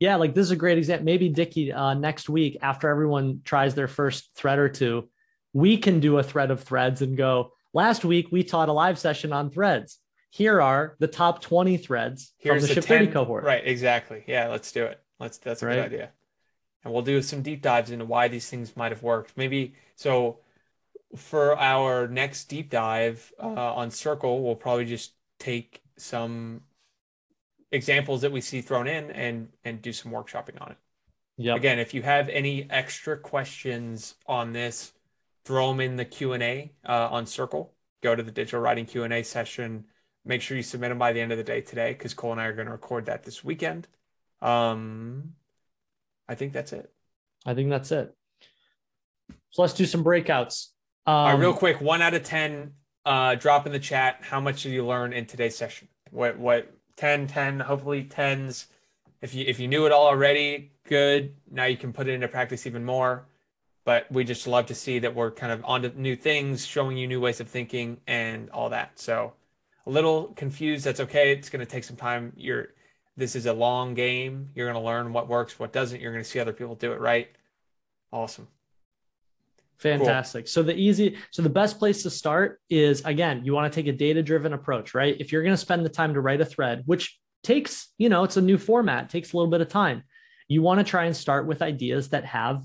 Yeah, 0.00 0.16
like 0.16 0.34
this 0.34 0.46
is 0.46 0.50
a 0.50 0.56
great 0.56 0.78
example. 0.78 1.04
Maybe 1.04 1.28
Dickie 1.28 1.72
uh, 1.72 1.94
next 1.94 2.28
week, 2.28 2.58
after 2.60 2.88
everyone 2.88 3.40
tries 3.44 3.76
their 3.76 3.86
first 3.86 4.30
thread 4.34 4.58
or 4.58 4.68
two, 4.68 5.08
we 5.52 5.76
can 5.76 6.00
do 6.00 6.18
a 6.18 6.24
thread 6.24 6.50
of 6.50 6.64
threads 6.64 7.02
and 7.02 7.16
go. 7.16 7.52
Last 7.72 8.04
week 8.04 8.28
we 8.32 8.42
taught 8.42 8.68
a 8.68 8.72
live 8.72 8.98
session 8.98 9.32
on 9.32 9.50
threads. 9.50 9.98
Here 10.32 10.62
are 10.62 10.96
the 10.98 11.08
top 11.08 11.42
20 11.42 11.76
threads 11.76 12.32
Here's 12.38 12.62
from 12.62 12.68
the, 12.68 12.68
the 12.68 12.74
Ship 12.80 12.84
30 12.84 13.06
cohort. 13.08 13.44
Right, 13.44 13.62
exactly. 13.66 14.24
Yeah, 14.26 14.48
let's 14.48 14.72
do 14.72 14.86
it. 14.86 14.98
Let's 15.20 15.36
that's 15.36 15.62
a 15.62 15.66
Right. 15.66 15.74
good 15.74 15.84
idea. 15.84 16.10
And 16.82 16.92
we'll 16.92 17.02
do 17.02 17.20
some 17.20 17.42
deep 17.42 17.60
dives 17.60 17.90
into 17.90 18.06
why 18.06 18.28
these 18.28 18.48
things 18.48 18.74
might 18.74 18.92
have 18.92 19.02
worked. 19.02 19.36
Maybe 19.36 19.74
so 19.94 20.38
for 21.14 21.54
our 21.58 22.08
next 22.08 22.46
deep 22.46 22.70
dive 22.70 23.30
uh, 23.38 23.74
on 23.74 23.90
Circle, 23.90 24.42
we'll 24.42 24.56
probably 24.56 24.86
just 24.86 25.12
take 25.38 25.82
some 25.98 26.62
examples 27.70 28.22
that 28.22 28.32
we 28.32 28.40
see 28.40 28.62
thrown 28.62 28.86
in 28.88 29.10
and 29.10 29.50
and 29.66 29.82
do 29.82 29.92
some 29.92 30.12
workshopping 30.12 30.58
on 30.62 30.70
it. 30.70 30.78
Yeah. 31.36 31.56
Again, 31.56 31.78
if 31.78 31.92
you 31.92 32.00
have 32.00 32.30
any 32.30 32.70
extra 32.70 33.18
questions 33.18 34.14
on 34.26 34.54
this, 34.54 34.94
throw 35.44 35.68
them 35.68 35.80
in 35.80 35.96
the 35.96 36.06
Q 36.06 36.32
and 36.32 36.42
A 36.42 36.72
uh, 36.88 37.08
on 37.10 37.26
Circle. 37.26 37.74
Go 38.02 38.16
to 38.16 38.22
the 38.22 38.32
digital 38.32 38.60
writing 38.60 38.86
Q 38.86 39.04
and 39.04 39.12
A 39.12 39.22
session. 39.22 39.84
Make 40.24 40.42
sure 40.42 40.56
you 40.56 40.62
submit 40.62 40.90
them 40.90 40.98
by 40.98 41.12
the 41.12 41.20
end 41.20 41.32
of 41.32 41.38
the 41.38 41.44
day 41.44 41.60
today, 41.60 41.92
because 41.92 42.14
Cole 42.14 42.32
and 42.32 42.40
I 42.40 42.46
are 42.46 42.52
going 42.52 42.66
to 42.66 42.72
record 42.72 43.06
that 43.06 43.24
this 43.24 43.42
weekend. 43.42 43.88
Um, 44.40 45.34
I 46.28 46.34
think 46.34 46.52
that's 46.52 46.72
it. 46.72 46.92
I 47.44 47.54
think 47.54 47.70
that's 47.70 47.90
it. 47.90 48.14
So 49.50 49.62
let's 49.62 49.74
do 49.74 49.84
some 49.84 50.04
breakouts. 50.04 50.68
Um, 51.06 51.14
All 51.14 51.26
right, 51.32 51.38
real 51.38 51.54
quick, 51.54 51.80
one 51.80 52.02
out 52.02 52.14
of 52.14 52.22
ten. 52.22 52.72
Uh, 53.04 53.34
drop 53.34 53.66
in 53.66 53.72
the 53.72 53.80
chat. 53.80 54.20
How 54.22 54.40
much 54.40 54.62
did 54.62 54.72
you 54.72 54.86
learn 54.86 55.12
in 55.12 55.26
today's 55.26 55.56
session? 55.56 55.88
What 56.10 56.38
what 56.38 56.72
10, 56.96 57.26
10, 57.26 57.60
hopefully 57.60 58.04
tens. 58.04 58.66
If 59.20 59.34
you 59.34 59.44
if 59.46 59.58
you 59.58 59.68
knew 59.68 59.86
it 59.86 59.92
all 59.92 60.06
already, 60.06 60.72
good. 60.88 61.34
Now 61.50 61.64
you 61.64 61.76
can 61.76 61.92
put 61.92 62.08
it 62.08 62.12
into 62.12 62.28
practice 62.28 62.66
even 62.66 62.84
more. 62.84 63.26
But 63.84 64.10
we 64.12 64.22
just 64.22 64.46
love 64.46 64.66
to 64.66 64.74
see 64.74 65.00
that 65.00 65.14
we're 65.14 65.32
kind 65.32 65.52
of 65.52 65.64
onto 65.64 65.90
new 65.96 66.14
things, 66.14 66.64
showing 66.64 66.96
you 66.96 67.08
new 67.08 67.20
ways 67.20 67.40
of 67.40 67.48
thinking 67.48 67.98
and 68.06 68.48
all 68.50 68.70
that. 68.70 68.98
So 69.00 69.32
a 69.86 69.90
little 69.90 70.28
confused, 70.34 70.84
that's 70.84 71.00
okay. 71.00 71.32
It's 71.32 71.50
going 71.50 71.64
to 71.64 71.70
take 71.70 71.84
some 71.84 71.96
time. 71.96 72.32
You're 72.36 72.68
this 73.16 73.36
is 73.36 73.46
a 73.46 73.52
long 73.52 73.94
game. 73.94 74.48
You're 74.54 74.70
going 74.70 74.82
to 74.82 74.86
learn 74.86 75.12
what 75.12 75.28
works, 75.28 75.58
what 75.58 75.72
doesn't. 75.72 76.00
You're 76.00 76.12
going 76.12 76.24
to 76.24 76.28
see 76.28 76.40
other 76.40 76.52
people 76.52 76.74
do 76.74 76.92
it 76.92 77.00
right. 77.00 77.28
Awesome. 78.10 78.48
Fantastic. 79.78 80.48
So 80.48 80.62
the 80.62 80.74
easy, 80.74 81.18
so 81.30 81.42
the 81.42 81.50
best 81.50 81.78
place 81.78 82.04
to 82.04 82.10
start 82.10 82.60
is 82.70 83.04
again, 83.04 83.44
you 83.44 83.52
want 83.52 83.70
to 83.70 83.76
take 83.76 83.88
a 83.88 83.96
data-driven 83.96 84.52
approach, 84.52 84.94
right? 84.94 85.16
If 85.18 85.32
you're 85.32 85.42
going 85.42 85.54
to 85.54 85.58
spend 85.58 85.84
the 85.84 85.90
time 85.90 86.14
to 86.14 86.20
write 86.20 86.40
a 86.40 86.44
thread, 86.44 86.84
which 86.86 87.18
takes, 87.42 87.88
you 87.98 88.08
know, 88.08 88.22
it's 88.22 88.36
a 88.36 88.42
new 88.42 88.58
format, 88.58 89.10
takes 89.10 89.32
a 89.32 89.36
little 89.36 89.50
bit 89.50 89.60
of 89.60 89.68
time. 89.68 90.04
You 90.46 90.62
want 90.62 90.78
to 90.78 90.84
try 90.84 91.06
and 91.06 91.16
start 91.16 91.46
with 91.46 91.62
ideas 91.62 92.10
that 92.10 92.24
have 92.26 92.62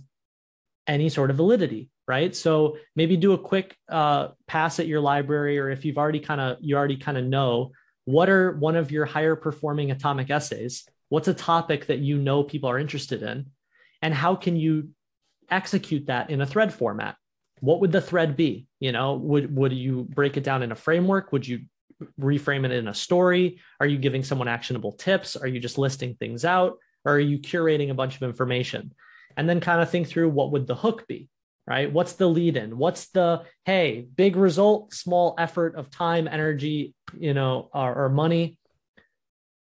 any 0.86 1.09
sort 1.09 1.32
of 1.32 1.38
validity, 1.38 1.89
right? 2.08 2.36
So 2.36 2.78
maybe 2.95 3.18
do 3.18 3.34
a 3.34 3.38
quick 3.38 3.76
uh, 3.89 4.30
pass 4.47 4.80
at 4.80 4.88
your 4.88 5.01
library, 5.01 5.60
or 5.60 5.70
if 5.70 5.84
you've 5.86 5.97
already 5.97 6.20
kind 6.20 6.41
of 6.41 6.58
you 6.62 6.78
already 6.78 6.97
kind 6.97 7.18
of 7.18 7.26
know 7.26 7.72
what 8.05 8.30
are 8.30 8.53
one 8.58 8.76
of 8.76 8.91
your 8.91 9.05
higher 9.05 9.36
performing 9.36 9.91
atomic 9.91 10.30
essays. 10.30 10.88
What's 11.10 11.28
a 11.28 11.34
topic 11.34 11.88
that 11.88 11.99
you 11.99 12.18
know 12.18 12.43
people 12.43 12.70
are 12.70 12.80
interested 12.80 13.24
in, 13.24 13.47
and 14.01 14.14
how 14.14 14.36
can 14.36 14.55
you 14.55 14.89
execute 15.49 16.08
that 16.08 16.30
in 16.30 16.41
a 16.41 16.45
thread 16.45 16.74
format? 16.74 17.16
What 17.60 17.82
would 17.82 17.91
the 17.91 18.01
thread 18.01 18.36
be? 18.38 18.68
You 18.80 18.91
know, 18.91 19.16
would 19.16 19.53
would 19.55 19.74
you 19.74 20.08
break 20.10 20.38
it 20.38 20.43
down 20.43 20.64
in 20.64 20.72
a 20.72 20.76
framework? 20.76 21.32
Would 21.32 21.47
you 21.47 21.62
reframe 22.20 22.66
it 22.66 22.72
in 22.72 22.88
a 22.88 22.93
story? 22.93 23.60
Are 23.80 23.88
you 23.88 23.97
giving 23.97 24.24
someone 24.24 24.47
actionable 24.47 24.93
tips? 24.93 25.36
Are 25.36 25.47
you 25.47 25.60
just 25.60 25.78
listing 25.78 26.16
things 26.16 26.45
out? 26.45 26.78
Or 27.05 27.14
are 27.14 27.20
you 27.20 27.39
curating 27.39 27.89
a 27.89 27.95
bunch 27.95 28.16
of 28.16 28.24
information? 28.24 28.93
And 29.36 29.47
then 29.49 29.60
kind 29.60 29.82
of 29.82 29.89
think 29.89 30.08
through 30.08 30.30
what 30.30 30.51
would 30.51 30.68
the 30.68 30.76
hook 30.76 31.08
be? 31.08 31.30
Right? 31.68 31.91
What's 31.91 32.13
the 32.13 32.28
lead 32.28 32.55
in? 32.55 32.78
What's 32.78 33.09
the, 33.09 33.43
hey, 33.65 34.07
big 34.15 34.38
result, 34.38 34.93
small 34.93 35.36
effort 35.38 35.76
of 35.76 35.91
time, 35.91 36.28
energy, 36.28 36.95
you 37.18 37.34
know, 37.34 37.70
or, 37.74 38.05
or, 38.05 38.09
money? 38.09 38.57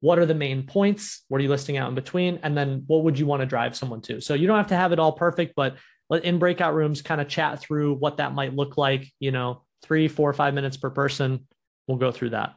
What 0.02 0.20
are 0.20 0.26
the 0.26 0.36
main 0.36 0.64
points? 0.68 1.24
What 1.30 1.40
are 1.40 1.44
you 1.44 1.50
listing 1.50 1.78
out 1.78 1.88
in 1.88 1.96
between? 1.96 2.40
And 2.44 2.58
then 2.58 2.84
what 2.88 3.06
would 3.06 3.18
you 3.18 3.26
want 3.26 3.40
to 3.40 3.46
drive 3.46 3.76
someone 3.76 4.02
to? 4.02 4.20
So 4.20 4.34
you 4.34 4.48
don't 4.48 4.58
have 4.58 4.68
to 4.68 4.76
have 4.76 4.92
it 4.92 5.00
all 5.00 5.14
perfect, 5.14 5.54
but 5.56 5.78
in 6.12 6.40
breakout 6.40 6.76
rooms 6.76 7.02
kind 7.02 7.22
of 7.22 7.30
chat 7.30 7.60
through 7.60 7.96
what 7.96 8.18
that 8.18 8.34
might 8.34 8.54
look 8.54 8.78
like, 8.78 9.08
you 9.20 9.32
know, 9.32 9.64
three, 9.82 10.10
four, 10.10 10.34
five 10.34 10.54
minutes 10.54 10.76
per 10.76 10.90
person. 10.90 11.48
We'll 11.88 11.98
go 11.98 12.12
through 12.12 12.32
that. 12.32 12.56